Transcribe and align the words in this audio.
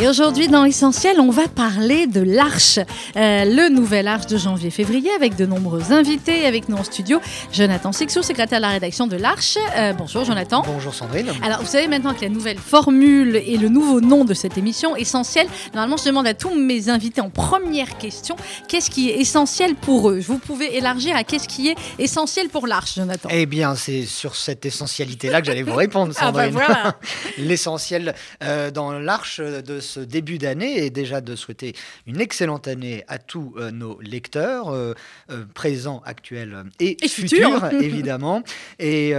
Et 0.00 0.08
aujourd'hui, 0.08 0.48
dans 0.48 0.64
Essentiel, 0.64 1.20
on 1.20 1.30
va 1.30 1.46
parler 1.46 2.08
de 2.08 2.20
l'Arche, 2.20 2.78
euh, 3.16 3.44
le 3.44 3.68
nouvel 3.72 4.08
Arche 4.08 4.26
de 4.26 4.36
janvier-février, 4.36 5.08
avec 5.16 5.36
de 5.36 5.46
nombreux 5.46 5.92
invités 5.92 6.46
avec 6.46 6.68
nous 6.68 6.76
en 6.76 6.82
studio. 6.82 7.20
Jonathan 7.52 7.92
Sixou, 7.92 8.22
secrétaire 8.22 8.58
de 8.58 8.62
la 8.62 8.70
rédaction 8.70 9.06
de 9.06 9.14
l'Arche. 9.16 9.56
Euh, 9.76 9.92
bonjour 9.92 10.24
Jonathan. 10.24 10.62
Bonjour 10.66 10.92
Sandrine. 10.92 11.28
Alors, 11.44 11.60
vous 11.60 11.68
savez 11.68 11.86
maintenant 11.86 12.12
que 12.12 12.22
la 12.22 12.28
nouvelle 12.28 12.58
formule 12.58 13.36
et 13.36 13.56
le 13.56 13.68
nouveau 13.68 14.00
nom 14.00 14.24
de 14.24 14.34
cette 14.34 14.58
émission, 14.58 14.96
Essentiel, 14.96 15.46
normalement, 15.74 15.96
je 15.96 16.06
demande 16.06 16.26
à 16.26 16.34
tous 16.34 16.52
mes 16.58 16.88
invités 16.88 17.20
en 17.20 17.30
première 17.30 17.96
question, 17.96 18.34
qu'est-ce 18.66 18.90
qui 18.90 19.10
est 19.10 19.20
essentiel 19.20 19.76
pour 19.76 20.10
eux? 20.10 20.18
Vous 20.18 20.38
pouvez 20.38 20.76
élargir 20.76 21.14
à 21.14 21.22
qu'est-ce 21.22 21.46
qui 21.46 21.68
est 21.68 21.76
essentiel 22.00 22.48
pour 22.48 22.66
l'Arche, 22.66 22.96
Jonathan 22.96 23.28
Eh 23.30 23.46
bien, 23.46 23.76
c'est 23.76 24.06
sur 24.06 24.34
cette 24.34 24.66
essentialité-là 24.66 25.40
que 25.40 25.46
j'allais 25.46 25.62
vous 25.62 25.76
répondre, 25.76 26.12
Ah 26.18 26.32
bah 26.32 26.46
Sandrine. 26.46 26.52
voilà. 26.66 26.96
L'essentiel 27.38 28.14
euh, 28.42 28.72
dans 28.72 28.90
l'Arche 28.98 29.38
de 29.40 29.83
ce 29.84 30.00
début 30.00 30.38
d'année 30.38 30.84
est 30.84 30.90
déjà 30.90 31.20
de 31.20 31.36
souhaiter 31.36 31.74
une 32.06 32.20
excellente 32.20 32.66
année 32.68 33.04
à 33.08 33.18
tous 33.18 33.54
euh, 33.58 33.70
nos 33.70 34.00
lecteurs, 34.00 34.70
euh, 34.70 34.94
euh, 35.30 35.44
présents, 35.54 36.02
actuels 36.04 36.64
et, 36.80 37.04
Et 37.04 37.08
futurs. 37.08 37.64
évidemment, 37.80 38.42
et 38.78 39.12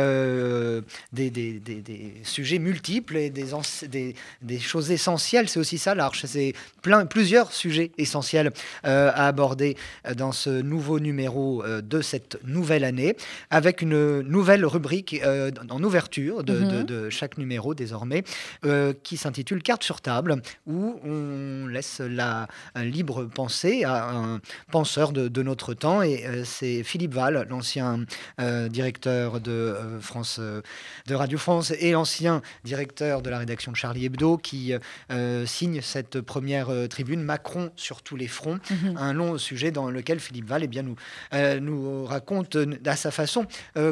des, 1.13 1.29
des- 1.29 1.59
des- 1.59 1.81
des 1.81 2.13
sujets 2.23 2.59
multiples 2.59 3.17
et 3.17 3.29
des, 3.29 4.59
choses 4.59 4.91
essentielles. 4.91 5.49
C'est 5.49 5.59
aussi 5.59 5.77
ça 5.77 5.95
l'Arche, 5.95 6.25
c'est 6.25 6.53
plein, 6.81 7.05
plusieurs 7.05 7.51
sujets 7.51 7.91
essentiels 7.97 8.51
à 8.83 9.27
aborder 9.27 9.75
dans 10.15 10.31
ce 10.31 10.49
nouveau 10.49 10.99
numéro 10.99 11.63
de 11.65 12.01
cette 12.01 12.37
nouvelle 12.45 12.83
année, 12.83 13.15
avec 13.49 13.81
une 13.81 14.21
nouvelle 14.21 14.65
rubrique 14.65 15.21
euh, 15.23 15.51
en 15.69 15.83
ouverture 15.83 16.43
de, 16.43 16.59
de- 16.59 16.83
de 16.83 17.09
chaque 17.09 17.37
numéro 17.37 17.73
désormais, 17.75 18.23
euh, 18.65 18.93
qui 19.03 19.17
s'intitule 19.17 19.61
Carte 19.61 19.83
sur 19.83 20.01
table, 20.01 20.41
où 20.67 20.99
on 21.03 21.67
laisse 21.67 21.99
la 21.99 22.47
libre 22.75 23.25
pensée 23.25 23.83
à 23.83 24.09
un 24.09 24.41
penseur 24.71 25.11
de, 25.11 25.27
de 25.27 25.43
notre 25.43 25.73
temps, 25.73 26.01
et 26.01 26.25
euh, 26.25 26.43
c'est 26.43 26.83
Philippe 26.83 27.13
Val, 27.13 27.45
l'ancien 27.49 28.05
euh, 28.39 28.67
directeur 28.67 29.39
de 29.39 29.51
euh, 29.51 29.99
France, 29.99 30.39
de 30.39 31.15
Radio 31.15 31.37
France, 31.37 31.73
et 31.79 31.95
ancien 31.95 32.41
directeur 32.63 33.21
de 33.21 33.29
la 33.29 33.39
rédaction 33.39 33.71
de 33.71 33.77
Charlie 33.77 34.05
Hebdo, 34.05 34.37
qui 34.37 34.73
signe 35.45 35.81
cette 35.81 36.21
première 36.21 36.69
tribune 36.89 37.21
Macron 37.21 37.71
sur 37.75 38.01
tous 38.01 38.15
les 38.15 38.27
fronts. 38.27 38.59
Mhm. 38.69 38.97
un 38.97 39.13
long 39.13 39.37
sujet 39.37 39.71
dans 39.71 39.89
lequel 39.89 40.19
Philippe 40.19 40.47
Val 40.47 40.63
eh 40.63 40.67
bien, 40.67 40.83
nous, 40.83 40.95
nous 41.61 42.05
raconte 42.05 42.57
à 42.85 42.95
sa 42.95 43.11
façon 43.11 43.45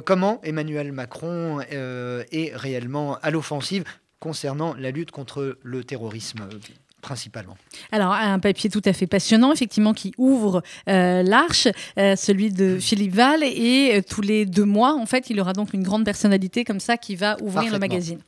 comment 0.06 0.40
Emmanuel 0.44 0.92
Macron 0.92 1.60
est 1.62 2.52
réellement 2.56 3.18
à 3.22 3.32
l'offensive 3.32 3.84
concernant 4.24 4.74
la 4.76 4.90
lutte 4.92 5.12
contre 5.12 5.58
le 5.62 5.84
terrorisme 5.84 6.48
euh, 6.50 6.58
principalement. 7.04 7.58
Alors, 7.92 8.14
un 8.14 8.40
papier 8.40 8.70
tout 8.70 8.82
à 8.86 8.94
fait 8.94 9.06
passionnant, 9.06 9.52
effectivement, 9.52 9.94
qui 9.94 10.14
ouvre 10.18 10.64
euh, 10.88 11.22
l'Arche, 11.22 11.68
euh, 12.00 12.16
celui 12.16 12.52
de 12.52 12.80
Philippe 12.80 13.14
Val, 13.14 13.44
et 13.44 13.96
euh, 13.98 14.02
tous 14.02 14.22
les 14.22 14.46
deux 14.46 14.64
mois, 14.64 14.96
en 14.96 15.06
fait, 15.06 15.30
il 15.30 15.40
aura 15.42 15.52
donc 15.52 15.74
une 15.74 15.84
grande 15.84 16.06
personnalité 16.06 16.64
comme 16.64 16.80
ça 16.80 16.96
qui 16.96 17.18
va 17.18 17.36
ouvrir 17.42 17.72
le 17.74 17.80
magazine. 17.80 18.20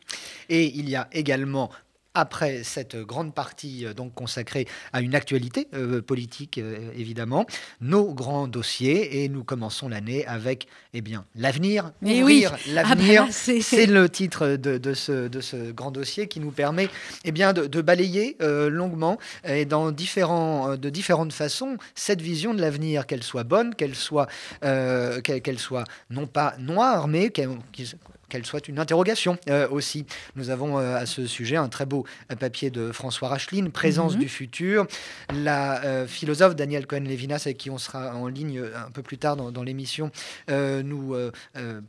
Et 0.49 0.65
il 0.77 0.89
y 0.89 0.97
a 0.97 1.07
également 1.13 1.71
après 2.15 2.63
cette 2.63 2.95
grande 2.95 3.33
partie 3.33 3.85
euh, 3.85 3.93
donc 3.93 4.13
consacrée 4.15 4.67
à 4.93 5.01
une 5.01 5.13
actualité 5.15 5.67
euh, 5.73 6.01
politique 6.01 6.57
euh, 6.57 6.89
évidemment, 6.97 7.45
nos 7.81 8.13
grands 8.13 8.47
dossiers 8.47 9.23
et 9.23 9.29
nous 9.29 9.43
commençons 9.43 9.87
l'année 9.89 10.25
avec 10.25 10.67
eh 10.93 11.01
bien 11.01 11.25
l'avenir, 11.35 11.91
oui. 12.01 12.45
l'avenir. 12.73 13.23
Ah 13.23 13.25
bah 13.27 13.31
c'est- 13.31 13.85
le 13.85 14.09
titre 14.09 14.47
de, 14.55 14.77
de 14.77 14.93
ce, 14.93 15.27
de 15.27 15.41
ce 15.41 15.71
grand 15.71 15.91
dossier 15.91 16.27
qui 16.27 16.39
nous 16.39 16.51
permet 16.51 16.89
eh 17.25 17.31
bien, 17.31 17.53
de, 17.53 17.67
de 17.67 17.81
balayer 17.81 18.37
euh, 18.41 18.69
longuement 18.69 19.17
et 19.47 19.65
dans 19.65 19.91
différents, 19.91 20.77
de 20.77 20.89
différentes 20.89 21.33
façons 21.33 21.77
cette 21.93 22.21
vision 22.21 22.53
de 22.53 22.61
l'avenir, 22.61 23.05
qu'elle 23.05 23.23
soit 23.23 23.43
bonne, 23.43 23.75
qu'elle 23.75 23.95
soit, 23.95 24.27
euh, 24.63 25.21
qu'elle 25.21 25.41
qu'elle 25.41 25.59
soit 25.59 25.83
non 26.09 26.25
pas 26.27 26.55
noire, 26.59 27.07
mais 27.07 27.29
qu'elle 27.29 27.49
qu'elle 28.29 28.45
soit 28.45 28.67
une 28.67 28.79
interrogation 28.79 29.37
euh, 29.49 29.67
aussi. 29.69 30.05
Nous 30.35 30.49
avons 30.49 30.79
euh, 30.79 30.95
à 30.95 31.05
ce 31.05 31.27
sujet 31.27 31.55
un 31.55 31.69
très 31.69 31.85
beau 31.85 32.05
euh, 32.31 32.35
papier 32.35 32.69
de 32.69 32.91
François 32.91 33.29
Racheline, 33.29 33.71
Présence 33.71 34.13
Mhm. 34.15 34.19
du 34.19 34.29
futur. 34.29 34.87
La 35.33 35.83
euh, 35.83 36.07
philosophe 36.07 36.55
Danielle 36.55 36.87
Cohen-Lévinas, 36.87 37.43
avec 37.45 37.57
qui 37.57 37.69
on 37.69 37.77
sera 37.77 38.15
en 38.15 38.27
ligne 38.27 38.61
un 38.75 38.91
peu 38.91 39.01
plus 39.01 39.17
tard 39.17 39.35
dans, 39.35 39.51
dans 39.51 39.63
l'émission, 39.63 40.11
nous 40.49 41.15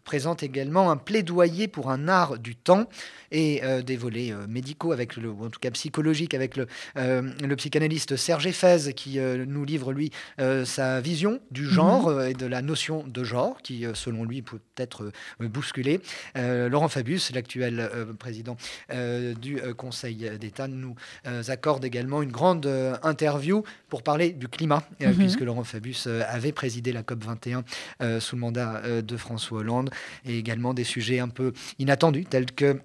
présente 0.05 0.43
également 0.43 0.91
un 0.91 0.97
plaidoyer 0.97 1.69
pour 1.69 1.91
un 1.91 2.09
art 2.09 2.39
du 2.39 2.57
temps 2.57 2.89
et 3.31 3.63
des 3.85 3.97
volets 3.97 4.33
médicaux, 4.49 4.93
avec 4.93 5.17
le, 5.17 5.29
ou 5.31 5.45
en 5.45 5.51
tout 5.51 5.61
cas 5.61 5.71
psychologiques, 5.71 6.35
avec 6.35 6.57
le, 6.57 6.67
le 6.97 7.55
psychanalyste 7.57 8.17
Serge 8.17 8.51
Fez 8.51 8.93
qui 8.95 9.19
nous 9.19 9.65
livre, 9.65 9.93
lui, 9.93 10.11
sa 10.65 11.01
vision 11.01 11.41
du 11.51 11.67
genre 11.67 12.09
euh, 12.09 12.29
et 12.29 12.35
de 12.35 12.47
la 12.47 12.63
notion 12.63 13.05
de 13.07 13.25
genre, 13.25 13.59
qui, 13.63 13.85
selon 13.95 14.25
lui, 14.25 14.43
peut 14.43 14.61
être 14.77 15.11
bousculée. 15.41 16.01
Euh, 16.37 16.69
Laurent 16.69 16.89
Fabius, 16.89 17.33
l'actuel 17.33 17.81
euh, 17.81 18.13
président 18.13 18.57
euh, 18.93 19.35
du 19.35 19.61
Conseil 19.77 20.31
d'État, 20.39 20.69
nous 20.69 20.95
accorde 21.49 21.85
également 21.85 22.23
une 22.23 22.33
grande 22.33 22.67
interview 23.03 23.63
pour 23.89 24.03
parler 24.03 24.31
du 24.31 24.49
climat, 24.49 24.83
Mhm. 25.01 25.15
puisque 25.15 25.41
Laurent 25.41 25.65
Fabius 25.65 26.07
avait 26.07 26.53
présidé 26.53 26.93
la 26.93 27.03
COP 27.03 27.25
21 27.25 27.65
euh, 28.03 28.21
sous 28.21 28.37
le 28.37 28.41
mandat 28.41 28.83
de 29.03 29.17
François 29.17 29.59
Hollande, 29.61 29.91
et 30.25 30.39
également 30.39 30.75
des 30.75 30.85
sujets 30.85 31.19
un 31.21 31.29
peu 31.29 31.53
inattendus, 31.79 32.25
tels 32.25 32.53
que 32.53 32.81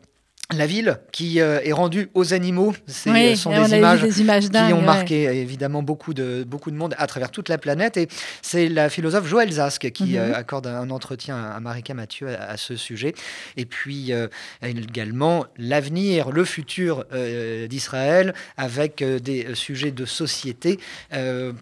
la 0.54 0.66
ville 0.66 1.00
qui 1.12 1.40
euh, 1.42 1.60
est 1.64 1.72
rendue 1.72 2.10
aux 2.14 2.34
animaux. 2.34 2.74
Ce 2.88 3.10
Oui, 3.10 3.38
sont 3.38 3.50
des 3.52 3.78
images 3.78 4.02
des 4.02 4.22
images 4.22 4.50
qui 4.50 4.58
ont 4.74 4.80
ouais. 4.80 4.82
marqué 4.82 5.24
évidemment 5.24 5.82
beaucoup 5.84 6.14
de, 6.14 6.44
beaucoup 6.48 6.72
de 6.72 6.76
monde 6.76 6.94
à 6.98 7.08
travers 7.08 7.32
toute 7.32 7.50
la 7.50 7.58
planète. 7.58 7.98
Et 7.98 8.08
c'est 8.42 8.68
la 8.70 8.90
philosophe 8.90 9.28
Joël 9.28 9.52
Zask 9.52 9.92
qui 9.92 10.04
Mhm. 10.14 10.16
euh, 10.18 10.34
accorde 10.36 10.68
un 10.68 10.90
entretien 10.90 11.38
à 11.38 11.60
Marika 11.60 11.94
Mathieu 11.94 12.28
à, 12.30 12.52
à 12.52 12.58
ce 12.58 12.76
sujet. 12.76 13.14
Et 13.58 13.66
puis 13.66 14.12
euh, 14.14 14.28
également 14.64 15.46
l'avenir, 15.58 16.32
le 16.32 16.44
futur 16.46 17.06
euh, 17.14 17.68
d'Israël 17.68 18.34
avec 18.58 19.02
euh, 19.02 19.20
des 19.20 19.46
euh, 19.46 19.56
sujets 19.56 19.92
de 19.92 20.06
société 20.06 20.80
euh, 21.14 21.54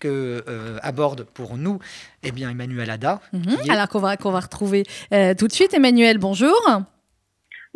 que 0.00 0.44
euh, 0.48 0.78
aborde 0.82 1.24
pour 1.24 1.56
nous 1.56 1.78
eh 2.22 2.32
bien, 2.32 2.50
Emmanuel 2.50 2.90
Ada. 2.90 3.20
Mhm. 3.32 3.56
est- 3.66 3.70
Alors 3.70 3.88
qu'on 3.88 4.00
va, 4.00 4.16
va 4.16 4.40
retrouver 4.40 4.84
euh, 5.12 5.34
tout 5.34 5.46
de 5.46 5.52
suite. 5.52 5.72
Emmanuel, 5.74 6.18
bonjour. 6.18 6.56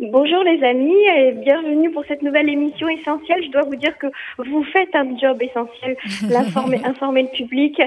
Bonjour 0.09 0.43
les 0.43 0.63
amis 0.63 0.97
et 1.15 1.31
bienvenue 1.33 1.91
pour 1.91 2.03
cette 2.07 2.23
nouvelle 2.23 2.49
émission 2.49 2.89
essentielle. 2.89 3.43
Je 3.45 3.51
dois 3.51 3.61
vous 3.61 3.75
dire 3.75 3.95
que 3.99 4.07
vous 4.39 4.63
faites 4.73 4.89
un 4.95 5.15
job 5.15 5.39
essentiel. 5.43 5.95
L'informer, 6.27 6.81
informer 6.83 7.21
le 7.21 7.27
public, 7.27 7.79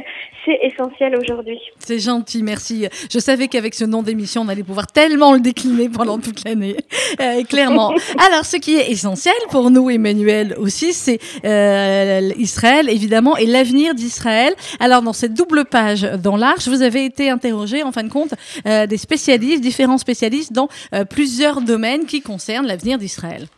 c'est 0.44 0.60
essentiel 0.62 1.16
aujourd'hui. 1.16 1.58
C'est 1.80 1.98
gentil, 1.98 2.44
merci. 2.44 2.86
Je 3.10 3.19
savais 3.19 3.48
qu'avec 3.48 3.74
ce 3.74 3.84
nom 3.84 4.04
d'émission, 4.04 4.42
on 4.42 4.48
allait 4.48 4.62
pouvoir 4.62 4.86
tellement 4.86 5.32
le 5.32 5.41
décliner 5.41 5.88
pendant 5.88 6.20
toute 6.20 6.44
l'année, 6.44 6.76
Euh, 7.20 7.42
clairement. 7.42 7.92
Alors, 8.28 8.44
ce 8.44 8.58
qui 8.58 8.76
est 8.76 8.92
essentiel 8.92 9.34
pour 9.50 9.70
nous, 9.72 9.91
Emmanuel, 9.91 10.54
aussi, 10.58 10.92
c'est 10.92 11.19
euh, 11.44 12.30
Israël, 12.36 12.88
évidemment, 12.88 13.36
et 13.36 13.47
l'avenir 13.47 13.92
d'Israël. 13.94 14.54
Alors, 14.78 15.03
dans 15.03 15.12
cette 15.12 15.34
double 15.34 15.64
page 15.64 16.03
dans 16.03 16.36
l'Arche, 16.36 16.69
vous 16.69 16.82
avez 16.82 17.04
été 17.04 17.28
interrogé, 17.28 17.82
en 17.82 17.91
fin 17.91 18.04
de 18.04 18.08
compte, 18.08 18.34
euh, 18.66 18.86
des 18.86 18.98
spécialistes, 18.98 19.60
différents 19.62 19.98
spécialistes 19.98 20.53
dans 20.53 20.69
plusieurs 21.10 21.60
domaines 21.60 22.03
qui 22.04 22.22
concernent 22.22 22.66
l'avenir 22.66 22.98
d'Israël. 22.98 23.48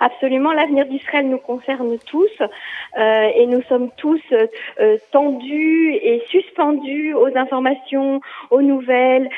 Absolument, 0.00 0.52
l'avenir 0.52 0.86
d'Israël 0.86 1.26
nous 1.28 1.38
concerne 1.38 1.96
tous 2.06 2.30
euh, 2.98 3.28
et 3.34 3.46
nous 3.46 3.62
sommes 3.62 3.90
tous 3.96 4.20
euh, 4.32 4.96
tendus 5.12 5.94
et 6.02 6.22
suspendus 6.28 7.14
aux 7.14 7.36
informations, 7.36 8.20
aux 8.50 8.62
nouvelles, 8.62 9.28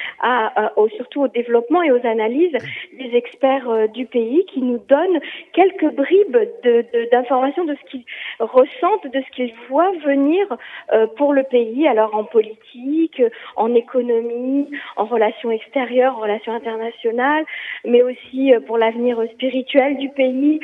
surtout 0.97 1.23
au 1.23 1.29
développement 1.29 1.83
et 1.83 1.91
aux 1.91 2.05
analyses 2.07 2.57
des 2.99 3.17
experts 3.17 3.69
euh, 3.69 3.87
du 3.87 4.07
pays 4.07 4.45
qui 4.47 4.61
nous 4.61 4.79
donnent 4.89 5.21
quelques 5.53 5.93
bribes 5.95 6.39
de- 6.65 6.85
de- 6.93 7.09
d'informations 7.11 7.65
de, 7.65 7.75
ce 7.75 7.91
qu'ils 7.91 8.05
ressentent, 8.39 9.07
de 9.07 9.21
ce 9.21 9.31
qu'ils 9.35 9.55
voient 9.69 9.93
venir 10.05 10.47
pour 11.17 11.33
le 11.33 11.43
pays, 11.43 11.87
alors 11.89 12.15
en 12.15 12.25
politique, 12.25 13.23
en 13.57 13.75
économie, 13.75 14.69
en 14.97 15.05
relations 15.05 15.51
extérieures, 15.51 16.17
en 16.17 16.21
relations 16.23 16.53
internationales, 16.55 17.45
mais 17.85 18.03
aussi 18.03 18.53
pour 18.67 18.79
l'avenir 18.79 19.21
spirituel 19.35 19.97
du 19.99 20.09
pays 20.11 20.46
pays. 20.47 20.61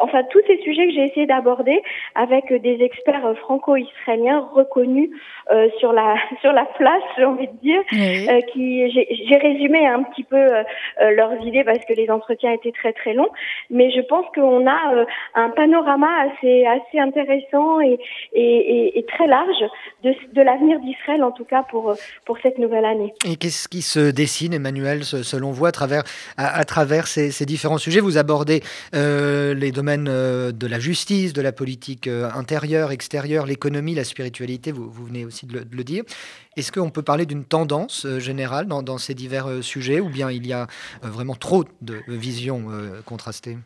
enfin, 0.00 0.22
tous 0.30 0.40
ces 0.46 0.58
sujets 0.58 0.86
que 0.86 0.92
j'ai 0.92 1.04
essayé 1.04 1.26
d'aborder 1.26 1.82
avec 2.14 2.52
des 2.52 2.82
experts 2.82 3.36
franco-israéliens 3.38 4.48
reconnus 4.54 5.10
sur 5.78 5.92
la 5.92 6.16
sur 6.40 6.52
la 6.52 6.64
place, 6.76 7.02
j'ai 7.16 7.24
envie 7.24 7.48
de 7.48 7.56
dire. 7.62 7.82
qui 8.52 8.90
j'ai 8.90 9.36
résumé 9.36 9.86
un 9.86 10.02
petit 10.02 10.24
peu 10.24 10.44
leurs 11.00 11.40
idées 11.46 11.64
parce 11.64 11.84
que 11.84 11.92
les 11.94 12.10
entretiens 12.10 12.52
étaient 12.52 12.72
très 12.72 12.92
très 12.92 13.14
longs, 13.14 13.30
mais 13.70 13.90
je 13.90 14.00
pense 14.00 14.26
qu'on 14.34 14.66
a 14.66 15.06
un 15.34 15.50
panorama 15.50 16.08
assez 16.22 16.64
assez 16.66 16.98
intéressant 16.98 17.80
et, 17.80 17.98
et, 18.32 18.98
et 18.98 19.04
très 19.04 19.26
large 19.26 19.64
de, 20.02 20.14
de 20.32 20.42
l'avenir 20.42 20.78
d'Israël, 20.80 21.22
en 21.22 21.32
tout 21.32 21.44
cas 21.44 21.62
pour, 21.70 21.94
pour 22.24 22.38
cette 22.42 22.58
nouvelle 22.58 22.84
année. 22.84 23.12
Et 23.24 23.36
qu'est-ce 23.36 23.68
qui 23.68 23.82
se 23.82 24.10
dessine, 24.10 24.54
Emmanuel, 24.54 25.04
selon 25.04 25.50
vous, 25.50 25.66
à 25.66 25.72
travers, 25.72 26.02
à, 26.36 26.64
travers 26.64 27.06
ces, 27.06 27.30
ces, 27.30 27.46
différents 27.46 27.78
sujets? 27.78 28.00
Vous 28.00 28.18
abordez 28.18 28.62
euh, 28.94 29.54
les 29.54 29.72
domaines 29.72 30.08
euh, 30.08 30.52
de 30.52 30.66
la 30.66 30.78
justice, 30.78 31.32
de 31.32 31.42
la 31.42 31.52
politique 31.52 32.06
euh, 32.06 32.28
intérieure, 32.34 32.92
extérieure, 32.92 33.46
l'économie, 33.46 33.94
la 33.94 34.04
spiritualité, 34.04 34.72
vous, 34.72 34.88
vous 34.88 35.04
venez 35.04 35.24
aussi 35.24 35.35
de 35.44 35.66
le, 35.70 35.84
dire. 35.84 36.04
Est-ce 36.56 36.72
qu'on 36.72 36.90
peut 36.90 37.02
parler 37.02 37.26
d'une 37.26 37.44
tendance 37.44 38.06
générale 38.18 38.66
dans, 38.66 38.82
dans, 38.82 38.96
ces 38.96 39.14
divers 39.14 39.62
sujets 39.62 40.00
ou 40.00 40.08
bien 40.08 40.30
il 40.30 40.46
y 40.46 40.52
a 40.52 40.66
vraiment 41.02 41.34
trop 41.34 41.64
de 41.82 42.02
visions 42.08 42.68
contrastées? 43.04 43.58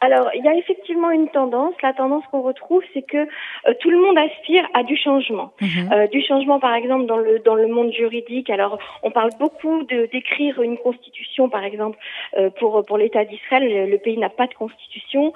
Alors, 0.00 0.30
il 0.34 0.44
y 0.44 0.48
a 0.48 0.54
effectivement 0.54 1.10
une 1.10 1.28
tendance. 1.28 1.74
La 1.82 1.92
tendance 1.92 2.22
qu'on 2.30 2.42
retrouve, 2.42 2.82
c'est 2.94 3.02
que 3.02 3.16
euh, 3.16 3.74
tout 3.80 3.90
le 3.90 3.98
monde 3.98 4.16
aspire 4.16 4.64
à 4.72 4.84
du 4.84 4.96
changement. 4.96 5.52
Mhm. 5.60 5.92
Euh, 5.92 6.06
du 6.06 6.22
changement, 6.22 6.60
par 6.60 6.74
exemple, 6.74 7.06
dans 7.06 7.16
le 7.16 7.40
dans 7.40 7.56
le 7.56 7.66
monde 7.66 7.92
juridique. 7.92 8.48
Alors, 8.48 8.78
on 9.02 9.10
parle 9.10 9.30
beaucoup 9.40 9.82
de 9.84 10.06
d'écrire 10.06 10.62
une 10.62 10.78
constitution, 10.78 11.48
par 11.48 11.64
exemple, 11.64 11.98
euh, 12.36 12.50
pour 12.50 12.84
pour 12.86 12.96
l'État 12.96 13.24
d'Israël. 13.24 13.88
Le, 13.90 13.98
pays 13.98 14.16
n'a 14.18 14.28
pas 14.28 14.46
de 14.46 14.54
constitution. 14.54 15.32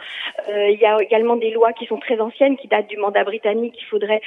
Euh, 0.48 0.68
il 0.70 0.78
y 0.78 0.86
a 0.86 0.96
également 1.02 1.34
des 1.34 1.50
lois 1.50 1.72
qui 1.72 1.86
sont 1.86 1.98
très 1.98 2.20
anciennes, 2.20 2.56
qui 2.56 2.68
datent 2.68 2.86
du 2.86 2.96
mandat 2.96 3.24
britannique, 3.24 3.74
qu'il 3.74 3.86
faudrait 3.86 4.22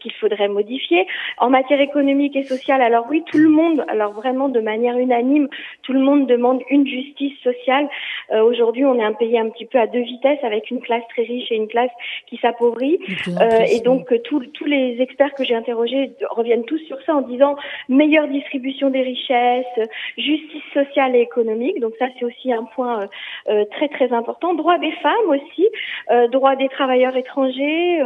qu'il 0.00 0.12
faudrait 0.12 0.48
modifier. 0.48 1.06
En 1.38 1.50
matière 1.50 1.80
économique 1.80 2.36
et 2.36 2.44
sociale, 2.44 2.80
alors 2.80 3.06
oui, 3.10 3.24
tout 3.26 3.38
le 3.38 3.48
monde, 3.48 3.84
alors 3.88 4.12
vraiment 4.12 4.48
de 4.48 4.60
manière 4.60 4.96
unanime, 4.96 5.48
tout 5.82 5.92
le 5.92 6.00
monde 6.00 6.28
demande 6.28 6.60
une 6.70 6.86
justice 6.86 7.36
sociale. 7.42 7.88
Aujourd'hui, 8.32 8.84
on 8.84 8.96
est 8.98 9.02
un 9.02 9.12
pays 9.12 9.36
un 9.38 9.48
petit 9.48 9.64
peu 9.64 9.79
à 9.80 9.86
deux 9.86 10.02
vitesses 10.02 10.42
avec 10.42 10.70
une 10.70 10.80
classe 10.80 11.02
très 11.10 11.22
riche 11.22 11.50
et 11.50 11.56
une 11.56 11.68
classe 11.68 11.90
qui 12.26 12.36
s'appauvrit. 12.38 12.98
Euh, 13.28 13.60
et 13.60 13.80
donc 13.80 14.12
tous 14.24 14.64
les 14.64 15.00
experts 15.00 15.34
que 15.34 15.44
j'ai 15.44 15.54
interrogés 15.54 16.12
reviennent 16.30 16.64
tous 16.64 16.78
sur 16.86 17.00
ça 17.02 17.14
en 17.14 17.22
disant 17.22 17.56
meilleure 17.88 18.28
distribution 18.28 18.90
des 18.90 19.02
richesses, 19.02 19.88
justice 20.16 20.62
sociale 20.72 21.16
et 21.16 21.20
économique. 21.20 21.80
Donc 21.80 21.94
ça 21.98 22.06
c'est 22.18 22.24
aussi 22.24 22.52
un 22.52 22.64
point 22.64 23.02
euh, 23.02 23.06
euh, 23.48 23.64
très 23.72 23.88
très 23.88 24.12
important. 24.12 24.54
Droit 24.54 24.78
des 24.78 24.92
femmes 24.92 25.28
aussi, 25.28 25.66
euh, 26.10 26.28
droit 26.28 26.56
des 26.56 26.68
travailleurs 26.68 27.16
étrangers 27.16 28.02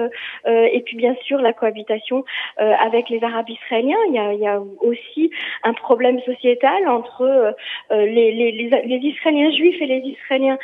et 0.47 0.81
puis 0.85 0.97
bien 0.97 1.15
sûr 1.25 1.39
la 1.41 1.53
cohabitation 1.53 2.25
avec 2.57 3.09
les 3.09 3.23
Arabes 3.23 3.49
israéliens. 3.49 4.03
Il 4.09 4.15
y 4.15 4.19
a, 4.19 4.33
il 4.33 4.41
y 4.41 4.47
a 4.47 4.61
aussi 4.81 5.31
un 5.63 5.73
problème 5.73 6.21
sociétal 6.21 6.89
entre 6.89 7.55
les, 7.91 8.33
les, 8.33 8.53
les, 8.53 8.69
les 8.69 8.97
Israéliens 8.97 9.51
juifs 9.51 9.81
et 9.81 9.87
les 9.87 10.03
Israéliens 10.17 10.59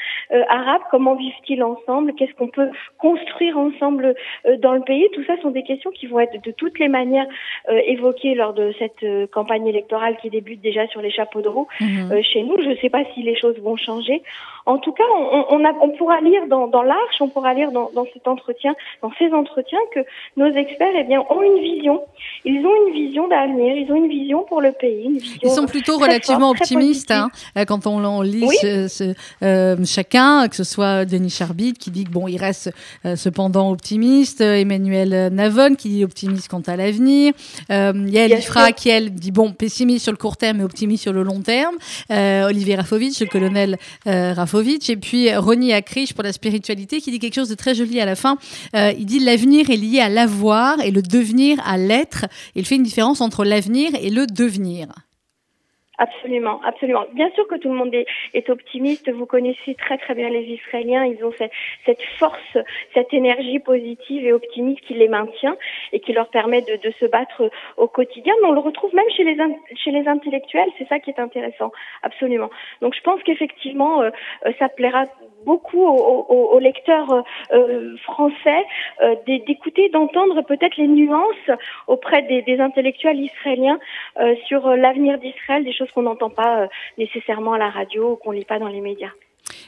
arabes 0.48 0.82
comment 1.00 1.14
vivent-ils 1.14 1.62
ensemble, 1.62 2.12
qu'est-ce 2.12 2.34
qu'on 2.34 2.48
peut 2.48 2.68
construire 2.98 3.56
ensemble 3.56 4.14
euh, 4.46 4.56
dans 4.58 4.74
le 4.74 4.82
pays. 4.82 5.08
Tout 5.14 5.24
ça 5.24 5.32
sont 5.40 5.50
des 5.50 5.62
questions 5.62 5.90
qui 5.90 6.06
vont 6.06 6.20
être 6.20 6.44
de 6.44 6.50
toutes 6.50 6.78
les 6.78 6.88
manières 6.88 7.26
euh, 7.70 7.80
évoquées 7.86 8.34
lors 8.34 8.52
de 8.52 8.74
cette 8.78 9.02
euh, 9.02 9.26
campagne 9.26 9.66
électorale 9.66 10.18
qui 10.20 10.28
débute 10.28 10.60
déjà 10.60 10.86
sur 10.88 11.00
les 11.00 11.10
chapeaux 11.10 11.40
de 11.40 11.48
roue 11.48 11.68
mhm. 11.80 12.22
chez 12.22 12.42
nous. 12.42 12.60
Je 12.60 12.68
ne 12.68 12.76
sais 12.76 12.90
pas 12.90 13.02
si 13.14 13.22
les 13.22 13.34
choses 13.34 13.56
vont 13.60 13.76
changer. 13.76 14.22
En 14.66 14.76
tout 14.76 14.92
cas, 14.92 15.04
on, 15.16 15.64
on, 15.64 15.88
pourra 15.96 16.20
lire 16.20 16.46
dans, 16.46 16.82
l'Arche, 16.82 17.20
on 17.20 17.28
pourra 17.28 17.54
lire 17.54 17.72
dans, 17.72 17.90
cet 18.12 18.28
entretien, 18.28 18.74
dans 19.02 19.10
ces 19.18 19.32
entretiens, 19.32 19.78
que 19.94 20.00
nos 20.36 20.52
experts 20.52 20.92
eh 20.94 21.04
bien, 21.04 21.24
ont 21.30 21.42
une 21.42 21.62
vision. 21.62 22.02
Ils 22.44 22.64
ont 22.64 22.86
une 22.86 22.92
vision 22.92 23.26
d'avenir, 23.26 23.74
ils 23.74 23.90
ont 23.90 23.96
une 23.96 24.10
vision 24.10 24.44
pour 24.44 24.60
le 24.60 24.72
pays. 24.72 25.38
ils 25.42 25.50
sont 25.50 25.64
plutôt 25.64 25.96
relativement 25.96 26.50
optimistes 26.50 27.10
hein, 27.10 27.30
quand 27.66 27.86
on, 27.86 28.20
lit 28.20 28.46
chacun, 29.84 30.46
que 30.48 30.56
ce 30.56 30.64
soit 30.64 30.89
Denis 31.04 31.30
Charbit 31.30 31.74
qui 31.74 31.90
dit 31.90 32.04
que 32.04 32.10
bon, 32.10 32.28
il 32.28 32.36
reste 32.36 32.70
euh, 33.04 33.16
cependant 33.16 33.70
optimiste. 33.70 34.40
Emmanuel 34.40 35.32
Navon 35.32 35.74
qui 35.74 35.88
dit 35.88 36.04
optimiste 36.04 36.48
quant 36.48 36.62
à 36.66 36.76
l'avenir. 36.76 37.32
Euh, 37.70 37.92
Yael 38.08 38.38
Ifra 38.38 38.72
qui 38.72 38.88
elle 38.88 39.10
dit 39.10 39.30
bon, 39.30 39.52
pessimiste 39.52 40.04
sur 40.04 40.12
le 40.12 40.18
court 40.18 40.36
terme 40.36 40.58
mais 40.58 40.64
optimiste 40.64 41.02
sur 41.02 41.12
le 41.12 41.22
long 41.22 41.40
terme. 41.40 41.76
Euh, 42.10 42.46
Olivier 42.46 42.76
Rafovitch, 42.76 43.20
le 43.20 43.26
colonel 43.26 43.78
euh, 44.06 44.32
Rafovitch. 44.34 44.90
Et 44.90 44.96
puis 44.96 45.34
Ronnie 45.34 45.72
Akrich 45.72 46.14
pour 46.14 46.24
la 46.24 46.32
spiritualité 46.32 47.00
qui 47.00 47.10
dit 47.10 47.18
quelque 47.18 47.34
chose 47.34 47.48
de 47.48 47.54
très 47.54 47.74
joli 47.74 48.00
à 48.00 48.04
la 48.04 48.16
fin. 48.16 48.38
il 48.74 49.06
dit 49.06 49.20
l'avenir 49.20 49.70
est 49.70 49.76
lié 49.76 50.00
à 50.00 50.08
l'avoir 50.08 50.80
et 50.80 50.90
le 50.90 51.02
devenir 51.02 51.58
à 51.64 51.76
l'être. 51.76 52.26
Il 52.54 52.66
fait 52.66 52.76
une 52.76 52.82
différence 52.82 53.20
entre 53.20 53.44
l'avenir 53.44 53.90
et 54.00 54.10
le 54.10 54.26
devenir. 54.26 54.88
Absolument, 56.00 56.62
absolument. 56.64 57.04
Bien 57.12 57.30
sûr 57.34 57.46
que 57.46 57.56
tout 57.56 57.68
le 57.68 57.74
monde 57.74 57.94
est, 57.94 58.48
optimiste. 58.48 59.12
Vous 59.12 59.26
connaissez 59.26 59.74
très 59.74 59.98
très 59.98 60.14
bien 60.14 60.30
les 60.30 60.44
Israéliens. 60.44 61.04
Ils 61.04 61.22
ont 61.22 61.32
cette, 61.84 62.02
force, 62.18 62.56
cette 62.94 63.12
énergie 63.12 63.58
positive 63.58 64.24
et 64.24 64.32
optimiste 64.32 64.80
qui 64.80 64.94
les 64.94 65.08
maintient 65.08 65.58
et 65.92 66.00
qui 66.00 66.14
leur 66.14 66.28
permet 66.28 66.62
de, 66.62 66.90
se 66.98 67.04
battre 67.04 67.50
au 67.76 67.86
quotidien. 67.86 68.32
Mais 68.40 68.48
on 68.48 68.52
le 68.52 68.60
retrouve 68.60 68.94
même 68.94 69.10
chez 69.14 69.24
les, 69.24 70.08
intellectuels. 70.08 70.70
C'est 70.78 70.88
ça 70.88 71.00
qui 71.00 71.10
est 71.10 71.20
intéressant. 71.20 71.70
Absolument. 72.02 72.48
Donc 72.80 72.94
je 72.94 73.02
pense 73.02 73.22
qu'effectivement, 73.22 74.00
euh, 74.00 74.10
euh, 74.46 74.52
ça 74.58 74.70
plaira 74.70 75.04
beaucoup 75.44 75.82
aux, 75.82 76.26
aux, 76.52 76.58
lecteurs 76.58 77.24
euh, 77.52 77.96
français 78.04 78.62
d'écouter, 79.26 79.88
d'entendre 79.88 80.42
peut-être 80.42 80.76
les 80.76 80.88
nuances 80.88 81.50
auprès 81.86 82.20
des, 82.22 82.42
des 82.42 82.60
intellectuels 82.60 83.18
israéliens 83.18 83.78
sur 84.46 84.68
l'avenir 84.68 85.16
d'Israël, 85.16 85.64
des 85.64 85.72
choses 85.72 85.89
qu'on 85.92 86.02
n'entend 86.02 86.30
pas 86.30 86.62
euh, 86.62 86.66
nécessairement 86.98 87.54
à 87.54 87.58
la 87.58 87.70
radio 87.70 88.12
ou 88.12 88.16
qu'on 88.16 88.30
lit 88.30 88.44
pas 88.44 88.58
dans 88.58 88.68
les 88.68 88.80
médias. 88.80 89.12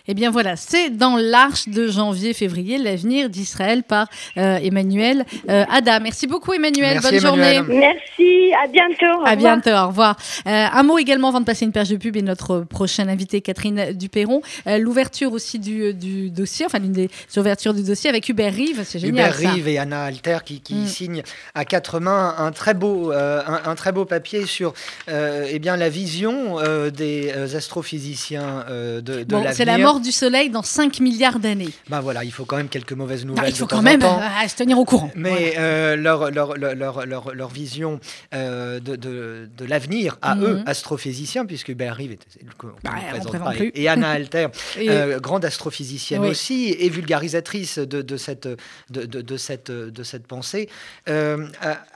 Eh 0.09 0.15
bien 0.15 0.31
voilà, 0.31 0.57
c'est 0.57 0.91
dans 0.91 1.17
l'Arche 1.17 1.69
de 1.69 1.87
janvier-février, 1.87 2.77
l'avenir 2.79 3.29
d'Israël 3.29 3.85
par 3.85 4.09
euh, 4.37 4.57
Emmanuel 4.57 5.25
euh, 5.49 5.65
Ada. 5.71 6.01
Merci 6.01 6.27
beaucoup 6.27 6.53
Emmanuel, 6.53 6.99
bonne 7.01 7.21
journée. 7.21 7.61
Merci, 7.63 8.53
à 8.63 8.67
bientôt. 8.67 9.25
à 9.25 9.37
bientôt, 9.37 9.71
au 9.71 9.87
revoir. 9.89 10.17
Euh, 10.47 10.67
un 10.73 10.83
mot 10.83 10.99
également 10.99 11.29
avant 11.29 11.39
de 11.39 11.45
passer 11.45 11.65
une 11.65 11.73
page 11.73 11.89
de 11.89 11.97
pub 11.97 12.17
et 12.17 12.23
notre 12.23 12.61
prochaine 12.61 13.09
invitée 13.09 13.41
Catherine 13.41 13.93
Duperron. 13.93 14.43
L'ouverture 14.67 15.33
aussi 15.33 15.59
du, 15.59 16.31
dossier, 16.31 16.67
enfin 16.67 16.81
l'une 16.81 16.93
des 16.93 17.09
ouvertures 17.37 17.75
du 17.75 17.85
dossier 17.85 18.11
avec 18.11 18.29
Hubert 18.29 18.53
Rive, 18.53 18.83
c'est 18.85 18.99
génial. 18.99 19.31
Hubert 19.31 19.53
Rive 19.53 19.69
et 19.69 19.79
Anna 19.79 20.05
Alter 20.05 20.39
qui, 20.45 20.61
mm. 20.75 20.87
signent 20.87 21.23
à 21.55 21.65
quatre 21.65 22.01
mains 22.01 22.35
un 22.39 22.51
très 22.51 22.75
beau, 22.75 23.13
un, 23.13 23.75
très 23.77 23.93
beau 23.93 24.05
papier 24.05 24.47
sur 24.47 24.75
eh 25.09 25.59
bien, 25.61 25.77
la 25.77 25.89
vision 25.89 26.57
des 26.93 27.55
astrophysiciens 27.55 28.65
de, 28.69 29.01
de 29.01 29.25
bon, 29.25 29.45
mort 29.93 30.01
du 30.01 30.13
Soleil 30.13 30.49
dans 30.49 30.63
5 30.63 31.01
milliards 31.01 31.39
d'années. 31.39 31.69
Ben 31.89 32.01
voilà, 32.01 32.25
il 32.25 32.33
faut 32.33 32.45
quand 32.45 32.57
même 32.57 32.69
quelques 32.69 32.93
mauvaises 32.93 33.27
nouvelles. 33.27 33.49
il 33.51 33.55
faut 33.55 33.67
quand 33.67 33.83
même 33.83 34.03
euh, 34.03 34.49
se 34.49 34.57
tenir 34.57 34.79
au 34.79 34.85
courant. 34.85 35.11
Mais 35.15 35.55
euh, 35.59 35.97
leur, 35.97 36.31
leur, 36.31 36.57
leur, 36.57 37.07
leur, 37.07 37.49
vision 37.49 38.01
euh, 38.35 38.81
de, 38.81 38.97
de, 38.97 39.49
de 39.55 39.65
l'avenir 39.65 40.17
à 40.23 40.37
eux, 40.37 40.57
mhm. 40.57 40.65
astrophysiciens, 40.67 41.45
puisque 41.45 41.69
Hubert 41.69 41.95
Rive 41.95 42.17
bah, 42.83 42.93
et, 43.75 43.89
Anna 43.89 44.11
Alter, 44.11 44.49
grande 45.21 45.45
astrophysicienne 45.45 46.25
aussi, 46.25 46.75
et 46.79 46.89
vulgarisatrice 46.89 47.79
de, 47.79 48.01
de 48.03 48.17
cette, 48.17 48.49
de, 48.91 49.05
de, 49.05 49.37
cette, 49.37 49.71
de 49.71 50.03
cette 50.03 50.27
pensée, 50.27 50.69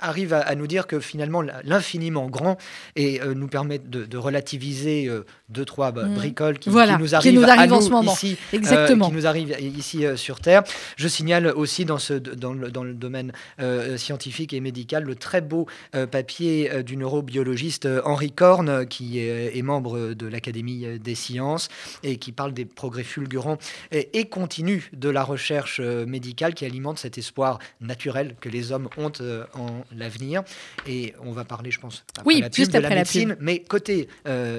arrive 0.01 0.35
à, 0.35 0.55
nous 0.55 0.67
dire 0.67 0.87
que 0.87 1.01
finalement 1.01 1.43
l'infiniment 1.65 2.29
grand 2.29 2.57
et 2.95 3.21
nous 3.35 3.49
permet 3.49 3.79
de, 3.79 4.17
relativiser 4.17 5.11
deux, 5.49 5.65
trois 5.65 5.93
bah, 5.93 6.05
mhm. 6.05 6.15
bricoles 6.15 6.59
qui, 6.59 6.71
nous 6.71 6.79
arrivent, 6.79 6.95
à 6.95 7.67
nous, 7.67 7.86
ici, 8.05 8.37
euh, 8.53 8.57
Exactement. 8.57 9.09
qui 9.09 9.15
nous 9.15 9.27
arrive 9.27 9.57
ici 9.61 10.05
euh, 10.05 10.17
sur 10.17 10.41
Terre. 10.41 10.63
Je 10.97 11.09
signale 11.09 11.47
aussi 11.49 11.85
dans, 11.85 11.99
ce, 11.99 12.15
dans, 12.15 12.53
le, 12.53 12.71
dans 12.71 12.85
le 12.85 12.95
domaine 12.95 13.33
euh, 13.61 13.97
scientifique 13.97 14.53
et 14.53 14.61
médical 14.61 15.05
le 15.05 15.15
très 15.15 15.41
beau 15.41 15.67
papier 16.11 16.83
du 16.83 16.97
neurobiologiste 16.97 17.89
Henri 18.05 18.33
Korn, 18.33 18.87
qui 18.87 19.19
est, 19.19 19.63
membre 19.63 20.15
de 20.15 20.27
l'Académie 20.27 20.99
des 20.99 21.15
sciences 21.15 21.69
et 22.03 22.19
qui 22.19 22.31
parle 22.33 22.53
des 22.53 22.65
progrès 22.65 23.03
fulgurants 23.03 23.59
et, 23.91 24.25
continus 24.27 24.91
de 24.93 25.09
la 25.09 25.25
recherche 25.25 25.81
médicale 25.81 26.55
qui 26.55 26.65
alimente 26.65 26.99
cet 26.99 27.19
espoir 27.19 27.59
naturel 27.81 28.37
que 28.41 28.49
les 28.49 28.73
hommes 28.73 28.89
ont 28.97 29.13
en 29.55 29.85
l'avenir. 29.97 30.43
Et 30.87 31.15
on 31.25 31.33
va 31.33 31.45
parler, 31.45 31.71
je 31.71 31.81
pense, 31.81 32.05
oui, 32.25 32.41
la 32.41 32.51
juste 32.51 32.73
de 32.73 32.79
la 32.79 32.91
médecine, 32.91 33.37
mais 33.41 33.61
côté 33.61 34.09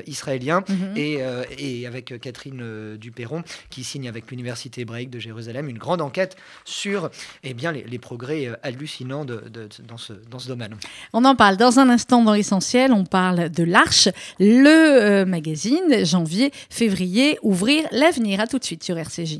israélien 0.05 0.63
mhm. 0.67 0.97
et, 0.97 1.19
et 1.57 1.87
avec 1.87 2.19
Catherine 2.19 2.97
Duperron, 3.17 3.43
qui 3.69 3.83
signe 3.83 4.07
avec 4.07 4.29
l'Université 4.29 4.81
hébraïque 4.81 5.09
de 5.09 5.19
Jérusalem 5.19 5.69
une 5.69 5.77
grande 5.77 6.01
enquête 6.01 6.37
sur 6.65 7.09
eh 7.43 7.53
bien, 7.53 7.71
les, 7.71 7.99
progrès 7.99 8.49
hallucinants 8.61 9.25
de, 9.25 9.43
dans, 9.87 9.97
ce, 9.97 10.13
dans 10.13 10.39
ce 10.39 10.47
domaine. 10.47 10.75
On 11.13 11.25
en 11.25 11.35
parle 11.35 11.57
dans 11.57 11.79
un 11.79 11.89
instant 11.89 12.23
dans 12.23 12.33
l'essentiel. 12.33 12.93
On 12.93 13.05
parle 13.05 13.49
de 13.49 13.63
l'Arche, 13.63 14.09
le 14.39 15.23
magazine, 15.25 16.05
janvier, 16.05 16.51
février, 16.69 17.39
ouvrir 17.41 17.85
l'avenir. 17.91 18.39
À 18.39 18.47
tout 18.47 18.59
de 18.59 18.63
suite 18.63 18.83
sur 18.83 18.97
RCJ. 18.97 19.39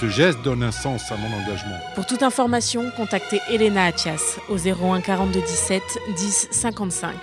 Ce 0.00 0.08
geste 0.08 0.42
donne 0.42 0.62
un 0.62 0.70
sens 0.70 1.10
à 1.10 1.16
mon 1.16 1.26
engagement. 1.26 1.76
Pour 1.96 2.06
toute 2.06 2.22
information, 2.22 2.92
contactez 2.96 3.40
Elena 3.50 3.86
Atias 3.86 4.38
au 4.48 4.56
01 4.56 5.00
42 5.00 5.40
17 5.40 5.82
10 6.16 6.48
55. 6.52 7.14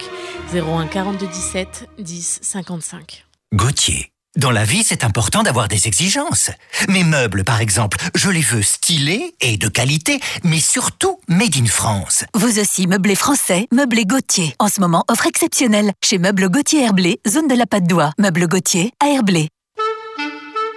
01 0.53 0.87
42 0.87 1.25
17 1.25 1.89
10 1.99 2.39
55. 2.41 3.25
Gauthier. 3.53 4.11
Dans 4.35 4.51
la 4.51 4.65
vie, 4.65 4.83
c'est 4.83 5.05
important 5.05 5.43
d'avoir 5.43 5.69
des 5.69 5.87
exigences. 5.87 6.51
Mes 6.89 7.05
meubles, 7.05 7.45
par 7.45 7.61
exemple, 7.61 7.97
je 8.13 8.29
les 8.29 8.41
veux 8.41 8.61
stylés 8.61 9.33
et 9.39 9.55
de 9.55 9.69
qualité, 9.69 10.19
mais 10.43 10.59
surtout 10.59 11.17
made 11.29 11.55
in 11.55 11.67
France. 11.67 12.25
Vous 12.33 12.59
aussi, 12.59 12.87
meublés 12.87 13.15
français, 13.15 13.67
meublés 13.71 14.05
Gauthier. 14.05 14.53
En 14.59 14.67
ce 14.67 14.81
moment, 14.81 15.05
offre 15.07 15.27
exceptionnelle 15.27 15.93
chez 16.03 16.17
Meubles 16.17 16.49
Gauthier 16.49 16.83
Herblé, 16.83 17.21
zone 17.25 17.47
de 17.47 17.55
la 17.55 17.65
patte 17.65 17.87
d'oie. 17.87 18.11
Meubles 18.19 18.49
Gauthier 18.49 18.91
à 19.01 19.07
Herblé. 19.07 19.47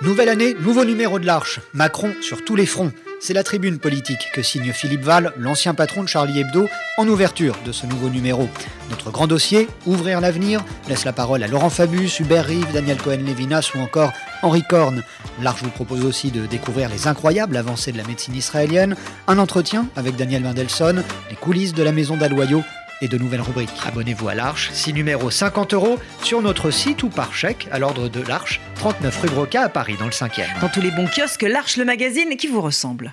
Nouvelle 0.01 0.29
année, 0.29 0.55
nouveau 0.61 0.85
numéro 0.85 1.19
de 1.19 1.27
l'Arche. 1.27 1.59
Macron 1.75 2.15
sur 2.21 2.45
tous 2.45 2.55
les 2.55 2.67
fronts. 2.67 2.93
C'est 3.19 3.35
la 3.35 3.43
tribune 3.43 3.81
politique 3.81 4.31
que 4.33 4.43
signe 4.43 4.73
Philippe 4.73 5.03
Val, 5.03 5.33
l'ancien 5.37 5.75
patron 5.75 6.05
de 6.05 6.09
Charlie 6.09 6.39
Hebdo, 6.39 6.69
en 6.99 7.09
ouverture 7.09 7.57
de 7.67 7.73
ce 7.73 7.85
nouveau 7.85 8.09
numéro. 8.09 8.49
Notre 8.91 9.11
grand 9.11 9.27
dossier, 9.27 9.67
Ouvrir 9.87 10.21
l'avenir, 10.21 10.65
laisse 10.89 11.05
la 11.05 11.13
parole 11.13 11.43
à 11.43 11.49
Laurent 11.49 11.69
Fabius, 11.69 12.21
Hubert 12.21 12.45
Rive, 12.45 12.73
Daniel 12.73 12.99
Cohen-Lévinas 12.99 13.73
ou 13.75 13.81
encore 13.81 14.13
Henri 14.43 14.63
Korn. 14.63 15.03
L'Arche 15.43 15.65
vous 15.65 15.71
propose 15.71 16.05
aussi 16.05 16.31
de 16.31 16.47
découvrir 16.47 16.89
les 16.89 17.09
incroyables 17.09 17.57
avancées 17.57 17.91
de 17.91 17.99
la 17.99 18.05
médecine 18.05 18.37
israélienne, 18.37 18.95
un 19.27 19.39
entretien 19.39 19.89
avec 19.97 20.15
Daniel 20.15 20.45
Mendelssohn, 20.45 21.03
les 21.29 21.37
coulisses 21.37 21.75
de 21.75 21.83
la 21.83 21.91
maison 21.91 22.17
d'Aloyau 22.17 22.63
et 23.01 23.09
de 23.09 23.19
nouvelles 23.19 23.41
rubriques. 23.41 23.71
Abonnez-vous 23.87 24.29
à 24.29 24.35
l'Arche, 24.35 24.71
6 24.73 24.93
numéros 24.93 25.31
50 25.31 25.75
euros 25.75 25.99
sur 26.23 26.43
notre 26.43 26.71
site 26.71 27.03
ou 27.03 27.09
par 27.09 27.35
chèque 27.35 27.69
à 27.71 27.79
l'ordre 27.79 28.09
de 28.09 28.21
l'Arche, 28.21 28.61
39 28.77 29.21
rue 29.21 29.29
Broca 29.29 29.63
à 29.63 29.69
Paris 29.69 29.97
dans 29.99 30.07
le 30.07 30.11
5e. 30.11 30.61
Dans 30.61 30.69
tous 30.69 30.81
les 30.81 30.91
bons 30.91 31.07
kiosques, 31.07 31.43
l'Arche 31.43 31.77
le 31.77 31.85
magazine 31.85 32.37
qui 32.37 32.47
vous 32.47 32.61
ressemble. 32.61 33.13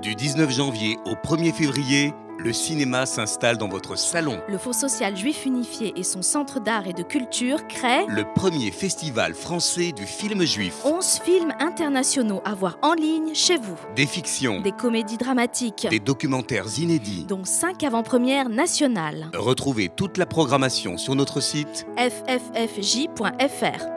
Du 0.00 0.14
19 0.14 0.50
janvier 0.50 0.96
au 1.04 1.12
1er 1.12 1.52
février, 1.52 2.14
le 2.38 2.54
cinéma 2.54 3.04
s'installe 3.04 3.58
dans 3.58 3.68
votre 3.68 3.98
salon. 3.98 4.40
Le 4.48 4.56
Fonds 4.56 4.72
social 4.72 5.14
juif 5.14 5.44
unifié 5.44 5.92
et 5.94 6.02
son 6.02 6.22
centre 6.22 6.60
d'art 6.60 6.86
et 6.86 6.94
de 6.94 7.02
culture 7.02 7.66
créent 7.68 8.06
le 8.08 8.24
premier 8.34 8.70
festival 8.70 9.34
français 9.34 9.92
du 9.92 10.06
film 10.06 10.46
juif. 10.46 10.76
11 10.86 11.20
films 11.22 11.52
internationaux 11.60 12.40
à 12.46 12.54
voir 12.54 12.78
en 12.80 12.94
ligne 12.94 13.34
chez 13.34 13.58
vous. 13.58 13.76
Des 13.94 14.06
fictions, 14.06 14.62
des 14.62 14.72
comédies 14.72 15.18
dramatiques, 15.18 15.86
des 15.90 16.00
documentaires 16.00 16.78
inédits, 16.78 17.26
dont 17.28 17.44
5 17.44 17.84
avant-premières 17.84 18.48
nationales. 18.48 19.28
Retrouvez 19.34 19.90
toute 19.94 20.16
la 20.16 20.24
programmation 20.24 20.96
sur 20.96 21.14
notre 21.14 21.42
site 21.42 21.86
fffj.fr. 21.98 23.95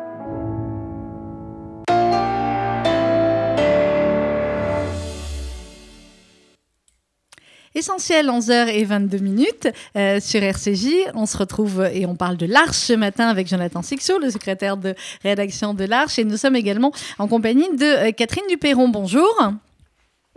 Essentiel, 7.75 8.27
11h22 8.27 9.19
minutes 9.21 9.67
euh, 9.95 10.19
sur 10.19 10.41
RCJ. 10.41 10.87
On 11.13 11.25
se 11.25 11.37
retrouve 11.37 11.87
et 11.93 12.05
on 12.05 12.15
parle 12.15 12.37
de 12.37 12.45
l'Arche 12.45 12.77
ce 12.77 12.93
matin 12.93 13.27
avec 13.27 13.47
Jonathan 13.47 13.81
Sixo, 13.81 14.17
le 14.17 14.29
secrétaire 14.31 14.77
de 14.77 14.95
rédaction 15.23 15.73
de 15.73 15.85
l'Arche. 15.85 16.17
Et 16.17 16.23
nous 16.23 16.37
sommes 16.37 16.55
également 16.55 16.91
en 17.19 17.27
compagnie 17.27 17.69
de 17.75 18.09
euh, 18.09 18.11
Catherine 18.11 18.45
Duperron. 18.49 18.89
Bonjour. 18.89 19.29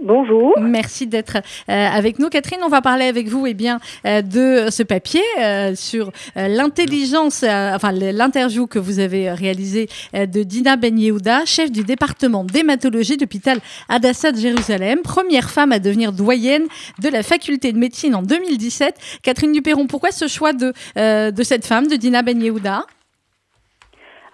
Bonjour. 0.03 0.59
Merci 0.61 1.07
d'être 1.07 1.37
euh, 1.37 1.43
avec 1.69 2.19
nous. 2.19 2.29
Catherine, 2.29 2.59
on 2.65 2.69
va 2.69 2.83
parler 2.83 3.05
avec 3.05 3.29
vous 3.29 3.47
eh 3.47 3.55
bien, 3.55 3.79
euh, 4.05 4.21
de 4.21 4.69
ce 4.69 4.83
papier 4.83 5.23
euh, 5.39 5.75
sur 5.77 6.11
l'intelligence, 6.35 7.45
enfin 7.45 7.93
l'interview 7.93 8.67
que 8.67 8.79
vous 8.79 8.99
avez 8.99 9.31
réalisée 9.31 9.89
de 10.13 10.43
Dina 10.43 10.77
Ben 10.77 10.99
Yehuda, 10.99 11.45
chef 11.45 11.71
du 11.71 11.85
département 11.85 12.45
d'hématologie 12.45 13.17
d'hôpital 13.17 13.61
Hadassah 13.89 14.33
de 14.33 14.39
Jérusalem, 14.39 15.01
première 15.05 15.51
femme 15.51 15.73
à 15.73 15.79
devenir 15.79 16.13
doyenne 16.13 16.65
de 17.01 17.09
la 17.09 17.23
faculté 17.23 17.73
de 17.73 17.79
médecine 17.79 18.15
en 18.15 18.23
2017. 18.23 18.97
Catherine 19.23 19.53
Duperron, 19.53 19.87
pourquoi 19.87 20.11
ce 20.11 20.27
choix 20.27 20.53
de, 20.53 20.73
de 20.97 21.43
cette 21.43 21.67
femme, 21.67 21.87
de 21.87 21.97
Dina 21.97 22.23
Ben 22.23 22.43
Yehuda 22.43 22.87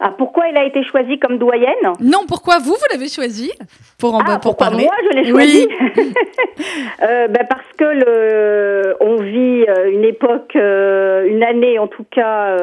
ah, 0.00 0.14
pourquoi 0.17 0.49
elle 0.49 0.57
a 0.57 0.64
été 0.64 0.85
choisie 0.85 1.19
comme 1.19 1.38
doyenne 1.38 1.93
Non, 2.00 2.21
pourquoi 2.28 2.59
vous, 2.59 2.71
vous 2.71 2.87
l'avez 2.93 3.09
choisie 3.09 3.50
pour, 3.99 4.14
en, 4.14 4.21
ah, 4.21 4.38
pour 4.38 4.57
parler 4.57 4.85
Moi, 4.85 4.95
je 5.11 5.17
l'ai 5.17 5.28
choisie 5.28 5.69
euh, 7.02 7.26
ben 7.26 7.45
Parce 7.49 7.67
que 7.76 7.85
le, 7.85 8.97
on 9.00 9.17
vit 9.17 9.64
euh, 9.69 9.90
une 9.90 10.05
époque, 10.05 10.55
euh, 10.55 11.26
une 11.26 11.43
année 11.43 11.81
en 11.81 11.88
tout 11.88 12.07
cas, 12.11 12.57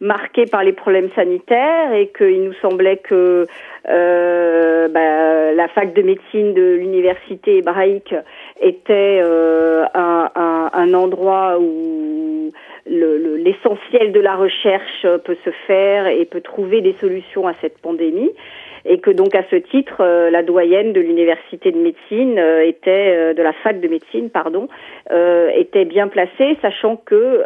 marquée 0.00 0.46
par 0.46 0.64
les 0.64 0.72
problèmes 0.72 1.10
sanitaires 1.14 1.92
et 1.92 2.10
qu'il 2.16 2.44
nous 2.44 2.54
semblait 2.62 2.96
que 2.96 3.46
ben, 3.84 5.54
la 5.54 5.68
fac 5.68 5.92
de 5.92 6.02
médecine 6.02 6.54
de 6.54 6.76
l'université 6.76 7.58
hébraïque 7.58 8.14
était 8.60 9.20
un, 9.22 10.30
un, 10.34 10.49
un 10.72 10.94
endroit 10.94 11.58
où 11.60 12.52
l'essentiel 12.86 14.12
de 14.12 14.20
la 14.20 14.34
recherche 14.34 15.06
peut 15.24 15.36
se 15.44 15.50
faire 15.66 16.06
et 16.06 16.24
peut 16.24 16.40
trouver 16.40 16.80
des 16.80 16.94
solutions 16.94 17.46
à 17.46 17.54
cette 17.60 17.78
pandémie. 17.78 18.32
Et 18.86 18.98
que 18.98 19.10
donc 19.10 19.34
à 19.34 19.44
ce 19.50 19.56
titre 19.56 19.96
euh, 20.00 20.30
la 20.30 20.42
doyenne 20.42 20.92
de 20.92 21.00
l'université 21.00 21.70
de 21.70 21.78
médecine 21.78 22.38
euh, 22.38 22.64
était 22.64 23.12
euh, 23.14 23.34
de 23.34 23.42
la 23.42 23.52
fac 23.52 23.78
de 23.78 23.88
médecine 23.88 24.30
pardon 24.30 24.68
était 25.54 25.84
bien 25.84 26.08
placée 26.08 26.56
sachant 26.62 26.96
que 26.96 27.44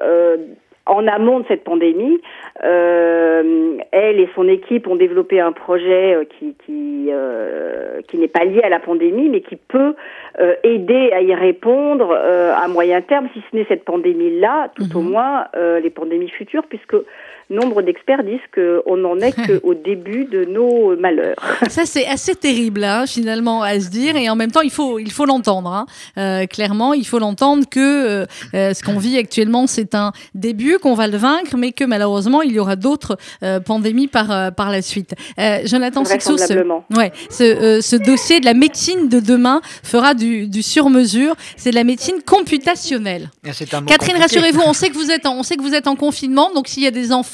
en 0.86 1.06
amont 1.06 1.40
de 1.40 1.46
cette 1.48 1.64
pandémie, 1.64 2.20
euh, 2.62 3.78
elle 3.90 4.20
et 4.20 4.28
son 4.34 4.48
équipe 4.48 4.86
ont 4.86 4.96
développé 4.96 5.40
un 5.40 5.52
projet 5.52 6.14
euh, 6.14 6.24
qui 6.24 6.54
qui, 6.64 7.08
euh, 7.10 8.00
qui 8.08 8.18
n'est 8.18 8.28
pas 8.28 8.44
lié 8.44 8.60
à 8.62 8.68
la 8.68 8.80
pandémie, 8.80 9.28
mais 9.28 9.40
qui 9.40 9.56
peut 9.56 9.94
euh, 10.40 10.54
aider 10.62 11.10
à 11.12 11.22
y 11.22 11.34
répondre 11.34 12.10
euh, 12.10 12.54
à 12.54 12.68
moyen 12.68 13.00
terme, 13.00 13.28
si 13.32 13.42
ce 13.50 13.56
n'est 13.56 13.64
cette 13.64 13.84
pandémie-là, 13.84 14.70
tout 14.74 14.96
au 14.96 15.00
mhm. 15.00 15.10
moins 15.10 15.46
les 15.54 15.90
pandémies 15.90 16.28
futures, 16.28 16.64
puisque 16.68 16.96
nombre 17.50 17.82
d'experts 17.82 18.24
disent 18.24 18.40
qu'on 18.54 18.96
n'en 18.96 19.18
est 19.18 19.32
qu'au 19.32 19.74
début 19.84 20.24
de 20.24 20.44
nos 20.44 20.96
malheurs. 20.96 21.36
Ça, 21.68 21.84
c'est 21.84 22.06
assez 22.06 22.34
terrible, 22.34 22.84
hein, 22.84 23.04
finalement, 23.06 23.62
à 23.62 23.78
se 23.80 23.90
dire. 23.90 24.16
Et 24.16 24.28
en 24.28 24.36
même 24.36 24.50
temps, 24.50 24.62
il 24.62 24.70
faut 24.70 24.98
il 24.98 25.12
faut 25.12 25.24
l'entendre. 25.24 25.70
Hein. 25.70 25.86
Euh, 26.18 26.46
clairement, 26.46 26.94
il 26.94 27.06
faut 27.06 27.18
l'entendre 27.18 27.64
que 27.68 27.80
euh, 27.80 28.26
euh, 28.54 28.74
ce 28.74 28.82
qu'on 28.82 28.98
vit 28.98 29.16
actuellement, 29.18 29.66
c'est 29.66 29.94
un 29.94 30.12
début, 30.34 30.78
qu'on 30.78 30.94
va 30.94 31.08
le 31.08 31.16
vaincre, 31.16 31.56
mais 31.56 31.72
que 31.72 31.84
malheureusement, 31.84 32.42
il 32.42 32.52
y 32.52 32.58
aura 32.58 32.76
d'autres 32.76 33.16
pandémies 33.64 34.08
par, 34.08 34.52
par 34.54 34.70
la 34.70 34.82
suite. 34.82 35.14
Jonathan 35.64 36.04
Sixou, 36.04 36.38
ce, 36.38 36.54
ouais, 36.96 37.12
ce, 37.30 37.80
ce, 37.80 37.96
dossier 37.96 38.40
de 38.40 38.44
la 38.44 38.54
médecine 38.54 39.08
de 39.08 39.20
demain 39.20 39.60
fera 39.82 40.14
du, 40.14 40.46
du 40.48 40.62
sur-mesure. 40.62 41.34
C'est 41.56 41.70
de 41.70 41.74
la 41.74 41.84
médecine 41.84 42.16
computationnelle. 42.24 43.30
Catherine, 43.86 44.16
rassurez-vous, 44.16 44.62
on 44.64 44.72
sait 44.72 44.88
que 44.88 44.94
vous 44.94 45.10
êtes 45.10 45.26
en, 45.26 45.36
on 45.38 45.42
sait 45.42 45.56
que 45.56 45.62
vous 45.62 45.74
êtes 45.74 45.86
en 45.86 45.96
confinement, 45.96 46.52
donc 46.54 46.68
s'il 46.68 46.82
y 46.82 46.86
a 46.86 46.90
des 46.90 47.12
enfants, 47.12 47.33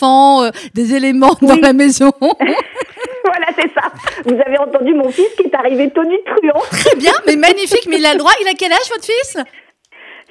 des 0.75 0.95
éléments 0.95 1.37
dans 1.43 1.57
la 1.57 1.73
maison. 1.73 2.13
voilà, 2.21 3.47
c'est 3.57 3.71
ça. 3.75 3.93
Vous 4.25 4.37
avez 4.47 4.59
entendu 4.59 4.95
mon 4.95 5.11
fils 5.11 5.29
qui 5.37 5.45
est 5.45 5.55
arrivé 5.55 5.91
tenu 5.91 6.19
truand. 6.25 6.61
Très 6.71 6.97
bien, 6.97 7.13
mais 7.27 7.37
magnifique. 7.37 7.87
Mais 7.89 7.99
il 7.99 8.07
a 8.07 8.13
le 8.13 8.19
droit. 8.19 8.33
Il 8.41 8.49
a 8.49 8.53
quel 8.59 8.73
âge, 8.73 8.89
votre 8.91 9.05
fils? 9.05 9.37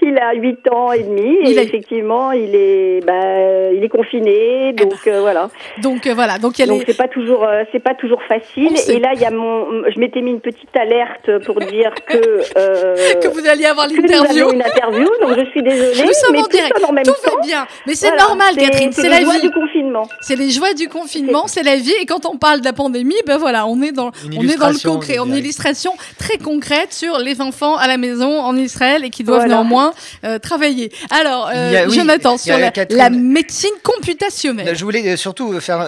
Il 0.02 0.18
a 0.18 0.34
8 0.34 0.72
ans 0.72 0.92
et 0.92 1.04
demi 1.04 1.38
et 1.44 1.58
effectivement 1.58 2.32
il 2.32 2.56
est 2.56 3.06
bah, 3.06 3.72
il 3.74 3.84
est 3.84 3.90
confiné 3.90 4.74
donc 4.74 5.08
euh, 5.08 5.22
voilà. 5.22 5.50
Donc 5.82 6.08
euh, 6.08 6.14
voilà. 6.14 6.38
Donc 6.38 6.58
donc 6.58 6.84
c'est 6.86 6.98
pas 6.98 7.08
toujours 7.08 7.44
euh, 7.44 7.64
c'est 7.72 7.80
pas 7.80 7.94
toujours 7.94 8.22
facile. 8.24 8.76
Et 8.88 9.00
là 9.00 9.12
il 9.14 9.22
y 9.22 9.26
a 9.26 9.32
mon 9.32 9.84
je 9.90 10.00
m'étais 10.00 10.22
mis 10.22 10.32
une 10.32 10.42
petite 10.42 10.76
alerte 10.76 11.44
pour 11.46 11.60
dire 11.60 11.94
que 12.06 12.18
que 13.22 13.28
vous 13.28 13.48
alliez 13.48 13.66
avoir 13.66 13.88
l'interview. 13.88 14.52
une 14.52 14.62
interview 14.62 15.08
donc 15.22 15.38
je 15.38 15.46
suis 15.52 15.64
désolée 15.64 16.04
Nous 16.06 16.14
sommes 16.14 16.34
mais 16.34 16.42
en 16.42 16.48
direct. 16.48 16.76
tout, 16.76 16.86
en 16.86 16.92
même 16.94 17.04
tout 17.04 17.14
va 17.24 17.42
bien. 17.42 17.68
Mais 17.88 17.96
c'est 17.96 18.16
normal 18.16 18.56
Catherine 18.56 18.92
c'est 18.92 19.10
la 19.10 19.20
vie. 19.20 19.42
du 19.42 19.52
confinement. 19.52 20.08
C'est 20.22 20.36
les 20.36 20.50
joies 20.50 20.74
du 20.74 20.88
confinement 20.88 21.48
c'est 21.48 21.64
la 21.64 21.76
vie. 21.76 21.94
Et 22.02 22.06
quand 22.06 22.26
on 22.26 22.38
parle 22.38 22.60
de 22.62 22.66
la 22.66 22.74
pandémie 22.74 23.16
ben 23.26 23.38
voilà 23.38 23.68
on 23.68 23.82
est 23.82 23.92
dans 23.92 24.12
on 24.38 24.42
est 24.42 24.58
dans 24.58 24.70
le 24.70 24.84
concret. 24.84 25.20
on 25.20 25.26
une 25.26 25.36
illustration 25.36 25.94
très 26.18 26.38
concrète 26.38 26.92
sur 26.94 27.20
les 27.20 27.42
enfants 27.42 27.76
à 27.78 27.88
la 27.88 27.98
maison 27.98 28.40
en 28.40 28.56
Israël 28.56 29.06
et 29.06 29.10
qui 29.10 29.24
doivent 29.24 29.48
néanmoins 29.48 29.89
euh, 30.24 30.40
travailler. 30.40 30.92
Alors, 31.10 31.50
euh, 31.54 31.90
Jonathan, 31.90 32.38
sur 32.38 32.58
la, 32.58 33.10
médecine 33.10 33.70
computationnelle. 33.84 34.76
Je 34.76 34.84
voulais 34.84 35.14
euh, 35.14 35.18
surtout 35.18 35.60
faire 35.60 35.88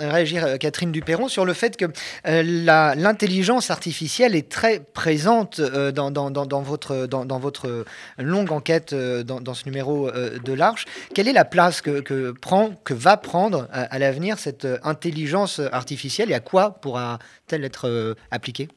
réagir 0.00 0.58
Catherine 0.58 0.92
Duperron 0.92 1.28
sur 1.28 1.44
le 1.44 1.52
fait 1.54 1.76
que 1.76 1.86
l'intelligence 2.24 3.70
artificielle 3.70 4.34
est 4.34 4.48
très 4.48 4.80
présente 4.80 5.60
dans, 5.60 6.10
dans, 6.10 6.30
dans, 6.30 6.62
votre, 6.62 7.06
dans, 7.06 7.38
votre 7.38 7.84
longue 8.18 8.52
enquête 8.52 8.94
dans, 8.94 9.54
ce 9.54 9.64
numéro 9.64 10.10
de 10.10 10.52
l'Arche. 10.52 10.86
Quelle 11.14 11.28
est 11.28 11.32
la 11.32 11.44
place 11.44 11.80
que, 11.80 12.00
que, 12.00 12.32
prend, 12.32 12.70
que 12.84 12.94
va 12.94 13.16
prendre 13.16 13.68
à, 13.72 13.82
à 13.82 13.98
l'avenir 13.98 14.38
cette 14.38 14.66
intelligence 14.82 15.60
artificielle 15.72 16.30
et 16.30 16.34
à 16.34 16.40
quoi 16.40 16.78
pourra-t-elle 16.80 17.64
être 17.64 18.16
appliquée? 18.30 18.68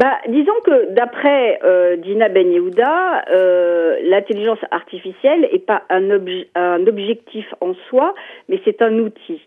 Bah, 0.00 0.16
disons 0.28 0.58
que 0.64 0.94
d'après 0.94 1.60
euh, 1.62 1.96
Dina 1.96 2.30
Ben 2.30 2.50
Yehuda, 2.50 3.22
euh, 3.30 3.98
l'intelligence 4.04 4.58
artificielle 4.70 5.42
n'est 5.52 5.58
pas 5.58 5.82
un, 5.90 6.08
un, 6.54 6.86
objectif 6.86 7.44
en 7.60 7.74
soi, 7.90 8.14
mais 8.48 8.58
c'est 8.64 8.80
un 8.80 8.98
outil. 8.98 9.42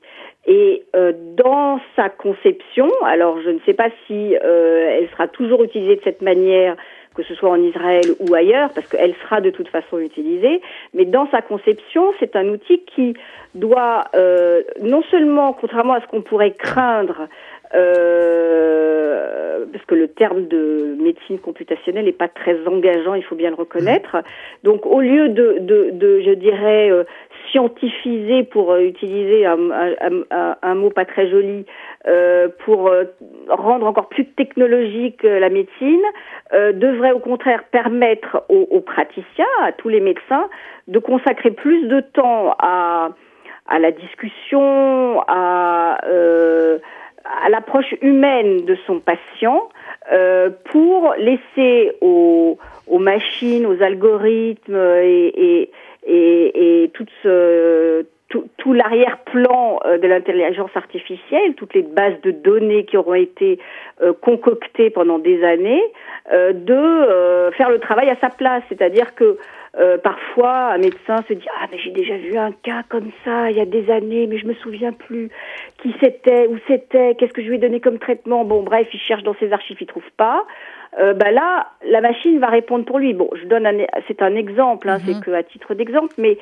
Et 0.46 0.84
euh, 0.96 1.12
dans 1.36 1.80
sa 1.96 2.10
conception, 2.10 2.88
alors 3.04 3.42
je 3.42 3.50
ne 3.50 3.58
sais 3.66 3.74
pas 3.74 3.90
si 4.06 4.36
euh, 4.36 5.00
elle 5.00 5.10
sera 5.10 5.28
toujours 5.28 5.64
utilisée 5.64 5.96
de 5.96 6.04
cette 6.04 6.22
manière, 6.22 6.76
que 7.16 7.24
ce 7.24 7.34
soit 7.34 7.50
en 7.50 7.62
Israël 7.62 8.06
ou 8.20 8.36
ailleurs, 8.36 8.70
parce 8.76 8.88
qu'elle 8.88 9.16
sera 9.24 9.42
de 9.42 9.50
toute 9.50 9.70
façon 9.70 9.98
utilisée, 9.98 10.62
mais 10.94 11.06
dans 11.06 11.28
sa 11.32 11.42
conception, 11.42 12.14
c'est 12.20 12.36
un 12.36 12.48
outil 12.50 12.84
qui 12.96 13.16
doit 13.56 14.06
euh, 14.16 14.64
non 14.82 15.04
seulement, 15.10 15.54
contrairement 15.54 15.94
à 15.94 16.02
ce 16.02 16.08
qu'on 16.08 16.22
pourrait 16.22 16.52
craindre, 16.52 17.28
euh, 17.76 19.66
parce 19.72 19.86
que 19.86 19.96
le 19.96 20.08
terme 20.08 20.48
de 20.48 20.96
médecine 21.00 21.40
computationnelle 21.40 22.06
n'est 22.06 22.12
pas 22.12 22.28
très 22.28 22.68
engageant, 22.68 23.16
il 23.16 23.24
faut 23.24 23.36
bien 23.36 23.50
le 23.50 23.56
reconnaître. 23.56 24.18
Donc, 24.64 24.86
au 24.86 25.02
lieu 25.02 25.30
de, 25.30 25.58
de, 25.60 25.90
de 25.92 26.22
je 26.22 26.32
dirais, 26.32 26.92
euh, 26.92 27.04
scientifiser, 27.52 28.44
pour 28.44 28.76
utiliser 28.78 29.46
un, 29.46 29.72
un, 29.72 30.56
un, 30.62 30.76
mot 30.76 30.90
pas 30.90 31.06
très 31.06 31.30
joli, 31.30 31.66
euh, 32.08 32.48
pour 32.66 32.88
euh, 32.88 33.06
rendre 33.48 33.86
encore 33.86 34.10
plus 34.10 34.26
technologique 34.26 35.24
la 35.24 35.50
médecine, 35.50 36.02
euh, 36.54 36.72
devrait 36.72 37.12
au 37.12 37.20
contraire 37.20 37.64
permettre 37.72 38.44
aux, 38.50 38.68
aux, 38.72 38.82
praticiens, 38.82 39.46
à 39.62 39.72
tous 39.72 39.90
les 39.90 40.00
médecins, 40.00 40.50
de 40.88 41.00
consacrer 41.00 41.52
plus 41.52 41.88
de 41.88 42.02
temps 42.02 42.56
à, 42.60 43.10
à 43.68 43.80
la 43.80 43.92
discussion, 43.92 45.22
à 45.28 46.00
euh, 46.08 46.80
à 47.26 47.50
l'approche 47.50 47.94
humaine 48.02 48.66
de 48.66 48.76
son 48.86 49.00
patient 49.00 49.70
euh, 50.12 50.50
pour 50.66 51.14
laisser 51.18 51.94
aux, 52.02 52.58
machines, 53.00 53.66
aux 53.66 53.82
algorithmes 53.82 54.76
et, 54.76 55.70
et, 56.06 56.84
et, 56.84 56.92
tout 58.58 58.74
l'arrière-plan 58.74 59.80
euh, 59.86 59.98
de 59.98 60.08
l'intelligence 60.08 60.72
artificielle, 60.76 61.54
toutes 61.56 61.74
les 61.74 61.82
bases 61.82 62.20
de 62.24 62.32
données 62.32 62.86
qui 62.86 62.98
auront 62.98 63.14
été 63.14 63.60
euh, 64.02 64.14
concoctées 64.14 64.90
pendant 64.90 65.20
des 65.20 65.44
années, 65.44 65.84
euh, 66.32 66.54
de 66.54 66.74
euh, 66.74 67.52
faire 67.52 67.70
le 67.70 67.80
travail 67.80 68.10
à 68.10 68.16
sa 68.22 68.30
place. 68.30 68.64
C'est-à-dire 68.70 69.16
que 69.16 69.38
euh, 69.80 69.98
parfois, 69.98 70.74
un 70.74 70.78
médecin 70.78 71.24
se 71.28 71.34
dit 71.34 71.48
ah 71.60 71.68
mais 71.72 71.80
j'ai 71.80 71.90
déjà 71.90 72.16
vu 72.18 72.38
un 72.38 72.52
cas 72.52 72.84
comme 72.90 73.10
ça 73.26 73.50
il 73.50 73.58
y 73.58 73.62
a 73.62 73.66
des 73.66 73.90
années, 73.90 74.28
mais 74.28 74.38
je 74.38 74.46
me 74.46 74.54
souviens 74.56 74.92
plus 74.92 75.30
qui 75.82 75.96
c'était, 76.00 76.48
où 76.48 76.58
c'était, 76.68 77.16
qu'est-ce 77.16 77.34
que 77.34 77.42
je 77.42 77.48
lui 77.48 77.56
ai 77.56 77.60
donné 77.60 77.80
comme 77.80 77.98
traitement. 77.98 78.46
Bon, 78.46 78.62
bref, 78.62 78.88
il 78.94 79.00
cherche 79.00 79.24
dans 79.24 79.36
ses 79.40 79.52
archives, 79.52 79.78
il 79.82 79.88
trouve 79.88 80.12
pas. 80.16 80.46
Euh, 81.00 81.14
bah 81.14 81.32
là, 81.32 81.68
la 81.88 82.02
machine 82.02 82.38
va 82.40 82.48
répondre 82.48 82.86
pour 82.86 83.00
lui. 83.00 83.14
Bon, 83.14 83.30
je 83.34 83.46
donne 83.46 83.66
un, 83.66 83.78
c'est 84.08 84.22
un 84.22 84.36
exemple, 84.36 84.90
hein, 84.90 85.00
c'est 85.06 85.16
mhm. 85.16 85.22
que 85.22 85.32
à 85.32 85.42
titre 85.42 85.74
d'exemple, 85.74 86.14
mais 86.20 86.38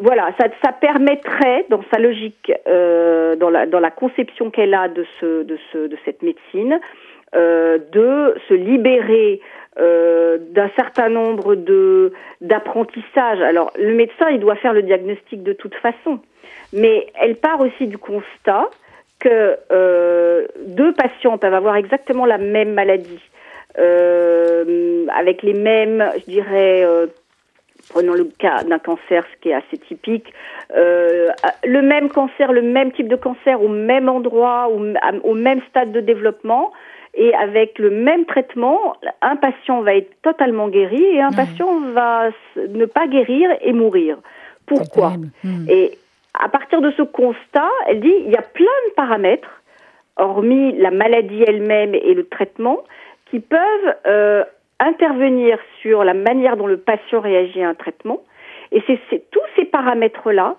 voilà, 0.00 0.30
ça, 0.38 0.46
ça 0.64 0.72
permettrait, 0.72 1.66
dans 1.68 1.82
sa 1.92 1.98
logique, 1.98 2.52
euh, 2.66 3.36
dans, 3.36 3.50
la, 3.50 3.66
dans 3.66 3.80
la 3.80 3.90
conception 3.90 4.50
qu'elle 4.50 4.74
a 4.74 4.88
de, 4.88 5.04
ce, 5.20 5.42
de, 5.42 5.58
ce, 5.72 5.86
de 5.86 5.96
cette 6.04 6.22
médecine, 6.22 6.80
euh, 7.34 7.78
de 7.92 8.34
se 8.48 8.54
libérer 8.54 9.40
euh, 9.80 10.38
d'un 10.40 10.70
certain 10.74 11.08
nombre 11.08 11.54
de 11.54 12.12
d'apprentissages. 12.40 13.40
Alors 13.40 13.70
le 13.78 13.94
médecin, 13.94 14.28
il 14.30 14.40
doit 14.40 14.56
faire 14.56 14.72
le 14.72 14.82
diagnostic 14.82 15.44
de 15.44 15.52
toute 15.52 15.74
façon, 15.76 16.18
mais 16.72 17.06
elle 17.20 17.36
part 17.36 17.60
aussi 17.60 17.86
du 17.86 17.96
constat 17.96 18.70
que 19.20 19.56
euh, 19.70 20.48
deux 20.66 20.92
patients 20.94 21.38
peuvent 21.38 21.54
avoir 21.54 21.76
exactement 21.76 22.26
la 22.26 22.38
même 22.38 22.72
maladie, 22.72 23.20
euh, 23.78 25.06
avec 25.16 25.42
les 25.44 25.54
mêmes, 25.54 26.04
je 26.16 26.24
dirais, 26.24 26.84
prenons 27.90 28.14
le 28.14 28.24
cas 28.24 28.64
d'un 28.64 28.80
cancer, 28.80 29.24
ce 29.32 29.40
qui 29.40 29.50
est 29.50 29.54
assez 29.54 29.78
typique, 29.78 30.32
le 30.74 31.80
même 31.82 32.08
cancer, 32.08 32.52
le 32.52 32.62
même 32.62 32.90
type 32.90 33.06
de 33.06 33.16
cancer 33.16 33.62
au 33.62 33.68
même 33.68 34.08
endroit, 34.08 34.68
au 34.68 35.34
même 35.34 35.60
stade 35.70 35.92
de 35.92 36.00
développement, 36.00 36.72
et 37.18 37.34
avec 37.34 37.78
le 37.80 37.90
même 37.90 38.24
traitement, 38.26 38.96
un 39.22 39.34
patient 39.34 39.82
va 39.82 39.96
être 39.96 40.22
totalement 40.22 40.68
guéri 40.68 41.02
et 41.02 41.20
un 41.20 41.32
patient 41.32 41.80
va 41.92 42.30
ne 42.56 42.86
pas 42.86 43.08
guérir 43.08 43.50
et 43.60 43.72
mourir. 43.72 44.18
Pourquoi? 44.66 45.14
Hmm. 45.42 45.66
Et 45.68 45.98
à 46.38 46.48
partir 46.48 46.80
de 46.80 46.92
ce 46.92 47.02
constat, 47.02 47.68
elle 47.88 48.00
dit 48.00 48.14
il 48.24 48.30
y 48.30 48.36
a 48.36 48.42
plein 48.42 48.66
de 48.88 48.94
paramètres, 48.94 49.62
hormis 50.16 50.72
la 50.78 50.92
maladie 50.92 51.42
elle-même 51.44 51.94
et 51.94 52.14
le 52.14 52.24
traitement, 52.24 52.78
qui 53.30 53.40
peuvent 53.40 53.94
euh, 54.06 54.44
intervenir 54.78 55.58
sur 55.82 56.04
la 56.04 56.14
manière 56.14 56.56
dont 56.56 56.68
le 56.68 56.78
patient 56.78 57.20
réagit 57.20 57.62
à 57.64 57.68
un 57.68 57.74
traitement. 57.74 58.22
Et 58.70 58.80
c'est 58.86 59.30
tous 59.30 59.40
ces 59.56 59.64
paramètres-là 59.64 60.56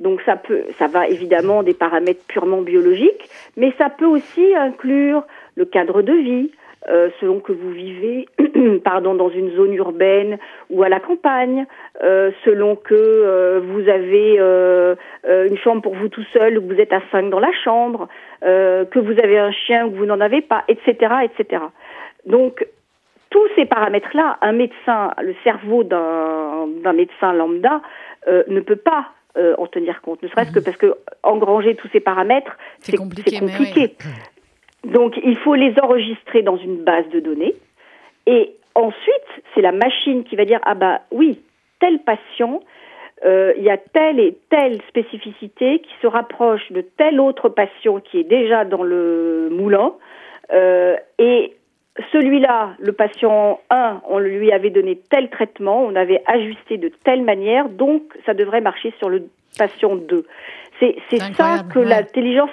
donc 0.00 0.20
ça 0.24 0.36
peut, 0.36 0.62
ça 0.78 0.86
va 0.86 1.08
évidemment 1.08 1.62
des 1.62 1.74
paramètres 1.74 2.24
purement 2.28 2.62
biologiques, 2.62 3.28
mais 3.56 3.72
ça 3.78 3.90
peut 3.90 4.06
aussi 4.06 4.54
inclure 4.54 5.24
le 5.58 5.64
cadre 5.64 6.02
de 6.02 6.12
vie, 6.12 6.50
euh, 6.88 7.10
selon 7.20 7.40
que 7.40 7.50
vous 7.50 7.70
vivez 7.70 8.28
pardon, 8.84 9.14
dans 9.14 9.28
une 9.28 9.50
zone 9.56 9.74
urbaine 9.74 10.38
ou 10.70 10.84
à 10.84 10.88
la 10.88 11.00
campagne, 11.00 11.66
euh, 12.04 12.30
selon 12.44 12.76
que 12.76 12.94
euh, 12.94 13.60
vous 13.60 13.88
avez 13.88 14.38
une 15.50 15.58
chambre 15.58 15.82
pour 15.82 15.94
vous 15.94 16.08
tout 16.08 16.24
seul 16.32 16.58
ou 16.58 16.62
que 16.62 16.74
vous 16.74 16.80
êtes 16.80 16.92
à 16.92 17.02
cinq 17.10 17.28
dans 17.30 17.40
la 17.40 17.52
chambre, 17.64 18.08
que 18.40 18.98
vous 18.98 19.18
avez 19.22 19.38
un 19.38 19.50
chien 19.50 19.86
ou 19.86 19.90
que 19.90 19.96
vous 19.96 20.06
n'en 20.06 20.20
avez 20.20 20.40
pas, 20.40 20.62
etc., 20.68 21.14
etc. 21.24 21.62
Donc 22.24 22.64
tous 23.30 23.46
ces 23.56 23.66
paramètres-là, 23.66 24.38
un 24.40 24.52
médecin, 24.52 25.10
le 25.20 25.34
cerveau 25.42 25.82
d'un 25.82 26.92
médecin 26.94 27.32
lambda 27.32 27.82
ne 28.26 28.60
peut 28.60 28.76
pas 28.76 29.08
en 29.36 29.66
tenir 29.66 30.00
compte, 30.02 30.22
ne 30.22 30.28
serait-ce 30.28 30.52
que 30.52 30.60
mhm. 30.60 30.64
parce 30.64 30.76
que 30.76 30.94
engranger 31.24 31.74
tous 31.74 31.88
ces 31.92 32.00
paramètres, 32.00 32.56
c'est 32.78 32.96
compliqué. 32.96 33.40
compliqué. 33.40 33.96
Donc 34.84 35.18
il 35.22 35.36
faut 35.36 35.54
les 35.54 35.74
enregistrer 35.82 36.42
dans 36.42 36.56
une 36.56 36.84
base 36.84 37.08
de 37.08 37.20
données 37.20 37.54
et 38.26 38.54
ensuite 38.74 39.42
c'est 39.54 39.60
la 39.60 39.72
machine 39.72 40.24
qui 40.24 40.36
va 40.36 40.44
dire 40.44 40.60
ah 40.62 40.74
bah 40.74 41.00
oui 41.10 41.40
tel 41.80 41.98
patient 42.00 42.60
euh, 43.24 43.52
il 43.56 43.64
y 43.64 43.70
a 43.70 43.76
telle 43.76 44.20
et 44.20 44.38
telle 44.48 44.80
spécificité 44.88 45.80
qui 45.80 45.90
se 46.00 46.06
rapproche 46.06 46.70
de 46.70 46.82
tel 46.82 47.20
autre 47.20 47.48
patient 47.48 48.00
qui 48.00 48.18
est 48.20 48.24
déjà 48.24 48.64
dans 48.64 48.82
le 48.82 49.48
moulin. 49.50 49.94
Euh, 50.52 50.96
et 51.18 51.56
celui-là, 52.12 52.74
le 52.78 52.92
patient 52.92 53.60
1, 53.70 54.02
on 54.08 54.18
lui 54.18 54.52
avait 54.52 54.70
donné 54.70 55.00
tel 55.10 55.30
traitement, 55.30 55.82
on 55.82 55.96
avait 55.96 56.22
ajusté 56.26 56.78
de 56.78 56.92
telle 57.04 57.22
manière, 57.22 57.68
donc 57.68 58.02
ça 58.24 58.34
devrait 58.34 58.60
marcher 58.60 58.94
sur 58.98 59.08
le 59.08 59.24
patient 59.58 59.96
2. 59.96 60.24
C'est 60.78 60.94
ça 61.34 61.64
que 61.74 61.80
l'intelligence 61.80 62.50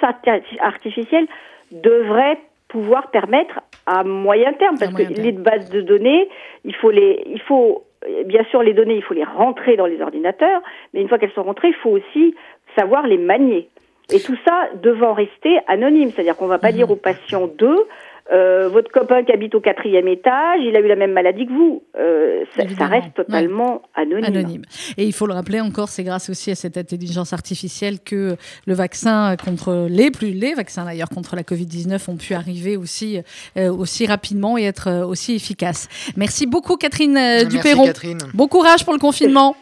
artificielle 0.60 1.28
devrait 1.72 2.38
pouvoir 2.68 3.10
permettre 3.10 3.60
à 3.86 4.04
moyen 4.04 4.52
terme, 4.54 4.76
parce 4.78 4.92
que 4.92 5.02
les 5.02 5.32
bases 5.32 5.70
de 5.70 5.80
données, 5.80 6.28
il 6.64 6.74
faut 6.74 6.90
les, 6.90 7.22
il 7.26 7.40
faut 7.40 7.84
bien 8.24 8.44
sûr 8.50 8.62
les 8.62 8.74
données, 8.74 8.96
il 8.96 9.02
faut 9.02 9.14
les 9.14 9.24
rentrer 9.24 9.76
dans 9.76 9.86
les 9.86 10.00
ordinateurs, 10.00 10.60
mais 10.92 11.00
une 11.00 11.08
fois 11.08 11.18
qu'elles 11.18 11.32
sont 11.32 11.42
rentrées, 11.42 11.68
il 11.68 11.74
faut 11.74 11.90
aussi 11.90 12.34
savoir 12.76 13.06
les 13.06 13.18
manier. 13.18 13.68
Et 14.12 14.20
tout 14.20 14.36
ça 14.44 14.68
devant 14.82 15.14
rester 15.14 15.58
anonyme, 15.66 16.10
c'est-à-dire 16.10 16.36
qu'on 16.36 16.44
ne 16.44 16.50
va 16.50 16.58
pas 16.58 16.70
mhm. 16.70 16.76
dire 16.76 16.90
au 16.90 16.96
patient 16.96 17.48
2, 17.48 17.86
euh, 18.32 18.68
votre 18.68 18.90
copain 18.90 19.22
qui 19.22 19.32
habite 19.32 19.54
au 19.54 19.60
quatrième 19.60 20.08
étage, 20.08 20.60
il 20.60 20.74
a 20.76 20.80
eu 20.80 20.88
la 20.88 20.96
même 20.96 21.12
maladie 21.12 21.46
que 21.46 21.52
vous. 21.52 21.84
Euh, 21.96 22.44
ça, 22.56 22.86
reste 22.86 23.14
totalement 23.14 23.82
anonyme. 23.94 24.62
Et 24.96 25.04
il 25.04 25.12
faut 25.12 25.26
le 25.26 25.34
rappeler 25.34 25.60
encore, 25.60 25.88
c'est 25.88 26.02
grâce 26.02 26.28
aussi 26.28 26.50
à 26.50 26.56
cette 26.56 26.76
intelligence 26.76 27.32
artificielle 27.32 28.00
que 28.00 28.36
le 28.66 28.74
vaccin 28.74 29.36
contre 29.36 29.86
les 29.88 30.10
plus 30.10 30.32
les 30.32 30.54
vaccins 30.54 30.84
d'ailleurs 30.84 31.08
contre 31.08 31.36
la 31.36 31.42
Covid-19 31.42 32.10
ont 32.10 32.16
pu 32.16 32.34
arriver 32.34 32.76
aussi 32.76 33.20
euh, 33.56 33.72
aussi 33.72 34.06
rapidement 34.06 34.58
et 34.58 34.64
être 34.64 35.04
aussi 35.06 35.34
efficaces. 35.34 35.88
Merci 36.16 36.46
beaucoup 36.46 36.76
Catherine 36.76 37.14
Merci 37.14 37.60
Catherine. 37.62 38.18
Bon 38.34 38.48
courage 38.48 38.84
pour 38.84 38.92
le 38.92 38.98
confinement. 38.98 39.56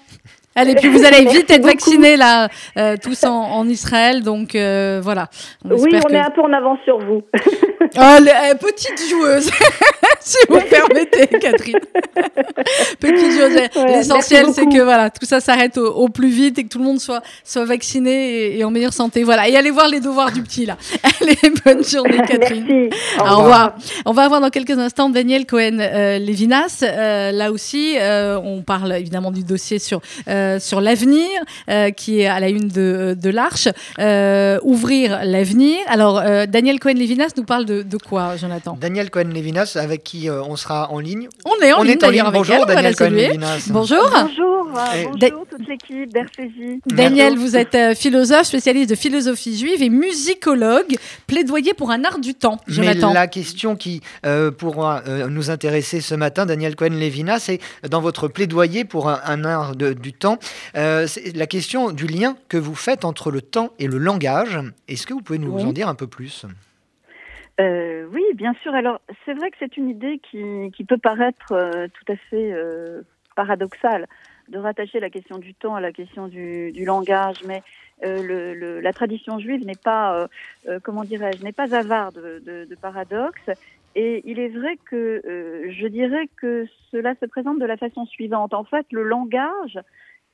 Allez, 0.57 0.75
puis 0.77 0.89
vous 0.89 1.05
allez 1.05 1.25
vite 1.33 1.51
être 1.51 1.65
vaccinés 1.65 2.17
là, 2.17 2.49
euh, 2.79 2.97
tous 3.03 3.25
en, 3.25 3.67
Israël, 3.69 4.23
donc 4.23 4.55
euh, 4.55 5.01
voilà. 5.03 5.29
oui, 5.65 5.91
on 6.07 6.11
est 6.11 6.19
un 6.19 6.31
peu 6.31 6.43
en 6.43 6.53
avance 6.53 6.79
sur 6.85 6.99
vous. 6.99 7.23
oh, 7.35 8.17
eh, 8.21 8.55
petite 8.57 9.01
joueuse, 9.11 9.51
si 10.21 10.37
vous 10.49 10.61
permettez, 10.61 11.27
Catherine. 11.39 11.79
petite 13.01 13.33
joueuse. 13.33 13.57
L'essentiel, 13.89 14.47
c'est 14.53 14.67
que 14.67 14.83
voilà, 14.83 15.11
tout 15.11 15.27
ça 15.27 15.41
s'arrête 15.41 15.77
au, 15.79 16.09
plus 16.09 16.29
vite 16.29 16.59
et 16.59 16.65
que 16.65 16.69
tout 16.69 16.79
le 16.79 16.85
monde 16.85 17.01
soit 17.01 17.23
soit 17.43 17.65
vacciné 17.65 18.57
et, 18.57 18.65
en 18.65 18.71
meilleure 18.71 18.93
santé. 18.93 19.25
Voilà, 19.25 19.49
et 19.49 19.57
allez 19.57 19.71
voir 19.71 19.89
les 19.89 20.01
devoirs 20.01 20.31
du 20.31 20.43
petit 20.43 20.67
là. 20.67 20.77
Allez, 21.21 21.37
bonne 21.65 21.85
journée, 21.85 22.19
Catherine. 22.29 22.67
Merci. 22.69 22.91
Au, 23.19 23.39
revoir. 23.39 23.75
On 24.07 24.13
va 24.13 24.25
avoir 24.25 24.41
dans 24.41 24.51
quelques 24.51 24.79
instants 24.79 25.09
Daniel 25.09 25.47
Cohen 25.47 25.79
euh, 25.81 26.19
Lévinas. 26.19 26.83
là 26.83 27.51
aussi, 27.51 27.97
on 28.01 28.63
parle 28.63 28.93
évidemment 28.93 29.33
du 29.33 29.43
dossier 29.43 29.79
sur 29.79 30.01
euh, 30.29 30.44
sur 30.59 30.81
l'avenir, 30.81 31.29
euh, 31.69 31.91
qui 31.91 32.21
est 32.21 32.27
à 32.27 32.41
la 32.41 32.49
une 32.49 32.69
de, 32.69 33.17
de 33.21 33.31
l'Arche. 33.31 33.69
Euh, 33.99 34.59
ouvrir 34.63 35.21
l'avenir. 35.25 35.79
Alors, 35.89 36.23
Daniel 36.49 36.79
Cohen-Lévinas 36.79 37.31
nous 37.37 37.45
parle 37.45 37.65
de, 37.65 37.83
de, 37.83 37.97
quoi, 37.97 38.37
Jonathan? 38.37 38.77
Daniel 38.81 39.11
Cohen-Lévinas, 39.11 39.77
avec 39.77 40.05
qui 40.05 40.29
on 40.31 40.57
sera 40.57 40.91
en 40.91 40.99
ligne. 40.99 41.29
On 41.45 41.65
est 41.65 41.73
en 41.73 41.83
ligne, 41.83 41.99
d'ailleurs, 41.99 42.29
avec 42.29 42.39
Bonjour, 42.39 42.67
Daniel 42.67 42.97
Cohen-Lévinas. 42.97 43.69
Bonjour. 43.71 43.99
Bonjour. 44.11 44.69
Bonjour 44.75 45.47
toute 45.49 45.69
l'équipe 45.69 46.13
d'RCJ. 46.13 46.81
Daniel, 46.87 47.37
vous 47.37 47.57
êtes 47.57 47.97
philosophe, 47.97 48.47
spécialiste 48.47 48.91
de 48.91 48.95
philosophie 48.95 49.57
juive 49.57 49.83
et 49.83 49.91
musicologue, 49.91 50.97
plaidoyer 51.27 51.75
pour 51.75 51.91
un 51.91 52.05
art 52.05 52.19
du 52.19 52.35
temps, 52.35 52.59
Jonathan. 52.67 53.09
Mais 53.09 53.15
la 53.15 53.27
question 53.27 53.77
qui 53.77 54.01
pourra 54.59 55.03
nous 55.29 55.51
intéresser 55.51 56.01
ce 56.01 56.15
matin, 56.15 56.47
Daniel 56.47 56.77
Cohen-Lévinas, 56.77 57.41
c'est 57.41 57.61
dans 57.89 58.01
votre 58.01 58.29
plaidoyer 58.29 58.85
pour 58.85 59.09
un, 59.09 59.21
un 59.25 59.45
art 59.45 59.77
de, 59.77 59.93
du 59.93 60.13
temps, 60.13 60.34
euh, 60.77 61.07
la 61.35 61.47
question 61.47 61.93
du 61.93 62.07
lien 62.07 62.37
que 62.49 62.57
vous 62.57 62.75
faites 62.75 63.05
entre 63.05 63.31
le 63.31 63.41
temps 63.41 63.71
et 63.79 63.87
le 63.87 63.99
langage. 63.99 64.59
Est-ce 64.89 65.07
que 65.07 65.15
vous 65.15 65.23
pouvez 65.23 65.39
nous 65.39 65.59
en 65.59 65.73
dire 65.73 65.89
un 65.89 65.95
peu 65.95 66.07
plus? 66.07 66.47
Euh, 67.61 68.07
oui, 68.13 68.23
bien 68.35 68.55
sûr. 68.63 68.75
Alors, 68.75 69.01
c'est 69.25 69.35
vrai 69.35 69.51
que 69.51 69.57
c'est 69.59 69.77
une 69.77 69.89
idée 69.89 70.21
qui, 70.31 70.85
peut 70.85 70.99
paraître 70.99 71.53
euh, 71.53 71.87
tout 71.89 72.13
à 72.13 72.17
fait 72.31 72.53
paradoxale 73.37 74.07
de 74.49 74.59
rattacher 74.59 75.01
la 75.01 75.09
question 75.09 75.39
du 75.39 75.55
temps 75.55 75.75
à 75.75 75.81
la 75.81 75.93
question 75.93 76.29
du, 76.29 76.85
langage, 76.85 77.39
mais 77.47 77.63
la 78.03 78.93
tradition 78.93 79.39
juive 79.39 79.65
n'est 79.65 79.81
pas, 79.83 80.29
comment 80.83 81.05
dirais-je, 81.05 81.43
n'est 81.43 81.53
pas 81.53 81.75
avare 81.75 82.13
de, 82.13 82.43
de, 82.45 82.75
paradoxes. 82.75 83.51
Et 83.97 84.23
il 84.27 84.41
est 84.41 84.49
vrai 84.49 84.77
que 84.85 85.23
je 85.71 85.87
dirais 85.87 86.29
que 86.37 86.67
cela 86.91 87.15
se 87.21 87.27
présente 87.27 87.59
de 87.59 87.65
la 87.65 87.77
façon 87.77 88.07
suivante. 88.07 88.55
En 88.55 88.65
fait, 88.65 88.87
le 88.91 89.03
langage 89.03 89.79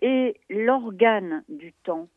est 0.02 0.36
l'organe 0.48 1.42
du 1.48 1.72
temps, 1.84 2.08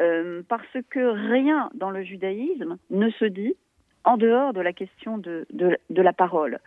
euh, 0.00 0.42
parce 0.48 0.76
que 0.90 1.30
rien 1.30 1.70
dans 1.74 1.90
le 1.90 2.02
judaïsme 2.02 2.78
ne 2.90 3.10
se 3.10 3.24
dit 3.24 3.54
en 4.04 4.16
dehors 4.16 4.52
de 4.52 4.60
la 4.60 4.72
question 4.72 5.18
de, 5.18 5.46
la 5.90 6.12
parole. 6.12 6.58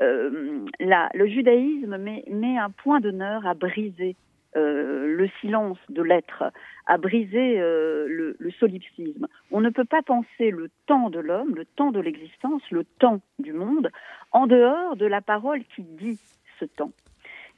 Euh, 0.00 0.64
le 0.80 1.26
judaïsme 1.26 1.96
met, 1.96 2.58
un 2.58 2.70
point 2.70 3.00
d'honneur 3.00 3.44
à 3.46 3.54
briser 3.54 4.14
euh, 4.56 5.06
le 5.16 5.28
silence 5.40 5.78
de 5.88 6.02
l'être, 6.02 6.44
à 6.86 6.98
briser 6.98 7.56
le, 7.58 8.36
solipsisme. 8.60 9.26
On 9.50 9.60
ne 9.60 9.70
peut 9.70 9.84
pas 9.84 10.02
penser 10.02 10.50
le 10.50 10.70
temps 10.86 11.10
de 11.10 11.18
l'homme, 11.18 11.56
le 11.56 11.64
temps 11.64 11.90
de 11.90 11.98
l'existence, 11.98 12.62
le 12.70 12.84
temps 12.84 13.20
du 13.40 13.52
monde, 13.52 13.90
en 14.30 14.46
dehors 14.46 14.94
de 14.94 15.06
la 15.06 15.20
parole 15.20 15.64
qui 15.74 15.82
dit 15.82 16.20
ce 16.60 16.64
temps. 16.66 16.92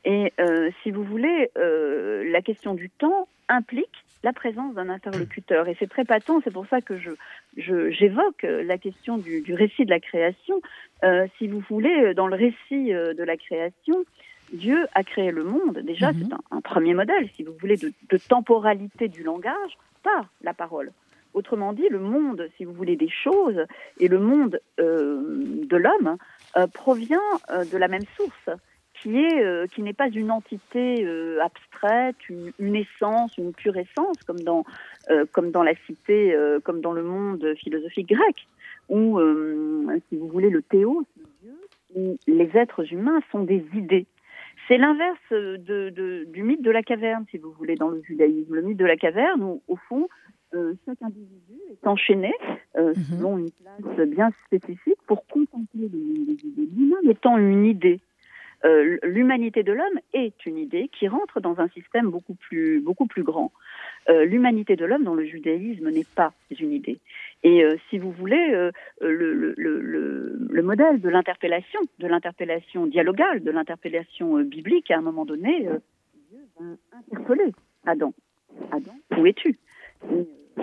Et 0.06 0.32
euh, 0.38 0.70
si 0.82 0.92
vous 0.92 1.02
voulez, 1.02 1.50
euh, 1.58 2.30
la 2.30 2.40
question 2.40 2.74
du 2.74 2.90
temps 2.90 3.26
implique 3.48 4.04
la 4.22 4.32
présence 4.32 4.74
d'un 4.74 4.88
interlocuteur. 4.88 5.68
Et 5.68 5.76
c'est 5.80 5.88
très 5.88 6.04
patent, 6.04 6.40
c'est 6.44 6.52
pour 6.52 6.66
ça 6.68 6.80
que 6.80 6.96
je, 6.96 7.10
j'évoque 7.90 8.42
la 8.42 8.78
question 8.78 9.18
du, 9.18 9.42
récit 9.52 9.84
de 9.84 9.90
la 9.90 9.98
création. 9.98 10.62
Euh, 11.02 11.26
si 11.38 11.48
vous 11.48 11.60
voulez, 11.68 12.14
dans 12.14 12.28
le 12.28 12.36
récit 12.36 12.92
de 12.92 13.22
la 13.22 13.36
création, 13.36 14.04
Dieu 14.52 14.86
a 14.94 15.02
créé 15.02 15.32
le 15.32 15.42
monde. 15.42 15.78
Déjà, 15.80 16.12
mhm. 16.12 16.28
c'est 16.30 16.36
un, 16.52 16.60
premier 16.60 16.94
modèle, 16.94 17.28
si 17.34 17.42
vous 17.42 17.54
voulez, 17.60 17.76
de, 17.76 17.92
temporalité 18.28 19.08
du 19.08 19.24
langage 19.24 19.76
par 20.04 20.28
la 20.40 20.54
parole. 20.54 20.92
Autrement 21.34 21.72
dit, 21.72 21.88
le 21.90 21.98
monde, 21.98 22.48
si 22.56 22.64
vous 22.64 22.72
voulez, 22.72 22.96
des 22.96 23.10
choses 23.10 23.66
et 23.98 24.06
le 24.06 24.20
monde 24.20 24.60
de 24.78 25.76
l'homme 25.76 26.16
provient 26.72 27.18
de 27.50 27.76
la 27.76 27.88
même 27.88 28.06
source 28.16 28.50
qui 29.00 29.18
est 29.18 29.44
euh, 29.44 29.66
qui 29.66 29.82
n'est 29.82 29.92
pas 29.92 30.08
une 30.08 30.30
entité 30.30 31.04
euh, 31.04 31.38
abstraite, 31.42 32.16
une, 32.28 32.76
essence, 32.76 33.36
une 33.38 33.52
pure 33.52 33.76
essence, 33.76 34.16
comme 34.26 34.40
dans 34.40 34.64
euh, 35.10 35.24
comme 35.32 35.50
dans 35.50 35.62
la 35.62 35.74
cité, 35.86 36.36
comme 36.64 36.80
dans 36.80 36.92
le 36.92 37.02
monde 37.02 37.54
philosophique 37.56 38.08
grec, 38.08 38.48
où 38.88 39.20
si 40.08 40.16
vous 40.16 40.28
voulez 40.28 40.50
le 40.50 40.62
théos, 40.62 41.04
où 41.94 42.16
les 42.26 42.50
êtres 42.54 42.92
humains 42.92 43.20
sont 43.30 43.42
des 43.42 43.64
idées. 43.74 44.06
C'est 44.68 44.78
l'inverse 44.78 45.30
de, 45.30 46.24
du 46.24 46.42
mythe 46.42 46.62
de 46.62 46.72
la 46.72 46.82
caverne, 46.82 47.24
si 47.30 47.38
vous 47.38 47.52
voulez, 47.52 47.76
dans 47.76 47.88
le 47.88 48.02
judaïsme. 48.02 48.52
Le 48.52 48.62
mythe 48.62 48.78
de 48.78 48.84
la 48.84 48.96
caverne, 48.96 49.42
où, 49.42 49.62
au 49.68 49.76
fond, 49.88 50.08
chaque 50.52 51.02
individu 51.02 51.60
est 51.70 51.86
enchaîné 51.86 52.32
mhm. 52.76 52.94
selon 52.94 53.38
une 53.38 53.50
place 53.50 54.08
bien 54.08 54.30
spécifique 54.46 54.98
pour 55.06 55.24
contempler 55.26 55.88
les 55.92 56.32
idées. 56.32 56.68
Lui-même 56.76 57.10
étant 57.10 57.38
une 57.38 57.64
idée. 57.64 58.00
Euh, 58.66 58.98
l'humanité 59.04 59.62
de 59.62 59.72
l'homme 59.72 60.00
est 60.12 60.44
une 60.44 60.58
idée 60.58 60.88
qui 60.88 61.06
rentre 61.06 61.40
dans 61.40 61.60
un 61.60 61.68
système 61.68 62.10
beaucoup 62.10 62.34
plus, 62.34 62.80
beaucoup 62.80 63.06
plus 63.06 63.22
grand. 63.22 63.52
Euh, 64.08 64.24
l'humanité 64.24 64.74
de 64.74 64.84
l'homme 64.84 65.04
dans 65.04 65.14
le 65.14 65.24
judaïsme 65.24 65.88
n'est 65.90 66.06
pas 66.16 66.32
une 66.58 66.72
idée. 66.72 66.98
Et 67.44 67.64
euh, 67.64 67.76
si 67.88 67.98
vous 67.98 68.10
voulez, 68.10 68.70
le, 69.00 69.54
le, 69.56 70.62
modèle 70.62 71.00
de 71.00 71.08
l'interpellation, 71.08 71.78
de 72.00 72.08
l'interpellation 72.08 72.86
dialogale, 72.86 73.44
de 73.44 73.50
l'interpellation 73.52 74.40
biblique, 74.40 74.90
à 74.90 74.98
un 74.98 75.02
moment 75.02 75.24
donné, 75.24 75.68
Dieu 76.28 76.40
va 76.58 76.66
interpeller 76.98 77.52
Adam. 77.84 78.12
Adam, 78.72 78.94
où 79.16 79.26
es-tu? 79.26 79.56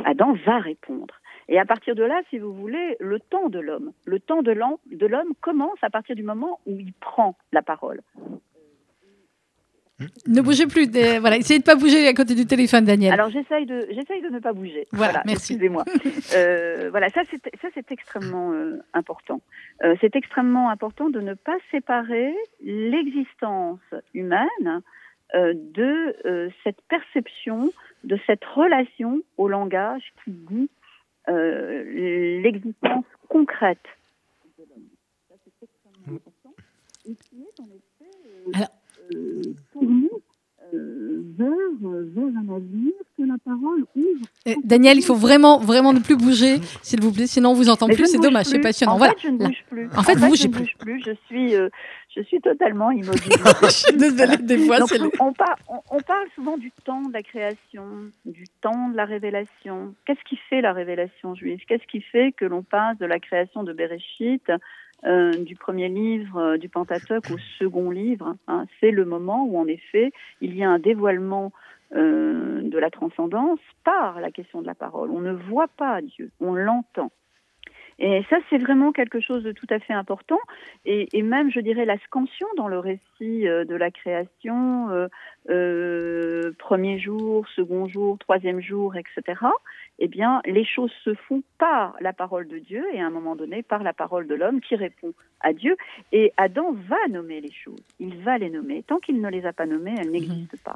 Adam 0.03 0.33
va 0.45 0.59
répondre. 0.59 1.21
Et 1.49 1.59
à 1.59 1.65
partir 1.65 1.95
de 1.95 2.03
là, 2.03 2.21
si 2.29 2.39
vous 2.39 2.53
voulez, 2.53 2.95
le 2.99 3.19
temps 3.19 3.49
de 3.49 3.59
l'homme, 3.59 3.91
le 4.05 4.19
temps 4.19 4.41
de 4.41 4.51
l'homme 4.51 5.33
commence 5.41 5.77
à 5.81 5.89
partir 5.89 6.15
du 6.15 6.23
moment 6.23 6.59
où 6.65 6.79
il 6.79 6.93
prend 6.93 7.35
la 7.51 7.61
parole. 7.61 8.01
Ne 10.27 10.41
bougez 10.41 10.67
plus. 10.67 10.89
voilà, 11.19 11.37
essayez 11.37 11.59
de 11.59 11.63
pas 11.63 11.75
bouger 11.75 12.07
à 12.07 12.13
côté 12.13 12.35
du 12.35 12.45
téléphone, 12.45 12.85
Daniel. 12.85 13.13
Alors 13.13 13.29
j'essaye 13.29 13.65
de, 13.65 13.87
j'essaye 13.91 14.21
de 14.21 14.29
ne 14.29 14.39
pas 14.39 14.53
bouger. 14.53 14.87
Voilà, 14.91 15.21
merci. 15.25 15.53
Excusez-moi. 15.53 15.83
Euh, 16.35 16.89
voilà, 16.89 17.09
ça 17.09 17.21
c'est, 17.29 17.41
ça 17.61 17.67
c'est 17.73 17.91
extrêmement 17.91 18.53
euh, 18.53 18.81
important. 18.93 19.41
Euh, 19.83 19.95
c'est 20.01 20.15
extrêmement 20.15 20.69
important 20.69 21.09
de 21.09 21.19
ne 21.19 21.33
pas 21.33 21.57
séparer 21.69 22.33
l'existence 22.63 23.79
humaine 24.13 24.81
de 25.35 26.51
cette 26.63 26.79
perception, 26.89 27.71
de 28.03 28.19
cette 28.27 28.45
relation 28.45 29.21
au 29.37 29.47
langage 29.47 30.03
qui 30.23 30.31
dit 30.31 30.69
euh, 31.29 32.41
l'existence 32.41 33.05
concrète 33.29 33.83
de 34.57 34.63
l'homme. 34.69 34.87
Ça, 35.29 35.35
c'est 35.43 35.63
extrêmement 35.63 36.17
important. 36.17 36.53
Et 37.05 37.15
qui 37.15 37.43
est 37.43 37.59
en 37.59 37.67
effet 37.67 38.11
euh, 38.27 38.65
euh, 39.13 39.41
tourné 39.71 40.09
vers, 41.37 41.49
vers 41.81 42.25
un 42.25 42.55
avis 42.55 42.93
Daniel, 44.63 44.97
il 44.97 45.03
faut 45.03 45.15
vraiment, 45.15 45.59
vraiment 45.59 45.93
ne 45.93 45.99
plus 45.99 46.17
bouger, 46.17 46.57
s'il 46.81 47.01
vous 47.01 47.11
plaît, 47.13 47.27
sinon 47.27 47.51
on 47.51 47.53
vous 47.53 47.69
entend 47.69 47.87
Mais 47.87 47.95
plus. 47.95 48.07
C'est 48.07 48.17
dommage, 48.19 48.47
c'est 48.47 48.59
passionnant. 48.59 48.93
En 48.93 48.97
voilà. 48.97 49.13
fait, 49.13 49.19
je 49.23 49.29
ne 49.29 49.37
bouge 49.37 49.63
plus. 49.69 49.87
En 49.95 50.03
fait, 50.03 50.15
vous 50.15 50.35
je 50.35 50.47
ne 50.47 50.51
bouge 50.53 50.75
plus. 50.77 51.01
Je 51.05 51.11
suis, 51.27 51.55
euh, 51.55 51.69
je 52.15 52.21
suis 52.23 52.41
totalement 52.41 52.91
immobile. 52.91 53.31
Je 53.63 53.67
suis 53.69 53.97
désolée, 53.97 54.37
des 54.37 54.57
fois, 54.57 54.79
Donc, 54.79 54.89
c'est 54.89 54.97
le- 54.97 55.09
on, 55.19 55.31
par- 55.33 55.55
on- 55.69 55.81
on 55.91 55.99
parle 56.01 56.27
souvent 56.35 56.57
du 56.57 56.71
temps 56.83 57.01
de 57.01 57.13
la 57.13 57.23
création, 57.23 57.85
du 58.25 58.43
temps 58.61 58.89
de 58.89 58.97
la 58.97 59.05
révélation. 59.05 59.93
Qu'est-ce 60.05 60.23
qui 60.27 60.37
fait 60.49 60.61
la 60.61 60.73
révélation 60.73 61.33
juive? 61.35 61.59
Qu'est-ce 61.67 61.87
qui 61.87 62.01
fait 62.01 62.33
que 62.33 62.45
l'on 62.45 62.63
passe 62.63 62.97
de 62.97 63.05
la 63.05 63.19
création 63.19 63.63
de 63.63 63.71
Bereshit, 63.73 64.43
euh, 65.05 65.33
du 65.33 65.55
premier 65.55 65.89
livre 65.89 66.37
euh, 66.37 66.57
du 66.57 66.69
Pentateuque 66.69 67.29
au 67.29 67.37
second 67.59 67.89
livre 67.89 68.37
hein 68.47 68.65
C'est 68.79 68.91
le 68.91 69.03
moment 69.03 69.45
où, 69.45 69.57
en 69.57 69.67
effet, 69.67 70.13
il 70.39 70.55
y 70.55 70.63
a 70.63 70.69
un 70.69 70.79
dévoilement 70.79 71.51
euh, 71.93 72.61
de 72.61 72.77
la 72.77 72.89
transcendance 72.89 73.59
par 73.83 74.21
la 74.21 74.31
question 74.31 74.61
de 74.61 74.67
la 74.67 74.75
parole. 74.75 75.11
On 75.11 75.19
ne 75.19 75.33
voit 75.33 75.67
pas 75.67 76.01
Dieu, 76.01 76.31
on 76.39 76.53
l'entend. 76.55 77.11
Et 77.99 78.23
ça, 78.29 78.37
c'est 78.49 78.57
vraiment 78.57 78.91
quelque 78.91 79.19
chose 79.19 79.43
de 79.43 79.51
tout 79.51 79.67
à 79.69 79.77
fait 79.79 79.93
important. 79.93 80.39
Et, 80.83 81.21
même, 81.21 81.51
je 81.51 81.59
dirais, 81.59 81.85
la 81.85 81.99
scansion 81.99 82.47
dans 82.57 82.67
le 82.67 82.79
récit 82.79 83.43
de 83.43 83.75
la 83.75 83.91
création, 83.91 84.89
premier 86.57 86.97
jour, 86.97 87.47
second 87.55 87.87
jour, 87.87 88.17
troisième 88.17 88.61
jour, 88.61 88.95
etc. 88.95 89.39
Eh 90.05 90.09
bien, 90.09 90.41
les 90.43 90.65
choses 90.65 90.91
se 91.05 91.13
font 91.13 91.43
par 91.57 91.95
la 92.01 92.11
parole 92.11 92.49
de 92.49 92.59
Dieu 92.59 92.83
et 92.93 92.99
à 92.99 93.07
un 93.07 93.09
moment 93.09 93.37
donné 93.37 93.63
par 93.63 93.83
la 93.83 93.93
parole 93.93 94.27
de 94.27 94.35
l'homme 94.35 94.59
qui 94.59 94.75
répond 94.75 95.13
à 95.39 95.53
Dieu. 95.53 95.77
Et 96.11 96.33
Adam 96.35 96.73
va 96.89 96.97
nommer 97.09 97.39
les 97.39 97.53
choses. 97.53 97.79
Il 98.01 98.17
va 98.21 98.37
les 98.37 98.49
nommer. 98.49 98.83
Tant 98.85 98.97
qu'il 98.97 99.21
ne 99.21 99.29
les 99.29 99.45
a 99.45 99.53
pas 99.53 99.65
nommées, 99.65 99.95
elles 99.97 100.11
n'existent 100.11 100.57
pas. 100.65 100.75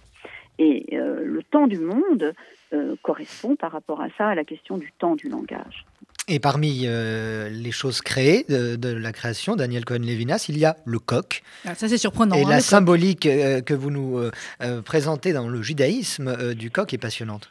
Et 0.60 0.86
euh, 0.94 1.26
le 1.26 1.44
temps 1.44 1.68
du 1.68 1.78
monde 1.78 2.34
euh, 2.72 2.96
correspond 3.02 3.58
par 3.58 3.74
rapport 3.74 4.00
à 4.00 4.08
ça 4.18 4.30
à 4.30 4.36
la 4.36 4.46
question 4.46 4.78
du 4.78 4.94
temps 4.98 5.18
du 5.18 5.28
langage. 5.28 5.86
Et 6.30 6.40
parmi 6.40 6.84
euh, 6.86 7.50
les 7.50 7.72
choses 7.72 8.00
créées 8.00 8.46
de, 8.48 8.78
de 8.78 8.94
la 8.94 9.12
création, 9.12 9.58
Daniel 9.58 9.84
Cohen-Lévinas, 9.84 10.46
il 10.48 10.58
y 10.58 10.64
a 10.64 10.78
le 10.86 11.00
coq. 11.00 11.44
Ah, 11.66 11.76
ça, 11.76 11.90
c'est 11.90 11.98
surprenant. 11.98 12.38
Et 12.38 12.44
hein, 12.44 12.50
la 12.50 12.62
symbolique 12.62 13.26
euh, 13.26 13.60
que 13.60 13.74
vous 13.74 13.92
nous 13.92 14.20
euh, 14.20 14.82
présentez 14.84 15.34
dans 15.34 15.50
le 15.50 15.62
judaïsme 15.62 16.30
euh, 16.30 16.54
du 16.54 16.72
coq 16.72 16.94
est 16.94 16.98
passionnante. 16.98 17.50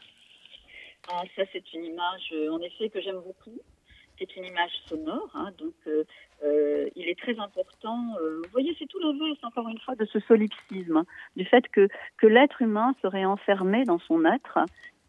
Ah, 1.09 1.23
ça, 1.37 1.42
c'est 1.53 1.73
une 1.73 1.85
image, 1.85 2.33
euh, 2.33 2.51
en 2.51 2.61
effet, 2.61 2.88
que 2.88 3.01
j'aime 3.01 3.21
beaucoup. 3.21 3.59
C'est 4.19 4.35
une 4.37 4.47
image 4.47 4.73
sonore, 4.87 5.29
hein, 5.35 5.51
donc 5.59 5.75
euh, 5.87 6.05
euh, 6.42 6.88
il 6.97 7.07
est 7.07 7.19
très 7.19 7.38
important. 7.38 8.14
euh, 8.19 8.40
vous 8.42 8.51
voyez, 8.51 8.75
c'est 8.79 8.87
tout 8.87 8.99
l'inverse, 8.99 9.38
encore 9.42 9.69
une 9.69 9.79
fois, 9.79 9.95
de 9.95 10.07
ce 10.07 10.21
solipsisme, 10.21 11.05
du 11.37 11.45
fait 11.45 11.69
que, 11.69 11.88
que 12.16 12.27
l'être 12.27 12.62
humain 12.62 12.95
serait 13.03 13.27
enfermé 13.27 13.85
dans 13.85 13.99
son 13.99 14.25
être 14.25 14.59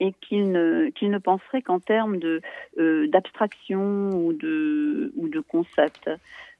et 0.02 0.12
qu'il 0.22 0.52
ne, 0.52 0.90
qu'il 0.90 1.10
ne 1.10 1.20
penserait 1.20 1.62
qu'en 1.62 1.80
termes 1.80 2.18
de, 2.20 2.42
euh, 2.80 3.08
d'abstraction 3.08 4.10
ou 4.10 4.34
de, 4.34 5.14
ou 5.16 5.30
de 5.30 5.40
concept. 5.40 6.10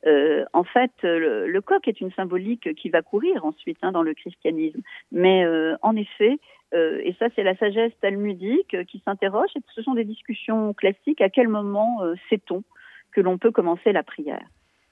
Euh, 0.06 0.46
en 0.54 0.64
fait, 0.64 0.94
le, 1.04 1.48
le 1.48 1.62
coq 1.62 1.86
est 1.88 2.00
une 2.00 2.14
symbolique 2.14 2.74
qui 2.76 2.90
va 2.90 3.02
courir 3.02 3.44
ensuite 3.44 3.80
hein, 3.82 3.92
dans 3.92 4.04
le 4.04 4.14
christianisme. 4.14 4.82
Mais 5.12 5.44
euh, 5.44 5.76
en 5.82 5.98
effet, 5.98 6.40
euh, 6.74 7.02
et 7.04 7.16
ça 7.20 7.28
c'est 7.36 7.44
la 7.44 7.56
sagesse 7.56 7.94
talmudique 8.02 8.74
euh, 8.74 8.84
qui 8.84 9.00
s'interroge, 9.06 9.50
et 9.56 9.62
ce 9.74 9.82
sont 9.82 9.94
des 9.94 10.04
discussions 10.04 10.74
classiques, 10.74 11.22
à 11.22 11.30
quel 11.30 11.48
moment 11.48 12.04
euh, 12.04 12.16
sait-on 12.30 12.64
que 13.12 13.22
l'on 13.22 13.38
peut 13.38 13.52
commencer 13.52 13.92
la 13.94 14.04
prière? 14.04 14.46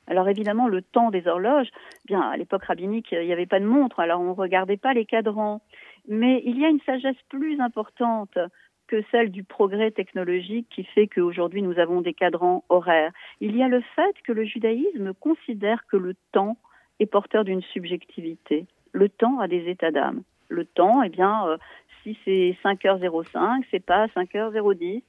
Alors 0.08 0.30
évidemment, 0.30 0.68
le 0.68 0.82
temps 0.82 1.10
des 1.10 1.28
horloges, 1.28 1.70
bien 2.06 2.22
à 2.22 2.38
l'époque 2.38 2.64
rabbinique, 2.64 3.12
il 3.12 3.26
n'y 3.26 3.34
avait 3.34 3.48
pas 3.48 3.60
de 3.60 3.66
montre, 3.66 4.00
alors 4.00 4.22
on 4.22 4.30
ne 4.30 4.32
regardait 4.32 4.78
pas 4.78 4.94
les 4.94 5.06
cadrans. 5.06 5.62
Mais 6.08 6.44
il 6.46 6.60
y 6.60 6.66
a 6.66 6.70
une 6.70 6.80
sagesse 6.82 7.18
plus 7.30 7.60
importante 7.60 8.38
que 8.88 9.04
celle 9.12 9.32
du 9.32 9.44
progrès 9.44 9.90
technologique 9.90 10.68
qui 10.70 10.84
fait 10.84 11.08
qu'aujourd'hui 11.08 11.64
nous 11.64 11.80
avons 11.80 12.02
des 12.02 12.14
cadrans 12.14 12.64
horaires. 12.70 13.12
Il 13.42 13.58
y 13.58 13.64
a 13.64 13.68
le 13.68 13.82
fait 13.96 14.16
que 14.24 14.32
le 14.32 14.46
judaïsme 14.46 15.14
considère 15.16 15.86
que 15.88 15.98
le 15.98 16.14
temps 16.32 16.58
est 17.00 17.08
porteur 17.08 17.44
d'une 17.44 17.64
subjectivité. 17.64 18.68
Le 18.92 19.10
temps 19.10 19.40
a 19.40 19.48
des 19.48 19.68
états 19.68 19.92
d'âme. 19.92 20.22
Le 20.48 20.66
temps, 20.66 21.04
eh 21.04 21.10
bien, 21.10 21.48
euh, 21.48 21.58
si 22.04 22.18
c'est 22.26 22.56
5h05, 22.64 23.64
c'est 23.72 23.84
pas 23.84 24.08
5h010. 24.08 25.02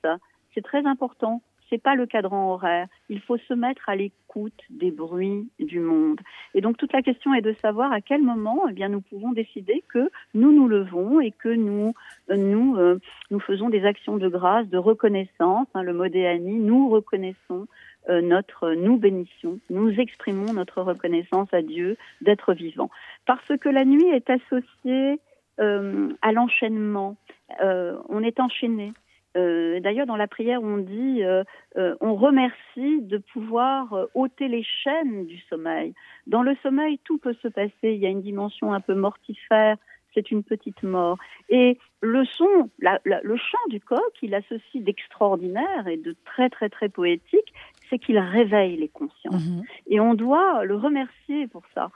C'est 0.55 0.63
très 0.63 0.87
important. 0.87 1.43
C'est 1.69 1.83
pas 1.83 1.97
le 1.97 2.07
cadran 2.07 2.53
horaire. 2.53 2.87
Il 3.09 3.21
faut 3.21 3.39
se 3.39 3.53
mettre 3.53 3.89
à 3.89 3.97
l'écoute 3.97 4.63
des 4.71 4.93
bruits 4.93 5.49
du 5.59 5.81
monde. 5.81 6.21
Et 6.55 6.61
donc 6.61 6.77
toute 6.77 6.93
la 6.93 7.03
question 7.03 7.35
est 7.35 7.41
de 7.41 7.55
savoir 7.55 7.91
à 7.93 8.01
quel 8.01 8.23
moment, 8.23 8.69
eh 8.71 8.73
bien, 8.73 8.89
nous 8.89 9.01
pouvons 9.01 9.33
décider 9.33 9.83
que 9.89 10.11
nous 10.33 10.53
nous 10.53 10.69
levons 10.69 11.21
et 11.21 11.33
que 11.33 11.49
nous 11.49 11.93
euh, 12.31 12.37
nous 12.37 12.77
euh, 12.77 13.01
nous 13.33 13.41
faisons 13.41 13.69
des 13.69 13.85
actions 13.85 14.17
de 14.17 14.29
grâce, 14.29 14.69
de 14.69 14.79
reconnaissance. 14.79 15.67
Hein, 15.75 15.83
le 15.83 15.93
modéani, 15.93 16.55
nous 16.55 16.89
reconnaissons 16.89 17.67
euh, 18.09 18.21
notre, 18.21 18.73
nous 18.73 18.99
bénissons, 18.99 19.59
nous 19.69 19.91
exprimons 19.99 20.53
notre 20.53 20.81
reconnaissance 20.83 21.53
à 21.53 21.61
Dieu 21.63 21.97
d'être 22.21 22.55
vivant. 22.55 22.89
Parce 23.27 23.57
que 23.61 23.69
la 23.69 23.85
nuit 23.85 24.07
est 24.07 24.31
associée 24.31 25.13
euh, 25.15 25.17
à 25.59 26.33
l'enchaînement. 26.33 27.17
Euh, 27.63 27.97
on 28.09 28.23
est 28.23 28.41
enchaîné. 28.41 28.93
Euh, 29.37 29.81
D'ailleurs, 29.81 30.07
dans 30.07 30.17
la 30.17 30.27
prière, 30.29 30.63
on 30.63 30.79
dit, 30.79 31.23
euh, 31.23 31.45
euh, 31.77 31.95
on 32.01 32.15
remercie 32.15 33.03
de 33.03 33.19
pouvoir 33.19 33.93
euh, 33.93 34.07
ôter 34.15 34.49
les 34.49 34.63
chaînes 34.63 35.27
du 35.27 35.39
sommeil. 35.51 35.93
Dans 36.27 36.43
le 36.43 36.57
sommeil, 36.63 36.99
tout 37.05 37.19
peut 37.19 37.37
se 37.43 37.49
passer. 37.49 37.73
Il 37.93 37.99
y 37.99 38.07
a 38.07 38.11
une 38.11 38.23
dimension 38.23 38.73
un 38.73 38.81
peu 38.81 38.95
mortifère. 38.95 39.77
C'est 40.15 40.31
une 40.31 40.43
petite 40.43 40.83
mort. 40.83 41.19
Et 41.51 41.77
le 42.01 42.25
son, 42.25 42.71
la- 42.79 43.01
la- 43.05 43.21
le 43.23 43.37
chant 43.37 43.67
du 43.69 43.81
coq, 43.81 44.01
il 44.23 44.35
a 44.35 44.41
ceci 44.49 44.81
d'extraordinaire 44.81 45.87
et 45.87 45.99
de 45.99 46.17
très 46.25 46.49
très 46.49 46.71
très 46.71 46.89
poétique, 46.89 47.53
c'est 47.91 47.99
qu'il 47.99 48.19
réveille 48.19 48.77
les 48.79 48.89
consciences. 48.89 49.43
Et 49.87 50.01
on 50.01 50.15
doit 50.15 50.65
le 50.65 50.75
remercier 50.77 51.47
pour 51.49 51.65
ça. 51.75 51.91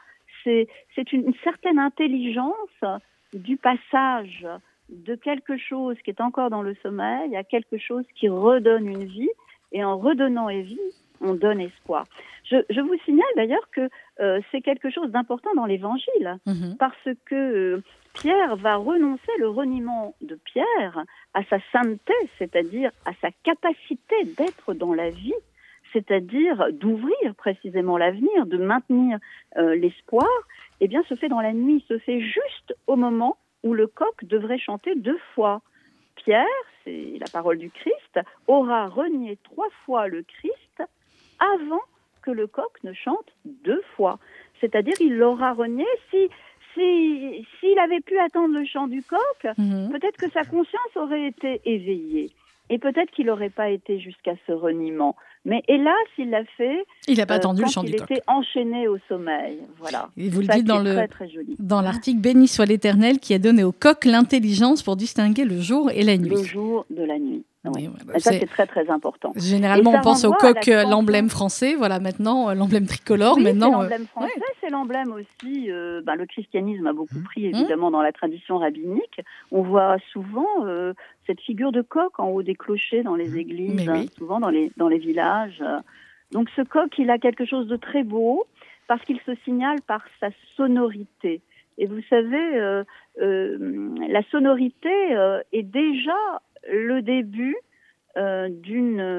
C'est 0.44 0.68
c'est 0.94 1.12
une, 1.14 1.28
une 1.28 1.34
certaine 1.42 1.78
intelligence 1.78 2.54
du 3.32 3.56
passage 3.56 4.46
de 4.88 5.14
quelque 5.14 5.56
chose 5.56 5.96
qui 6.04 6.10
est 6.10 6.20
encore 6.20 6.50
dans 6.50 6.62
le 6.62 6.74
sommeil 6.82 7.36
à 7.36 7.44
quelque 7.44 7.78
chose 7.78 8.04
qui 8.16 8.28
redonne 8.28 8.88
une 8.88 9.04
vie. 9.04 9.30
Et 9.72 9.84
en 9.84 9.98
redonnant 9.98 10.48
une 10.48 10.62
vie, 10.62 10.80
on 11.20 11.34
donne 11.34 11.60
espoir. 11.60 12.06
Je, 12.44 12.56
je 12.70 12.80
vous 12.80 12.96
signale 13.04 13.28
d'ailleurs 13.36 13.70
que 13.70 13.88
euh, 14.20 14.40
c'est 14.50 14.60
quelque 14.62 14.90
chose 14.90 15.10
d'important 15.10 15.54
dans 15.54 15.66
l'Évangile, 15.66 16.38
parce 16.78 17.08
que 17.26 17.34
euh, 17.34 17.82
Pierre 18.14 18.56
va 18.56 18.76
renoncer 18.76 19.30
le 19.38 19.48
reniement 19.48 20.14
de 20.22 20.34
Pierre 20.34 21.04
à 21.34 21.44
sa 21.44 21.58
sainteté, 21.72 22.14
c'est-à-dire 22.38 22.90
à 23.04 23.12
sa 23.20 23.30
capacité 23.44 24.24
d'être 24.36 24.74
dans 24.74 24.94
la 24.94 25.10
vie, 25.10 25.34
c'est-à-dire 25.92 26.72
d'ouvrir 26.72 27.34
précisément 27.36 27.98
l'avenir, 27.98 28.46
de 28.46 28.56
maintenir 28.56 29.18
euh, 29.56 29.74
l'espoir, 29.76 30.28
eh 30.80 30.88
bien, 30.88 31.02
se 31.04 31.14
fait 31.14 31.28
dans 31.28 31.40
la 31.40 31.52
nuit, 31.52 31.84
se 31.88 31.98
fait 31.98 32.20
juste 32.20 32.74
au 32.86 32.96
moment 32.96 33.36
où 33.62 33.74
le 33.74 33.86
coq 33.86 34.24
devrait 34.24 34.58
chanter 34.58 34.94
deux 34.94 35.18
fois. 35.34 35.60
Pierre, 36.16 36.44
c'est 36.84 37.16
la 37.18 37.28
parole 37.28 37.58
du 37.58 37.70
Christ, 37.70 38.20
aura 38.46 38.88
renié 38.88 39.38
trois 39.44 39.68
fois 39.84 40.08
le 40.08 40.22
Christ 40.22 40.82
avant 41.38 41.80
que 42.22 42.30
le 42.30 42.46
coq 42.46 42.72
ne 42.84 42.92
chante 42.92 43.26
deux 43.44 43.82
fois. 43.96 44.18
C'est-à-dire, 44.60 44.96
il 45.00 45.16
l'aura 45.16 45.52
renié 45.52 45.86
si 46.10 46.28
si- 46.74 47.44
s'il 47.58 47.78
avait 47.80 48.00
pu 48.00 48.16
attendre 48.18 48.54
le 48.56 48.64
chant 48.64 48.86
du 48.86 49.02
coq, 49.02 49.18
peut-être 49.90 50.16
que 50.16 50.30
sa 50.30 50.44
conscience 50.44 50.96
aurait 50.96 51.26
été 51.26 51.60
éveillée. 51.64 52.30
Et 52.68 52.78
peut-être 52.78 53.10
qu'il 53.10 53.26
n'aurait 53.26 53.50
pas 53.50 53.70
été 53.70 53.98
jusqu'à 53.98 54.34
ce 54.46 54.52
reniement. 54.52 55.16
Mais 55.46 55.62
hélas, 55.68 55.94
il 56.18 56.28
l'a 56.30 56.44
fait. 56.58 56.84
Il 57.08 57.16
n'a 57.16 57.24
pas 57.26 57.34
euh, 57.34 57.36
attendu 57.38 57.62
le 57.62 57.68
chant 57.68 57.82
il 57.82 57.92
du 57.92 57.96
coq. 57.96 58.10
était 58.10 58.22
enchaîné 58.26 58.88
au 58.88 58.98
sommeil. 59.08 59.58
Voilà. 59.78 60.10
Et 60.18 60.28
vous 60.28 60.42
le 60.42 60.46
dites 60.46 60.66
dans 60.66 60.80
est 60.84 60.88
le 60.88 60.94
Très, 60.96 61.08
très 61.08 61.28
joli. 61.30 61.56
dans 61.58 61.80
l'article 61.80 62.20
Béni 62.20 62.46
soit 62.46 62.66
l'Éternel 62.66 63.18
qui 63.18 63.32
a 63.32 63.38
donné 63.38 63.64
au 63.64 63.72
coq 63.72 64.04
l'intelligence 64.04 64.82
pour 64.82 64.96
distinguer 64.96 65.44
le 65.44 65.60
jour 65.60 65.90
et 65.92 66.02
la 66.02 66.18
nuit. 66.18 66.28
Le 66.28 66.42
jour 66.42 66.84
de 66.90 67.02
la 67.02 67.18
nuit. 67.18 67.44
Oui. 67.64 67.90
ça, 68.18 68.32
c'est- 68.32 68.46
très, 68.46 68.66
très 68.66 68.88
important. 68.88 69.32
Généralement, 69.36 69.92
on 69.94 70.00
pense 70.00 70.24
au 70.24 70.32
coq, 70.32 70.66
euh, 70.68 70.84
l'emblème 70.84 71.28
français. 71.28 71.74
Voilà, 71.74 72.00
maintenant, 72.00 72.48
euh, 72.48 72.54
l'emblème 72.54 72.86
tricolore. 72.86 73.36
Oui, 73.36 73.42
maintenant, 73.44 73.70
c'est 73.72 73.76
euh, 73.76 73.80
l'emblème 73.82 74.06
français, 74.06 74.32
ouais. 74.36 74.42
c'est 74.62 74.70
l'emblème 74.70 75.12
aussi. 75.12 75.70
euh, 75.70 76.00
ben, 76.02 76.14
le 76.14 76.24
christianisme 76.24 76.86
a 76.86 76.92
Mmh. 76.92 76.96
beaucoup 76.96 77.22
pris 77.22 77.44
évidemment 77.46 77.90
dans 77.90 78.00
la 78.00 78.12
tradition 78.12 78.56
rabbinique. 78.58 79.20
On 79.52 79.60
voit 79.62 79.96
souvent 80.12 80.46
euh, 80.64 80.94
cette 81.26 81.40
figure 81.40 81.70
de 81.70 81.82
coq 81.82 82.18
en 82.18 82.28
haut 82.28 82.42
des 82.42 82.54
clochers 82.54 83.02
dans 83.02 83.14
les 83.14 83.36
églises, 83.36 83.86
Mmh. 83.86 83.92
Oui. 83.92 83.98
hein, 84.00 84.06
souvent 84.16 84.40
dans 84.40 84.48
les 84.48 84.72
dans 84.78 84.88
les 84.88 84.98
villages. 84.98 85.62
Donc 86.32 86.48
ce 86.56 86.62
coq, 86.62 86.90
il 86.98 87.10
a 87.10 87.18
quelque 87.18 87.44
chose 87.44 87.66
de 87.66 87.76
très 87.76 88.04
beau 88.04 88.46
parce 88.88 89.02
qu'il 89.04 89.20
se 89.26 89.34
signale 89.44 89.80
par 89.86 90.02
sa 90.18 90.28
sonorité. 90.56 91.42
Et 91.76 91.86
vous 91.86 92.00
savez, 92.08 92.56
euh, 92.58 92.84
la 94.08 94.22
sonorité 94.30 94.90
est 95.52 95.62
déjà 95.62 96.16
le 96.68 97.02
début 97.02 97.56
euh, 98.16 98.48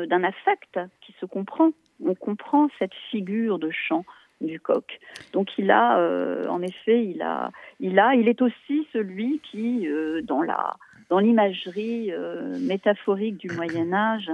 d'un 0.06 0.23
affect 0.23 0.80
qui 1.01 1.13
se 1.19 1.25
comprend. 1.25 1.71
On 2.04 2.15
comprend 2.15 2.69
cette 2.80 2.93
figure 3.10 3.60
de 3.60 3.69
chant 3.71 4.06
du 4.41 4.60
coq. 4.60 4.99
Donc 5.34 5.49
il 5.58 5.71
a, 5.71 5.99
euh, 5.99 6.47
en 6.47 6.62
effet, 6.62 7.06
il 7.06 7.21
a, 7.21 7.51
il 7.80 7.99
a, 7.99 8.15
il 8.15 8.27
est 8.27 8.41
aussi 8.41 8.88
celui 8.91 9.39
qui, 9.39 9.88
euh, 9.88 10.21
dans 10.21 10.41
la 10.41 10.75
dans 11.10 11.19
l'imagerie 11.19 12.12
euh, 12.12 12.58
métaphorique 12.60 13.38
du 13.38 13.49
Moyen 13.49 13.91
Âge. 13.91 14.32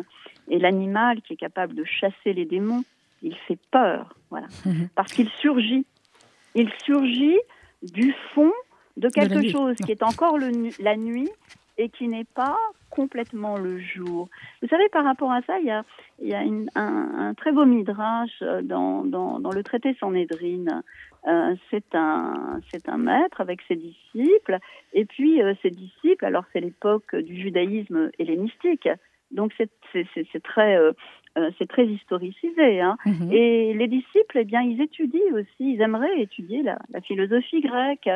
Et 0.47 0.59
l'animal 0.59 1.21
qui 1.21 1.33
est 1.33 1.37
capable 1.37 1.73
de 1.73 1.83
chasser 1.83 2.33
les 2.33 2.45
démons, 2.45 2.83
il 3.23 3.35
fait 3.47 3.57
peur, 3.71 4.13
voilà, 4.29 4.47
parce 4.95 5.11
qu'il 5.11 5.27
surgit. 5.29 5.85
Il 6.55 6.69
surgit 6.83 7.37
du 7.81 8.13
fond 8.33 8.53
de 8.95 9.09
quelque 9.09 9.49
chose 9.49 9.75
qui 9.75 9.91
est 9.91 10.03
encore 10.03 10.37
le 10.37 10.51
la 10.79 10.95
nuit 10.95 11.29
et 11.77 11.89
qui 11.89 12.07
n'est 12.07 12.23
pas 12.23 12.57
complètement 12.89 13.57
le 13.57 13.79
jour. 13.79 14.29
Vous 14.61 14.67
savez, 14.67 14.89
par 14.89 15.03
rapport 15.03 15.31
à 15.31 15.41
ça, 15.43 15.59
il 15.59 15.65
y 15.65 16.33
a, 16.33 16.43
un, 16.75 17.33
très 17.35 17.51
beau 17.51 17.65
midrash 17.65 18.31
euh, 18.41 18.61
dans, 18.61 19.03
le 19.03 19.63
traité 19.63 19.95
Sanhédrine. 19.99 20.81
Euh, 21.27 21.55
c'est 21.69 21.93
un, 21.93 22.59
un 22.87 22.97
maître 22.97 23.41
avec 23.41 23.59
ses 23.67 23.75
disciples, 23.75 24.59
et 24.93 25.05
puis 25.05 25.41
euh, 25.41 25.53
ses 25.61 25.71
disciples, 25.71 26.25
alors 26.25 26.45
c'est 26.53 26.61
l'époque 26.61 27.15
du 27.15 27.41
judaïsme 27.41 28.11
hellénistique, 28.17 28.87
donc 29.31 29.53
c'est 29.57 30.43
très, 30.43 30.77
euh, 30.77 30.93
euh, 31.37 31.51
c'est 31.57 31.67
très 31.67 31.85
historicisé. 31.85 32.81
Hein. 32.81 32.97
Mhm. 33.05 33.31
Et 33.31 33.73
les 33.73 33.87
disciples, 33.87 34.39
eh 34.39 34.43
bien, 34.43 34.61
ils 34.61 34.81
étudient 34.81 35.33
aussi, 35.33 35.73
ils 35.73 35.81
aimeraient 35.81 36.21
étudier 36.21 36.63
la, 36.63 36.79
la 36.89 37.01
philosophie 37.01 37.61
grecque, 37.61 38.09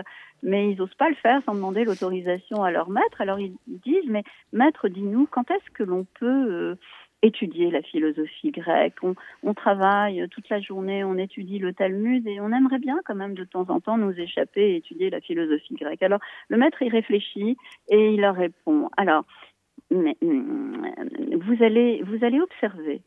mais 0.43 0.71
ils 0.71 0.77
n'osent 0.77 0.95
pas 0.95 1.09
le 1.09 1.15
faire 1.15 1.41
sans 1.45 1.53
demander 1.53 1.83
l'autorisation 1.83 2.63
à 2.63 2.71
leur 2.71 2.89
maître. 2.89 3.21
Alors 3.21 3.39
ils 3.39 3.55
disent, 3.67 4.09
mais 4.09 4.23
maître, 4.53 4.87
dis-nous, 4.89 5.27
quand 5.27 5.49
est-ce 5.51 5.69
que 5.71 5.83
l'on 5.83 6.05
peut 6.19 6.25
euh, 6.25 6.75
étudier 7.21 7.69
la 7.69 7.83
philosophie 7.83 8.51
grecque? 8.51 8.95
On, 9.03 9.13
on 9.43 9.53
travaille 9.53 10.27
toute 10.29 10.49
la 10.49 10.59
journée, 10.59 11.03
on 11.03 11.17
étudie 11.17 11.59
le 11.59 11.73
Talmud 11.73 12.27
et 12.27 12.39
on 12.39 12.51
aimerait 12.51 12.79
bien 12.79 12.99
quand 13.05 13.15
même 13.15 13.35
de 13.35 13.43
temps 13.43 13.69
en 13.69 13.79
temps 13.79 13.97
nous 13.97 14.19
échapper 14.19 14.71
et 14.71 14.75
étudier 14.77 15.09
la 15.11 15.21
philosophie 15.21 15.75
grecque. 15.75 16.01
Alors 16.01 16.19
le 16.49 16.57
maître, 16.57 16.81
il 16.81 16.89
réfléchit 16.89 17.55
et 17.89 18.13
il 18.13 18.21
leur 18.21 18.35
répond. 18.35 18.89
Alors, 18.97 19.23
mais, 19.91 20.15
hum, 20.21 20.87
vous 21.45 21.63
allez, 21.63 22.01
vous 22.03 22.23
allez 22.23 22.39
observer, 22.39 23.01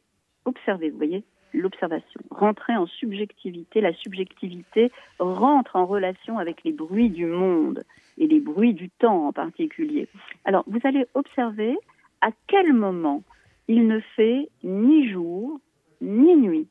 observer, 0.44 0.90
vous 0.90 0.96
voyez, 0.96 1.24
l'observation, 1.52 2.20
rentrer 2.30 2.76
en 2.76 2.86
subjectivité. 2.86 3.80
La 3.80 3.94
subjectivité 3.94 4.90
rentre 5.18 5.76
en 5.76 5.86
relation 5.86 6.38
avec 6.38 6.64
les 6.64 6.72
bruits 6.72 7.10
du 7.10 7.26
monde 7.26 7.84
et 8.18 8.26
les 8.26 8.40
bruits 8.40 8.74
du 8.74 8.90
temps 8.90 9.28
en 9.28 9.32
particulier. 9.32 10.08
Alors, 10.44 10.64
vous 10.66 10.80
allez 10.84 11.06
observer 11.14 11.76
à 12.20 12.30
quel 12.46 12.72
moment 12.72 13.22
il 13.68 13.86
ne 13.86 14.00
fait 14.00 14.48
ni 14.62 15.10
jour 15.10 15.60
ni 16.00 16.36
nuit. 16.36 16.68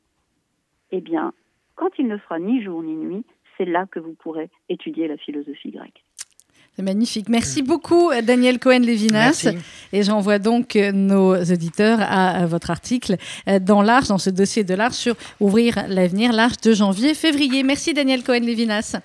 Eh 0.92 1.02
bien, 1.02 1.34
quand 1.76 1.90
il 1.98 2.08
ne 2.08 2.18
fera 2.18 2.40
ni 2.40 2.62
jour 2.62 2.84
ni 2.84 2.96
nuit, 2.96 3.26
c'est 3.58 3.66
là 3.66 3.86
que 3.86 4.00
vous 4.00 4.14
pourrez 4.14 4.50
étudier 4.70 5.08
la 5.08 5.18
philosophie 5.18 5.72
grecque. 5.72 6.04
C'est 6.76 6.82
magnifique. 6.82 7.30
Merci 7.30 7.62
beaucoup, 7.62 8.10
Daniel 8.24 8.58
Cohen-Lévinas. 8.58 9.44
Merci. 9.44 9.50
Et 9.92 10.02
j'envoie 10.02 10.40
donc 10.40 10.76
euh, 10.76 10.92
nos 10.92 11.36
auditeurs 11.36 12.00
à, 12.02 12.32
à 12.32 12.46
votre 12.48 12.72
article 12.72 13.18
euh, 13.48 13.60
dans 13.60 13.84
l'Arche, 13.84 14.08
dans 14.08 14.18
ce 14.18 14.32
dossier 14.32 14.64
de 14.64 14.74
l'Arche 14.74 14.96
sur 14.96 15.16
Ouvrir 15.40 15.84
l'avenir, 15.88 16.34
l'Arche 16.34 16.58
de 16.64 16.74
janvier-février. 16.74 17.62
Merci, 17.62 17.94
Daniel 17.94 18.24
Cohen-Lévinas. 18.24 18.96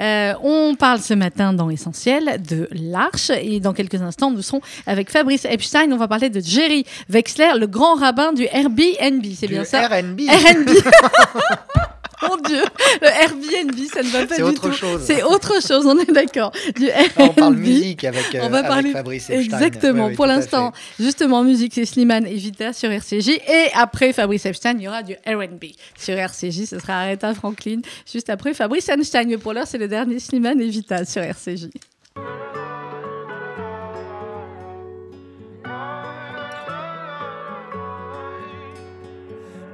Euh, 0.00 0.34
on 0.42 0.74
parle 0.74 1.00
ce 1.00 1.14
matin 1.14 1.54
dans 1.54 1.70
Essentiel 1.70 2.42
de 2.46 2.68
l'Arche. 2.72 3.30
Et 3.40 3.58
dans 3.58 3.72
quelques 3.72 4.02
instants, 4.02 4.30
nous 4.30 4.42
serons 4.42 4.60
avec 4.86 5.10
Fabrice 5.10 5.46
Epstein. 5.46 5.90
On 5.92 5.96
va 5.96 6.08
parler 6.08 6.28
de 6.28 6.40
Jerry 6.40 6.84
Wexler, 7.08 7.52
le 7.58 7.66
grand 7.66 7.94
rabbin 7.94 8.34
du 8.34 8.44
Airbnb. 8.52 9.24
C'est 9.34 9.48
bien 9.48 9.64
ça 9.64 9.88
RNB. 9.88 10.20
RNB. 10.28 10.68
Mon 12.22 12.36
Dieu, 12.36 12.62
le 13.02 13.06
Airbnb, 13.08 13.78
ça 13.92 14.02
ne 14.02 14.08
va 14.08 14.26
pas 14.26 14.34
C'est 14.34 14.42
du 14.42 14.48
autre 14.48 14.68
tout. 14.70 14.74
chose. 14.76 15.02
C'est 15.04 15.22
autre 15.22 15.60
chose, 15.66 15.84
on 15.86 15.98
est 15.98 16.10
d'accord. 16.10 16.52
Du 16.76 16.88
On 17.18 17.28
parle 17.28 17.56
musique 17.56 18.04
avec, 18.04 18.34
euh, 18.34 18.40
on 18.42 18.48
va 18.48 18.58
avec 18.58 18.68
parler 18.70 18.92
Fabrice 18.92 19.30
Epstein. 19.30 19.58
Exactement. 19.58 20.04
Oui, 20.04 20.10
oui, 20.10 20.16
Pour 20.16 20.26
l'instant, 20.26 20.72
justement, 20.98 21.42
musique, 21.44 21.72
c'est 21.74 21.84
Slimane 21.84 22.26
et 22.26 22.34
Vita 22.34 22.72
sur 22.72 22.90
RCJ. 22.90 23.28
Et 23.30 23.66
après 23.74 24.12
Fabrice 24.12 24.46
Epstein, 24.46 24.74
il 24.78 24.82
y 24.82 24.88
aura 24.88 25.02
du 25.02 25.14
R&B 25.26 25.64
sur 25.98 26.14
RCJ. 26.16 26.64
Ce 26.66 26.78
sera 26.78 27.00
Aretha 27.00 27.34
Franklin 27.34 27.80
juste 28.10 28.30
après 28.30 28.54
Fabrice 28.54 28.88
Einstein. 28.88 29.28
Mais 29.28 29.38
pour 29.38 29.52
l'heure, 29.52 29.66
c'est 29.66 29.78
le 29.78 29.88
dernier 29.88 30.18
Slimane 30.18 30.60
et 30.60 30.68
Vita 30.68 31.04
sur 31.04 31.22
RCJ. 31.22 31.68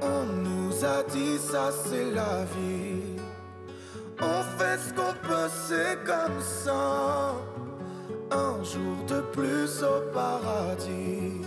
On 0.01 0.25
nous 0.25 0.83
a 0.83 1.03
dit 1.03 1.30
ça 1.51 1.69
c'est 1.83 2.11
la 2.11 2.45
vie. 2.55 3.19
On 4.21 4.41
fait 4.57 4.77
ce 4.77 4.93
qu'on 4.93 5.13
peut, 5.27 5.49
c'est 5.67 5.97
comme 6.05 6.39
ça. 6.39 7.33
Un 8.31 8.63
jour 8.63 8.95
de 9.07 9.19
plus 9.33 9.83
au 9.83 9.99
paradis. 10.13 11.41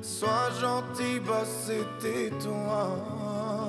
Sois 0.00 0.50
gentil, 0.60 1.20
boss, 1.20 1.48
c'était 1.66 2.30
toi. 2.42 3.67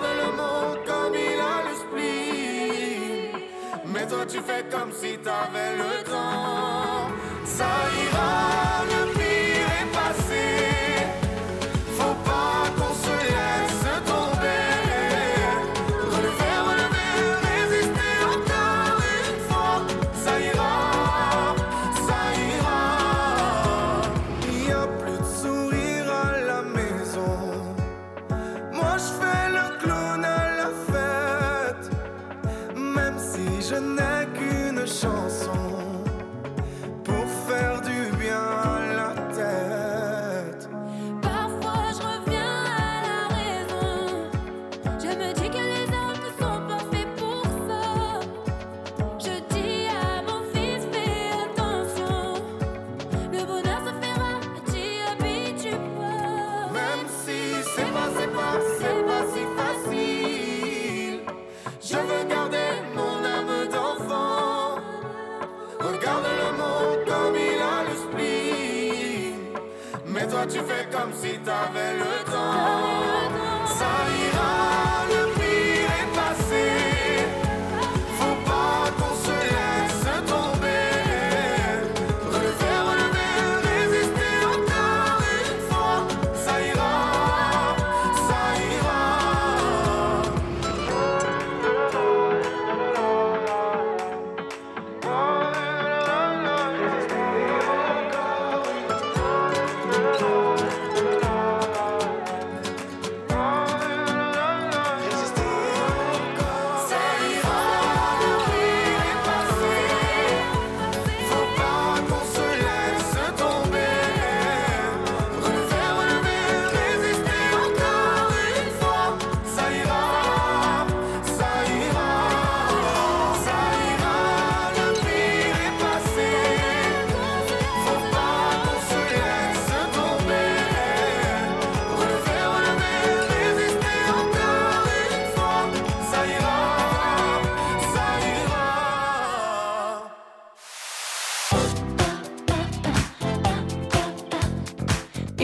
Le 0.00 0.36
monde 0.36 0.78
comme 0.86 1.14
il 1.14 1.40
a 1.40 1.62
le 1.68 1.74
spleen. 1.82 3.42
Mais 3.86 4.06
toi 4.06 4.24
tu 4.26 4.40
fais 4.40 4.64
comme 4.70 4.92
si 4.92 5.18
t'avais 5.18 5.76
le 5.76 6.02
temps. 6.04 7.10
Ça 7.44 7.70
ira, 8.04 8.84
tu 70.46 70.58
fais 70.58 70.88
comme 70.90 71.12
si 71.12 71.38
t'avais 71.38 71.94
le 71.98 72.24
temps. 72.30 73.01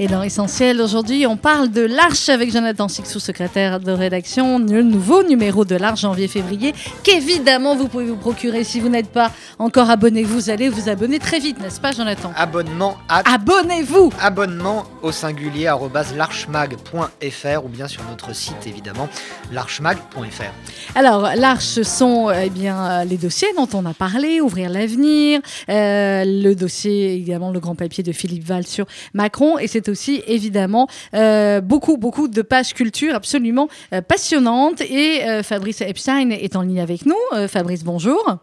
Et 0.00 0.06
dans 0.06 0.22
Essentiel, 0.22 0.80
aujourd'hui, 0.80 1.26
on 1.26 1.36
parle 1.36 1.70
de 1.70 1.80
l'Arche 1.80 2.28
avec 2.28 2.52
Jonathan 2.52 2.86
Sixou, 2.86 3.18
secrétaire 3.18 3.80
de 3.80 3.90
rédaction, 3.90 4.60
le 4.60 4.84
nouveau 4.84 5.24
numéro 5.24 5.64
de 5.64 5.74
l'Arche 5.74 6.02
janvier-février, 6.02 6.72
qu'évidemment 7.02 7.74
vous 7.74 7.88
pouvez 7.88 8.04
vous 8.04 8.14
procurer 8.14 8.62
si 8.62 8.78
vous 8.78 8.90
n'êtes 8.90 9.08
pas 9.08 9.32
encore 9.58 9.90
abonné. 9.90 10.22
Vous 10.22 10.50
allez 10.50 10.68
vous 10.68 10.88
abonner 10.88 11.18
très 11.18 11.40
vite, 11.40 11.60
n'est-ce 11.60 11.80
pas, 11.80 11.90
Jonathan? 11.90 12.30
Abonnement 12.36 12.96
à... 13.08 13.28
Abonnez-vous 13.34 14.12
Abonnement 14.20 14.84
au 15.02 15.10
singulier 15.10 15.68
larchemag.fr 16.16 17.64
ou 17.64 17.68
bien 17.68 17.88
sur 17.88 18.04
notre 18.04 18.32
site 18.36 18.68
évidemment 18.68 19.08
larchemag.fr. 19.50 20.94
Alors, 20.94 21.30
l'Arche, 21.34 21.64
ce 21.64 21.82
sont 21.82 22.30
eh 22.30 22.50
bien, 22.50 23.00
euh, 23.00 23.04
les 23.04 23.16
dossiers 23.16 23.48
dont 23.56 23.68
on 23.74 23.84
a 23.84 23.94
parlé, 23.94 24.40
Ouvrir 24.40 24.70
l'avenir, 24.70 25.40
euh, 25.68 26.22
le 26.24 26.54
dossier, 26.54 27.14
également, 27.14 27.50
le 27.50 27.58
grand 27.58 27.74
papier 27.74 28.04
de 28.04 28.12
Philippe 28.12 28.44
Val 28.44 28.64
sur 28.64 28.86
Macron, 29.12 29.58
et 29.58 29.66
c'est 29.66 29.87
aussi, 29.88 30.22
évidemment, 30.26 30.88
euh, 31.14 31.60
beaucoup, 31.60 31.96
beaucoup 31.96 32.28
de 32.28 32.42
pages 32.42 32.74
culture 32.74 33.14
absolument 33.14 33.68
euh, 33.92 34.00
passionnantes. 34.00 34.80
Et 34.82 35.22
euh, 35.26 35.42
Fabrice 35.42 35.80
Epstein 35.80 36.30
est 36.30 36.56
en 36.56 36.62
ligne 36.62 36.80
avec 36.80 37.06
nous. 37.06 37.14
Euh, 37.32 37.48
Fabrice, 37.48 37.84
bonjour. 37.84 38.38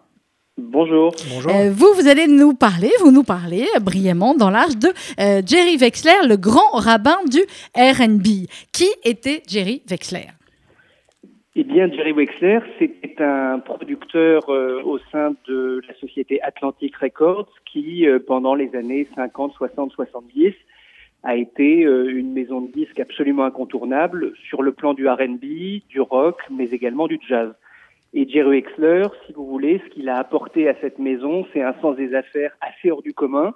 Bonjour. 0.57 1.13
Euh, 1.49 1.69
vous, 1.71 1.93
vous 1.95 2.07
allez 2.07 2.27
nous 2.27 2.53
parler, 2.53 2.89
vous 3.01 3.11
nous 3.11 3.23
parlez 3.23 3.65
euh, 3.75 3.79
brillamment 3.81 4.35
dans 4.35 4.49
l'âge 4.49 4.77
de 4.77 4.87
euh, 5.19 5.41
Jerry 5.45 5.75
Wexler, 5.75 6.27
le 6.29 6.37
grand 6.37 6.71
rabbin 6.71 7.17
du 7.29 7.39
R&B. 7.75 8.47
Qui 8.71 8.87
était 9.03 9.43
Jerry 9.49 9.81
Wexler? 9.89 10.27
Eh 11.57 11.63
bien, 11.63 11.91
Jerry 11.91 12.13
Wexler, 12.13 12.59
c'était 12.79 13.21
un 13.21 13.59
producteur 13.59 14.49
euh, 14.49 14.81
au 14.83 14.97
sein 15.11 15.33
de 15.47 15.81
la 15.87 15.93
société 15.95 16.41
Atlantic 16.41 16.95
Records 16.97 17.49
qui, 17.65 18.07
euh, 18.07 18.19
pendant 18.19 18.55
les 18.55 18.73
années 18.75 19.07
50, 19.15 19.53
60, 19.53 19.91
70, 19.91 20.53
a 21.25 21.35
été 21.35 21.83
euh, 21.83 22.07
une 22.07 22.31
maison 22.33 22.61
de 22.61 22.71
disques 22.71 22.99
absolument 22.99 23.45
incontournable 23.45 24.33
sur 24.47 24.61
le 24.61 24.71
plan 24.71 24.93
du 24.93 25.09
R&B, 25.09 25.81
du 25.89 25.99
rock, 25.99 26.39
mais 26.51 26.69
également 26.69 27.07
du 27.07 27.19
jazz. 27.27 27.51
Et 28.13 28.29
Jerry 28.29 28.61
Wexler, 28.61 29.07
si 29.25 29.33
vous 29.33 29.45
voulez, 29.45 29.81
ce 29.83 29.89
qu'il 29.89 30.07
a 30.07 30.17
apporté 30.17 30.69
à 30.69 30.75
cette 30.79 30.99
maison, 30.99 31.45
c'est 31.51 31.63
un 31.63 31.73
sens 31.81 31.97
des 31.97 32.13
affaires 32.13 32.55
assez 32.61 32.91
hors 32.91 33.01
du 33.01 33.13
commun. 33.13 33.55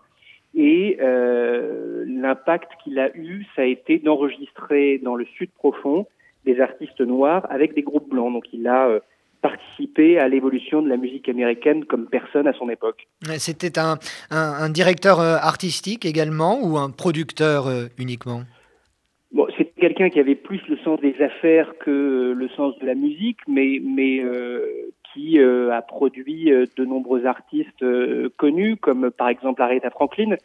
Et 0.55 0.97
euh, 0.99 2.03
l'impact 2.07 2.71
qu'il 2.83 2.97
a 2.99 3.15
eu, 3.15 3.45
ça 3.55 3.61
a 3.61 3.65
été 3.65 3.99
d'enregistrer 3.99 4.97
dans 4.97 5.15
le 5.15 5.25
sud 5.25 5.51
profond 5.51 6.07
des 6.45 6.59
artistes 6.59 7.01
noirs 7.01 7.45
avec 7.51 7.75
des 7.75 7.83
groupes 7.83 8.09
blancs. 8.09 8.33
Donc 8.33 8.51
il 8.51 8.67
a 8.67 8.87
euh, 8.87 8.99
participé 9.41 10.19
à 10.19 10.27
l'évolution 10.27 10.81
de 10.81 10.89
la 10.89 10.97
musique 10.97 11.29
américaine 11.29 11.85
comme 11.85 12.07
personne 12.07 12.47
à 12.47 12.53
son 12.53 12.69
époque. 12.69 13.07
C'était 13.37 13.79
un, 13.79 13.97
un, 14.31 14.37
un 14.65 14.69
directeur 14.69 15.19
euh, 15.19 15.35
artistique 15.35 16.05
également 16.05 16.59
ou 16.61 16.77
un 16.77 16.89
producteur 16.89 17.67
euh, 17.67 17.85
uniquement? 17.97 18.41
Bon, 19.31 19.47
c'est 19.57 19.71
quelqu'un 19.75 20.09
qui 20.09 20.19
avait 20.19 20.35
plus 20.35 20.61
le 20.67 20.77
sens 20.77 20.99
des 20.99 21.15
affaires 21.21 21.71
que 21.79 21.91
euh, 21.91 22.33
le 22.33 22.49
sens 22.49 22.77
de 22.79 22.85
la 22.85 22.95
musique, 22.95 23.37
mais, 23.47 23.79
mais 23.83 24.19
euh, 24.21 24.65
qui 25.13 25.39
euh, 25.39 25.71
a 25.71 25.81
produit 25.81 26.51
de 26.51 26.85
nombreux 26.85 27.25
artistes 27.25 27.83
euh, 27.83 28.29
connus, 28.37 28.75
comme 28.77 29.11
par 29.11 29.29
exemple 29.29 29.61
Aretha 29.61 29.89
Franklin, 29.89 30.35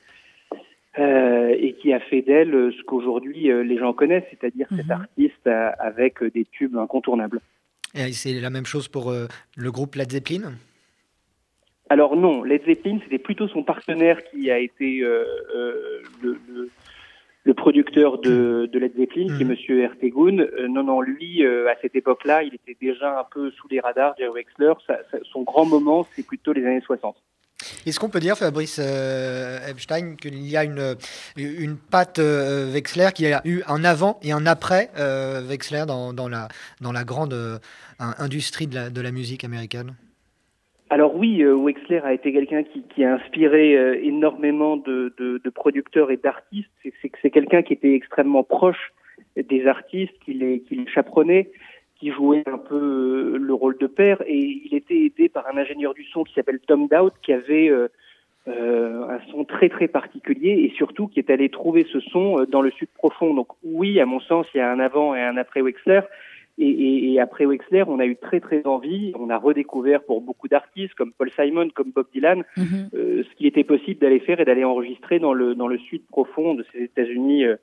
euh, 0.98 1.54
et 1.58 1.72
qui 1.74 1.92
a 1.92 2.00
fait 2.00 2.22
d'elle 2.22 2.72
ce 2.76 2.82
qu'aujourd'hui 2.84 3.50
les 3.64 3.78
gens 3.78 3.92
connaissent, 3.92 4.24
c'est-à-dire 4.30 4.68
cet 4.76 4.90
artiste 4.90 5.46
euh, 5.46 5.70
avec 5.78 6.22
des 6.22 6.44
tubes 6.44 6.76
incontournables. 6.76 7.40
Et 7.94 8.12
C'est 8.12 8.40
la 8.40 8.50
même 8.50 8.66
chose 8.66 8.88
pour 8.88 9.10
euh, 9.10 9.26
le 9.56 9.70
groupe 9.70 9.94
Led 9.94 10.10
Zeppelin? 10.10 10.52
Alors 11.90 12.16
non, 12.16 12.42
Led 12.42 12.64
Zeppelin, 12.64 12.98
c'était 13.04 13.18
plutôt 13.18 13.46
son 13.48 13.62
partenaire 13.62 14.24
qui 14.24 14.50
a 14.50 14.58
été 14.58 15.00
euh, 15.02 15.24
euh, 15.54 16.02
le, 16.22 16.38
le, 16.48 16.70
le 17.44 17.54
producteur 17.54 18.18
de, 18.18 18.68
de 18.72 18.78
Led 18.78 18.96
Zeppelin, 18.96 19.36
qui 19.36 19.42
est 19.42 19.46
Monsieur 19.46 19.82
Ertegun. 19.82 20.38
Euh, 20.38 20.66
non, 20.66 20.82
non, 20.82 21.00
lui, 21.02 21.46
à 21.46 21.76
cette 21.82 21.94
époque-là, 21.94 22.42
il 22.42 22.54
était 22.54 22.76
déjà 22.80 23.20
un 23.20 23.24
peu 23.24 23.50
sous 23.52 23.68
les 23.68 23.80
radars, 23.80 24.14
Jerry 24.18 24.32
Wexler. 24.32 24.72
Son 25.30 25.42
grand 25.42 25.66
moment, 25.66 26.06
c'est 26.16 26.26
plutôt 26.26 26.52
les 26.52 26.64
années 26.64 26.80
60. 26.80 27.16
Est-ce 27.86 28.00
qu'on 28.00 28.08
peut 28.08 28.20
dire, 28.20 28.36
Fabrice 28.36 28.80
euh, 28.82 29.58
Epstein, 29.68 30.16
qu'il 30.16 30.38
y 30.46 30.56
a 30.56 30.64
une, 30.64 30.96
une 31.36 31.76
patte 31.76 32.18
euh, 32.18 32.72
Wexler, 32.72 33.08
qu'il 33.14 33.28
y 33.28 33.32
a 33.32 33.42
eu 33.44 33.62
un 33.66 33.84
avant 33.84 34.18
et 34.22 34.32
un 34.32 34.46
après 34.46 34.90
euh, 34.98 35.40
Wexler 35.42 35.84
dans, 35.86 36.12
dans, 36.12 36.28
la, 36.28 36.48
dans 36.80 36.92
la 36.92 37.04
grande 37.04 37.34
euh, 37.34 37.58
in- 37.98 38.14
industrie 38.18 38.66
de 38.66 38.74
la, 38.74 38.90
de 38.90 39.00
la 39.00 39.10
musique 39.10 39.44
américaine? 39.44 39.94
Alors 40.90 41.16
oui, 41.16 41.42
euh, 41.42 41.54
Wexler 41.54 42.00
a 42.04 42.12
été 42.12 42.32
quelqu'un 42.32 42.62
qui, 42.62 43.04
a 43.04 43.14
inspiré 43.14 43.72
énormément 44.04 44.76
de, 44.76 45.14
de, 45.18 45.50
producteurs 45.50 46.10
et 46.10 46.16
d'artistes. 46.16 46.70
C'est 47.22 47.30
quelqu'un 47.30 47.62
qui 47.62 47.72
était 47.72 47.94
extrêmement 47.94 48.44
proche 48.44 48.92
des 49.36 49.66
artistes, 49.66 50.14
qui 50.24 50.34
les, 50.34 50.60
qui 50.60 50.76
les 50.76 50.86
chaperonnait, 50.86 51.50
qui 52.04 52.10
jouait 52.10 52.42
un 52.46 52.58
peu 52.58 52.74
euh, 53.34 53.38
le 53.38 53.54
rôle 53.54 53.78
de 53.78 53.86
père. 53.86 54.22
Et 54.26 54.62
il 54.66 54.74
était 54.74 55.06
aidé 55.06 55.30
par 55.30 55.46
un 55.48 55.56
ingénieur 55.56 55.94
du 55.94 56.04
son 56.04 56.22
qui 56.22 56.34
s'appelle 56.34 56.60
Tom 56.66 56.86
Dowd, 56.86 57.12
qui 57.22 57.32
avait 57.32 57.70
euh, 57.70 57.88
euh, 58.46 59.08
un 59.08 59.20
son 59.30 59.44
très 59.44 59.70
très 59.70 59.88
particulier 59.88 60.50
et 60.50 60.74
surtout 60.76 61.08
qui 61.08 61.18
est 61.18 61.30
allé 61.30 61.48
trouver 61.48 61.86
ce 61.90 62.00
son 62.00 62.44
dans 62.44 62.60
le 62.60 62.70
sud 62.72 62.88
profond. 62.94 63.32
Donc 63.32 63.48
oui, 63.62 64.00
à 64.00 64.06
mon 64.06 64.20
sens, 64.20 64.46
il 64.54 64.58
y 64.58 64.60
a 64.60 64.70
un 64.70 64.80
avant 64.80 65.14
et 65.14 65.22
un 65.22 65.38
après 65.38 65.62
Wexler. 65.62 66.02
Et, 66.56 66.68
et, 66.68 67.12
et 67.12 67.20
après 67.20 67.46
Wexler, 67.46 67.84
on 67.88 67.98
a 67.98 68.06
eu 68.06 68.16
très 68.16 68.38
très 68.38 68.64
envie, 68.64 69.12
on 69.18 69.28
a 69.28 69.38
redécouvert 69.38 70.04
pour 70.04 70.20
beaucoup 70.20 70.46
d'artistes 70.46 70.94
comme 70.94 71.12
Paul 71.12 71.30
Simon, 71.32 71.68
comme 71.74 71.90
Bob 71.90 72.06
Dylan, 72.12 72.44
euh, 72.94 73.24
ce 73.24 73.36
qu'il 73.36 73.46
était 73.46 73.64
possible 73.64 74.00
d'aller 74.00 74.20
faire 74.20 74.38
et 74.38 74.44
d'aller 74.44 74.62
enregistrer 74.62 75.18
dans 75.18 75.32
le 75.32 75.56
dans 75.56 75.66
le 75.66 75.78
sud 75.78 76.02
profond 76.06 76.54
de 76.54 76.64
ces 76.70 76.82
États-Unis 76.82 77.44
euh, 77.44 77.56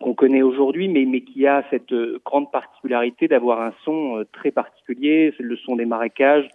qu'on 0.00 0.14
connaît 0.14 0.42
aujourd'hui, 0.42 0.88
mais 0.88 1.04
mais 1.04 1.20
qui 1.20 1.46
a 1.46 1.64
cette 1.70 1.92
euh, 1.92 2.20
grande 2.24 2.50
particularité 2.50 3.28
d'avoir 3.28 3.60
un 3.60 3.72
son 3.84 4.18
euh, 4.18 4.24
très 4.32 4.50
particulier, 4.50 5.34
le 5.38 5.56
son 5.56 5.76
des 5.76 5.86
marécages, 5.86 6.48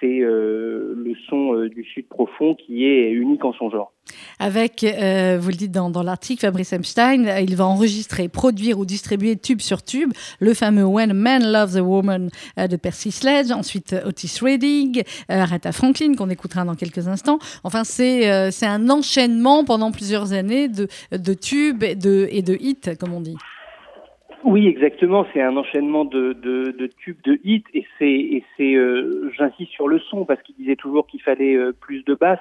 c'est 0.00 0.20
euh, 0.20 0.94
le 0.96 1.12
son 1.28 1.54
euh, 1.54 1.68
du 1.68 1.84
sud 1.84 2.06
profond 2.08 2.54
qui 2.54 2.84
est 2.84 3.10
unique 3.10 3.44
en 3.44 3.52
son 3.52 3.70
genre. 3.70 3.92
Avec, 4.38 4.84
euh, 4.84 5.38
vous 5.40 5.48
le 5.48 5.56
dites 5.56 5.72
dans, 5.72 5.90
dans 5.90 6.02
l'article, 6.02 6.42
Fabrice 6.42 6.72
Epstein, 6.72 7.38
il 7.40 7.56
va 7.56 7.66
enregistrer, 7.66 8.28
produire 8.28 8.78
ou 8.78 8.84
distribuer 8.84 9.36
tube 9.36 9.60
sur 9.60 9.82
tube 9.82 10.12
le 10.38 10.54
fameux 10.54 10.84
When 10.84 11.10
a 11.10 11.14
Man 11.14 11.50
Loves 11.50 11.76
a 11.76 11.82
Woman 11.82 12.30
de 12.56 12.76
Percy 12.76 13.10
Sledge, 13.10 13.50
ensuite 13.50 13.96
Otis 14.04 14.38
Redding, 14.40 15.02
Aretha 15.28 15.72
Franklin 15.72 16.14
qu'on 16.14 16.30
écoutera 16.30 16.64
dans 16.64 16.76
quelques 16.76 17.08
instants. 17.08 17.38
Enfin, 17.64 17.82
c'est 17.82 18.50
c'est 18.52 18.66
un 18.66 18.88
enchaînement 18.90 19.64
pendant 19.64 19.90
plusieurs 19.90 20.32
années 20.32 20.68
de, 20.68 20.86
de 21.10 21.34
tubes 21.34 21.82
et 21.82 21.96
de, 21.96 22.28
et 22.30 22.42
de 22.42 22.56
hits, 22.60 22.96
comme 23.00 23.12
on 23.12 23.20
dit. 23.20 23.36
Oui, 24.46 24.68
exactement. 24.68 25.26
C'est 25.32 25.42
un 25.42 25.56
enchaînement 25.56 26.04
de, 26.04 26.32
de, 26.32 26.70
de 26.70 26.86
tubes, 26.86 27.20
de 27.24 27.40
hits, 27.42 27.64
et 27.74 27.84
c'est, 27.98 28.18
et 28.36 28.44
c'est, 28.56 28.74
euh, 28.76 29.28
j'insiste 29.36 29.72
sur 29.72 29.88
le 29.88 29.98
son 29.98 30.24
parce 30.24 30.40
qu'il 30.42 30.54
disait 30.54 30.76
toujours 30.76 31.08
qu'il 31.08 31.20
fallait 31.20 31.56
euh, 31.56 31.72
plus 31.72 32.04
de 32.04 32.14
basses. 32.14 32.38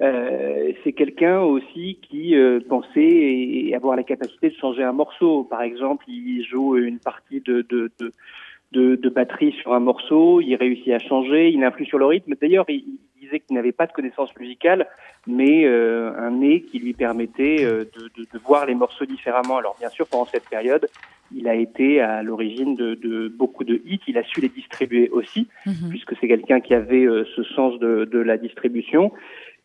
Euh, 0.00 0.72
c'est 0.82 0.92
quelqu'un 0.92 1.40
aussi 1.40 1.98
qui 2.02 2.34
euh, 2.34 2.58
pensait 2.68 3.00
et, 3.00 3.68
et 3.68 3.74
avoir 3.76 3.94
la 3.94 4.02
capacité 4.02 4.50
de 4.50 4.56
changer 4.56 4.82
un 4.82 4.92
morceau. 4.92 5.44
Par 5.44 5.62
exemple, 5.62 6.04
il 6.08 6.44
joue 6.44 6.76
une 6.76 6.98
partie 6.98 7.40
de, 7.40 7.64
de, 7.70 7.92
de, 8.00 8.12
de, 8.72 8.96
de 8.96 9.08
batterie 9.08 9.52
sur 9.52 9.72
un 9.74 9.80
morceau, 9.80 10.40
il 10.40 10.56
réussit 10.56 10.92
à 10.92 10.98
changer, 10.98 11.50
il 11.50 11.62
influe 11.62 11.86
sur 11.86 11.98
le 11.98 12.06
rythme. 12.06 12.34
D'ailleurs, 12.40 12.64
il, 12.68 12.98
il 13.20 13.26
disait 13.26 13.40
qu'il 13.40 13.54
n'avait 13.54 13.72
pas 13.72 13.86
de 13.86 13.92
connaissances 13.92 14.34
musicales, 14.38 14.86
mais 15.26 15.64
euh, 15.66 16.12
un 16.18 16.30
nez 16.32 16.62
qui 16.62 16.78
lui 16.78 16.94
permettait 16.94 17.64
euh, 17.64 17.84
de, 17.96 18.02
de, 18.16 18.26
de 18.32 18.38
voir 18.44 18.66
les 18.66 18.74
morceaux 18.74 19.04
différemment. 19.04 19.58
Alors 19.58 19.76
bien 19.78 19.88
sûr, 19.88 20.06
pendant 20.06 20.24
cette 20.26 20.48
période, 20.48 20.86
il 21.34 21.48
a 21.48 21.54
été 21.54 22.00
à 22.00 22.22
l'origine 22.22 22.74
de, 22.74 22.94
de 22.94 23.28
beaucoup 23.28 23.64
de 23.64 23.80
hits. 23.84 24.00
Il 24.06 24.18
a 24.18 24.24
su 24.24 24.40
les 24.40 24.48
distribuer 24.48 25.08
aussi, 25.10 25.48
puisque 25.90 26.16
c'est 26.20 26.28
quelqu'un 26.28 26.60
qui 26.60 26.74
avait 26.74 27.04
euh, 27.04 27.24
ce 27.36 27.42
sens 27.42 27.78
de, 27.78 28.04
de 28.04 28.18
la 28.18 28.38
distribution. 28.38 29.12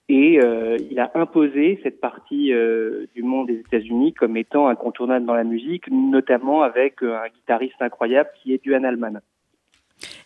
Et 0.09 0.39
euh, 0.43 0.77
il 0.91 0.99
a 0.99 1.11
imposé 1.15 1.79
cette 1.81 2.01
partie 2.01 2.51
euh, 2.51 3.05
du 3.15 3.23
monde 3.23 3.47
des 3.47 3.59
États-Unis 3.59 4.13
comme 4.13 4.35
étant 4.35 4.67
incontournable 4.67 5.25
dans 5.25 5.33
la 5.33 5.45
musique, 5.45 5.89
notamment 5.89 6.61
avec 6.61 7.01
euh, 7.01 7.15
un 7.15 7.29
guitariste 7.29 7.81
incroyable 7.81 8.29
qui 8.41 8.53
est 8.53 8.61
Duane 8.61 8.83
Allman. 8.83 9.21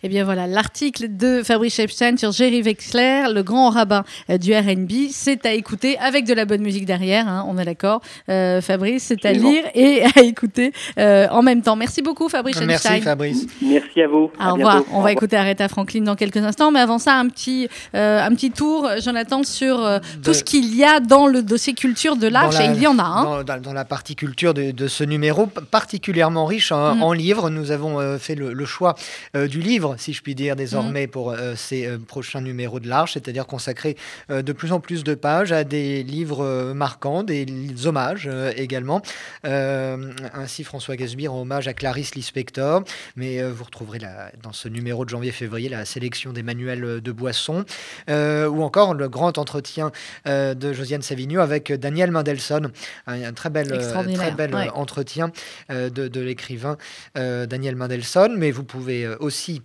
Eh 0.03 0.09
bien 0.09 0.23
voilà, 0.23 0.47
l'article 0.47 1.07
de 1.17 1.41
Fabrice 1.43 1.80
Epstein 1.80 2.17
sur 2.17 2.32
Jerry 2.32 2.61
Wexler, 2.61 3.25
le 3.34 3.41
grand 3.43 3.69
rabbin 3.69 4.03
euh, 4.30 4.38
du 4.38 4.53
R&B, 4.53 5.09
c'est 5.11 5.45
à 5.45 5.53
écouter 5.53 5.97
avec 5.99 6.25
de 6.25 6.34
la 6.34 6.45
bonne 6.45 6.61
musique 6.61 6.86
derrière, 6.86 7.28
hein, 7.28 7.45
on 7.47 7.57
est 7.57 7.65
d'accord. 7.65 8.01
Euh, 8.30 8.61
Fabrice, 8.61 9.03
c'est 9.07 9.25
à 9.25 9.34
lire 9.34 9.63
et 9.75 10.03
à 10.15 10.21
écouter 10.21 10.71
euh, 10.99 11.28
en 11.32 11.41
même 11.41 11.61
temps. 11.61 11.75
Merci 11.75 12.01
beaucoup 12.01 12.30
Fabrice 12.30 12.59
Merci 12.61 12.88
Epstein. 12.88 13.01
Fabrice. 13.01 13.45
Merci 13.61 14.01
à 14.01 14.07
vous. 14.07 14.32
À 14.39 14.51
Au 14.51 14.53
revoir. 14.55 14.84
On 14.93 15.01
va 15.01 15.11
écouter 15.11 15.36
Aretha 15.38 15.67
Franklin 15.67 16.01
dans 16.01 16.15
quelques 16.15 16.38
instants, 16.38 16.71
mais 16.71 16.80
avant 16.80 16.99
ça, 16.99 17.15
un 17.15 17.28
petit, 17.28 17.67
euh, 17.95 18.21
un 18.23 18.30
petit 18.36 18.51
tour, 18.51 18.88
Jonathan, 19.03 19.43
sur 19.43 19.84
euh, 19.84 19.99
tout 20.23 20.34
ce 20.34 20.43
qu'il 20.43 20.75
y 20.75 20.84
a 20.84 20.99
dans 20.99 21.28
le 21.28 21.41
dossier 21.43 21.73
culture 21.73 22.15
de 22.15 22.28
l'Arche. 22.28 22.55
La- 22.59 22.65
Et 22.65 22.75
il 22.75 22.82
y 22.82 22.88
en 22.88 22.99
a. 22.99 23.03
Hein. 23.03 23.43
Dans, 23.61 23.73
la 23.73 23.86
partie 23.86 24.15
culture 24.15 24.53
de, 24.53 24.71
de 24.71 24.88
ce 24.88 25.03
numéro, 25.03 25.47
particulièrement 25.47 26.45
riche 26.45 26.71
en, 26.71 26.95
Mm. 26.95 27.03
en 27.03 27.13
livres, 27.13 27.49
nous 27.49 27.71
avons 27.71 27.99
euh, 27.99 28.17
fait 28.17 28.36
le, 28.36 28.53
le 28.53 28.65
choix 28.65 28.95
euh, 29.36 29.47
du 29.47 29.59
livre 29.59 29.66
livre, 29.68 29.95
si 29.99 30.13
je 30.13 30.22
puis 30.24 30.34
dire, 30.36 30.55
désormais 30.55 31.05
Mm. 31.07 31.09
pour 31.11 31.32
euh, 31.32 31.55
ces 31.55 31.86
euh, 31.86 31.97
prochains 31.99 32.41
numéros 32.41 32.80
de 32.80 32.88
l'Arche, 32.88 33.13
c'est-à-dire 33.13 33.45
consacrer 33.45 33.95
euh, 34.32 34.41
de 34.41 34.53
plus 34.53 34.72
en 34.72 34.80
plus 34.80 35.03
de 35.03 35.13
pages 35.13 35.51
à 35.51 35.63
des 35.63 36.01
livres 36.03 36.72
marquants, 36.74 37.24
des 37.24 37.45
hommages 37.86 38.30
également. 38.55 39.01
Ainsi, 39.43 40.63
François 40.63 40.95
Gasbir 40.95 41.34
en 41.34 41.41
hommage 41.41 41.68
à 41.68 41.74
Clarisse 41.74 42.15
Lispector, 42.15 42.84
mais 43.15 43.41
vous 43.43 43.63
retrouverez 43.63 43.99
la- 43.99 44.32
dans 44.41 44.53
ce 44.53 44.68
numéro 44.70 45.03
de 45.05 45.09
janvier-février 45.09 45.70
la 45.70 45.86
sélection 45.86 46.34
des 46.34 46.43
manuels 46.43 47.01
de 47.01 47.11
Boisson, 47.11 47.65
ou 48.09 48.63
encore 48.63 48.93
le 48.93 49.09
grand 49.09 49.38
entretien 49.38 49.91
de 50.26 50.74
Josiane 50.74 51.01
Savigno 51.01 51.41
avec 51.41 51.72
Daniel 51.74 52.11
Mendelssohn, 52.11 52.72
un, 53.07 53.24
un 53.24 53.34
très 53.34 53.49
bel, 53.49 53.74
Extraordinaire, 53.74 54.20
très 54.20 54.32
bel 54.32 54.53
ouais. 54.55 54.70
entretien 54.74 55.32
de, 55.70 55.89
de 55.89 56.22
l'écrivain 56.22 56.78
Daniel 57.15 57.76
Mendelssohn, 57.76 58.36
mais 58.38 58.51
vous 58.51 58.63
pouvez 58.63 59.07
aussi 59.20 59.57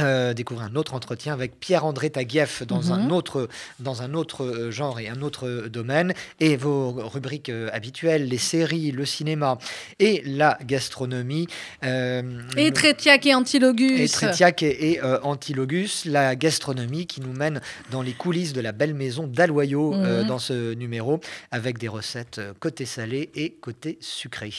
euh, 0.00 0.34
découvrir 0.34 0.66
un 0.66 0.76
autre 0.76 0.94
entretien 0.94 1.32
avec 1.32 1.58
Pierre-André 1.58 2.10
Taguieff 2.10 2.62
dans, 2.66 2.82
Mhm. 2.82 2.92
un 2.92 3.10
autre, 3.10 3.48
dans 3.80 4.02
un 4.02 4.14
autre 4.14 4.44
euh, 4.44 4.70
genre 4.70 5.00
et 5.00 5.08
un 5.08 5.22
autre 5.22 5.46
euh, 5.48 5.68
domaine, 5.68 6.14
et 6.40 6.56
vos 6.56 6.92
rubriques 6.92 7.48
euh, 7.48 7.68
habituelles, 7.72 8.28
les 8.28 8.38
séries, 8.38 8.90
le 8.92 9.04
cinéma 9.04 9.58
et 9.98 10.22
la 10.24 10.58
gastronomie. 10.64 11.46
euh, 11.84 12.22
Et 12.56 12.70
Trétiac 12.72 13.26
et 13.26 13.34
Antilogus. 13.34 14.00
et 14.00 14.08
Trétiac 14.08 14.62
et, 14.62 14.92
et, 14.92 15.00
Antilogus, 15.22 16.04
la 16.04 16.36
gastronomie 16.36 17.06
qui 17.06 17.20
nous 17.20 17.32
mène 17.32 17.60
dans 17.90 18.02
les 18.02 18.12
coulisses 18.12 18.52
de 18.52 18.60
la 18.60 18.72
belle 18.72 18.94
maison 18.94 19.26
d'Aloyau 19.26 19.94
Mhm. 19.94 20.26
dans 20.26 20.38
ce 20.38 20.74
numéro, 20.74 21.20
avec 21.50 21.78
des 21.78 21.88
recettes 21.88 22.40
côté 22.60 22.84
salé 22.84 23.30
et 23.34 23.50
côté 23.60 23.98
sucré. 24.00 24.52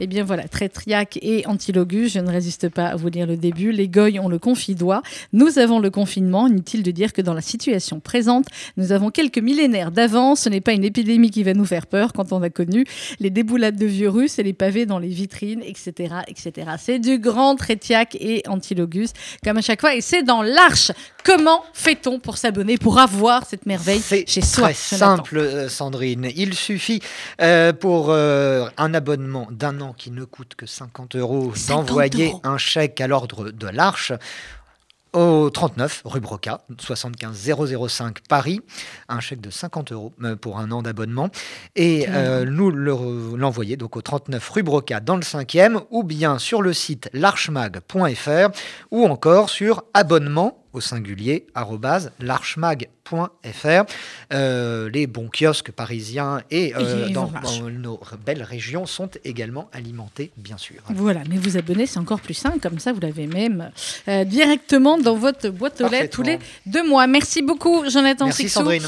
Eh 0.00 0.06
bien 0.06 0.24
voilà, 0.24 0.46
Trétriac 0.48 1.18
et 1.22 1.46
Antilogus, 1.46 2.12
je 2.12 2.18
ne 2.20 2.30
résiste 2.30 2.68
pas 2.68 2.86
à 2.88 2.96
vous 2.96 3.08
lire 3.08 3.26
le 3.26 3.36
début. 3.36 3.72
Les 3.72 3.88
goy 3.88 4.18
ont 4.18 4.28
le 4.28 4.38
Nous 5.32 5.58
avons 5.58 5.78
le 5.78 5.90
confinement. 5.90 6.46
Inutile 6.46 6.82
de 6.82 6.90
dire 6.90 7.12
que 7.12 7.22
dans 7.22 7.34
la 7.34 7.40
situation 7.40 8.00
présente, 8.00 8.46
nous 8.76 8.92
avons 8.92 9.10
quelques 9.10 9.38
millénaires 9.38 9.90
d'avance. 9.90 10.40
Ce 10.40 10.48
n'est 10.48 10.60
pas 10.60 10.72
une 10.72 10.84
épidémie 10.84 11.30
qui 11.30 11.42
va 11.42 11.54
nous 11.54 11.64
faire 11.64 11.86
peur 11.86 12.12
quand 12.12 12.32
on 12.32 12.42
a 12.42 12.50
connu 12.50 12.84
les 13.20 13.30
déboulades 13.30 13.76
de 13.76 13.86
vieux 13.86 14.08
russes 14.08 14.38
et 14.38 14.42
les 14.42 14.52
pavés 14.52 14.86
dans 14.86 14.98
les 14.98 15.08
vitrines, 15.08 15.62
etc. 15.62 16.14
etc. 16.28 16.70
C'est 16.78 16.98
du 16.98 17.18
grand 17.18 17.56
Trétiac 17.56 18.16
et 18.20 18.42
Antilogus, 18.46 19.12
comme 19.42 19.58
à 19.58 19.62
chaque 19.62 19.80
fois. 19.80 19.94
Et 19.94 20.00
c'est 20.00 20.22
dans 20.22 20.42
l'Arche. 20.42 20.92
Comment 21.24 21.64
fait-on 21.72 22.18
pour 22.18 22.36
s'abonner, 22.36 22.76
pour 22.76 22.98
avoir 22.98 23.46
cette 23.46 23.66
merveille 23.66 24.02
chez 24.02 24.40
soi 24.42 24.70
Très 24.70 24.98
Jonathan 24.98 25.16
simple, 25.16 25.38
euh, 25.38 25.68
Sandrine. 25.68 26.30
Il 26.36 26.54
suffit 26.54 27.00
euh, 27.40 27.72
pour 27.72 28.10
euh, 28.10 28.68
un 28.76 28.92
abonnement 28.92 29.48
d'un 29.50 29.80
an 29.80 29.94
qui 29.96 30.10
ne 30.10 30.24
coûte 30.24 30.54
que 30.54 30.66
50 30.66 31.16
euros 31.16 31.52
50 31.54 31.86
d'envoyer 31.86 32.34
un 32.42 32.58
chèque 32.58 33.00
à 33.00 33.06
l'ordre 33.06 33.50
de 33.50 33.66
l'Arche 33.68 34.12
au 35.14 35.48
39 35.50 36.02
rue 36.04 36.20
Broca, 36.20 36.60
75 36.78 37.50
005 37.88 38.18
Paris, 38.28 38.60
un 39.08 39.20
chèque 39.20 39.40
de 39.40 39.50
50 39.50 39.92
euros 39.92 40.12
euh, 40.22 40.36
pour 40.36 40.58
un 40.58 40.70
an 40.70 40.82
d'abonnement, 40.82 41.30
et 41.76 42.06
euh, 42.08 42.44
nous 42.44 42.70
le- 42.70 43.36
l'envoyer 43.36 43.76
donc 43.76 43.96
au 43.96 44.02
39 44.02 44.48
rue 44.50 44.62
Broca 44.62 45.00
dans 45.00 45.16
le 45.16 45.22
5e, 45.22 45.80
ou 45.90 46.02
bien 46.02 46.38
sur 46.38 46.60
le 46.62 46.72
site 46.72 47.08
larchemag.fr, 47.12 48.48
ou 48.90 49.06
encore 49.06 49.50
sur 49.50 49.84
abonnement 49.94 50.58
au 50.72 50.80
singulier 50.80 51.46
arrobase 51.54 52.10
larchemag.fr. 53.12 53.92
Euh, 54.32 54.90
les 54.90 55.06
bons 55.06 55.28
kiosques 55.28 55.70
parisiens 55.70 56.42
et 56.50 56.74
euh, 56.76 57.08
dans, 57.10 57.30
nos 57.70 58.00
belles 58.24 58.42
régions 58.42 58.86
sont 58.86 59.10
également 59.24 59.68
alimentés, 59.72 60.30
bien 60.36 60.58
sûr. 60.58 60.76
Voilà, 60.90 61.20
mais 61.28 61.36
vous 61.36 61.56
abonner, 61.56 61.86
c'est 61.86 61.98
encore 61.98 62.20
plus 62.20 62.34
simple. 62.34 62.58
Comme 62.60 62.78
ça, 62.78 62.92
vous 62.92 63.00
l'avez 63.00 63.26
même 63.26 63.70
euh, 64.08 64.24
directement 64.24 64.98
dans 64.98 65.16
votre 65.16 65.48
boîte 65.50 65.80
aux 65.80 65.88
lettres 65.88 66.16
tous 66.16 66.22
les 66.22 66.38
deux 66.66 66.86
mois. 66.88 67.06
Merci 67.06 67.42
beaucoup, 67.42 67.88
Jonathan 67.88 68.26
Merci, 68.26 68.42
Sixou. 68.42 68.60
Sandrine. 68.60 68.82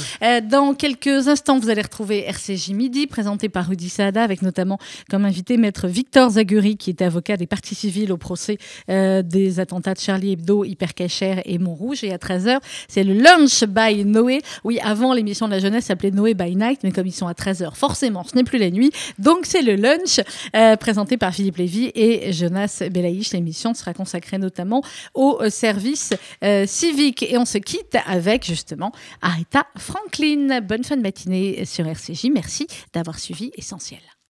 Dans 0.49 0.75
quelques 0.75 1.29
instants, 1.29 1.59
vous 1.59 1.71
allez 1.71 1.83
retrouver 1.83 2.25
RCJ 2.27 2.71
Midi, 2.71 3.07
présenté 3.07 3.49
par 3.49 3.69
Rudy 3.69 3.89
Saada, 3.89 4.23
avec 4.23 4.43
notamment 4.43 4.79
comme 5.11 5.25
invité 5.25 5.57
Maître 5.57 5.87
Victor 5.87 6.31
Zaguri, 6.31 6.77
qui 6.77 6.91
est 6.91 7.03
avocat 7.03 7.37
des 7.37 7.47
parties 7.47 7.75
civiles 7.75 8.12
au 8.12 8.17
procès 8.17 8.59
des 8.89 9.61
attentats 9.61 9.95
de 9.95 10.01
Charlie 10.01 10.33
Hebdo, 10.33 10.64
Hypercacher 10.64 11.43
et 11.45 11.59
Montrouge. 11.59 12.05
Et 12.05 12.12
à 12.12 12.19
13h, 12.19 12.59
c'est 12.89 13.05
le 13.05 13.14
Lunch 13.14 13.64
by 13.64 14.05
Noé. 14.07 14.40
Oui, 14.64 14.78
avant, 14.82 15.12
l'émission 15.12 15.46
de 15.46 15.52
la 15.52 15.59
jeunesse 15.59 15.86
s'appelait 15.86 16.11
Noé 16.11 16.34
by 16.34 16.57
Night, 16.57 16.80
mais 16.82 16.92
comme 16.92 17.07
ils 17.07 17.12
sont 17.12 17.26
à 17.26 17.32
13h, 17.32 17.74
forcément, 17.74 18.24
ce 18.24 18.34
n'est 18.36 18.44
plus 18.44 18.59
la 18.59 18.70
nuit. 18.70 18.90
Donc, 19.18 19.46
c'est 19.46 19.62
le 19.62 19.76
lunch 19.76 20.20
euh, 20.54 20.76
présenté 20.76 21.16
par 21.16 21.34
Philippe 21.34 21.57
Lévy 21.57 21.90
et 21.94 22.32
Jonas 22.32 22.82
Belaïch. 22.90 23.32
L'émission 23.32 23.74
sera 23.74 23.92
consacrée 23.94 24.38
notamment 24.38 24.82
au 25.14 25.38
euh, 25.40 25.50
service 25.50 26.14
euh, 26.44 26.66
civique. 26.66 27.22
Et 27.22 27.36
on 27.38 27.44
se 27.44 27.59
quitte 27.59 27.96
avec 28.07 28.44
justement 28.44 28.92
Aretha 29.22 29.66
Franklin. 29.76 30.61
Bonne 30.61 30.84
fin 30.84 30.96
de 30.96 31.02
matinée 31.02 31.64
sur 31.64 31.86
RCJ. 31.86 32.26
Merci 32.32 32.66
d'avoir 32.92 33.18
suivi 33.18 33.50
Essentiel. 33.57 34.16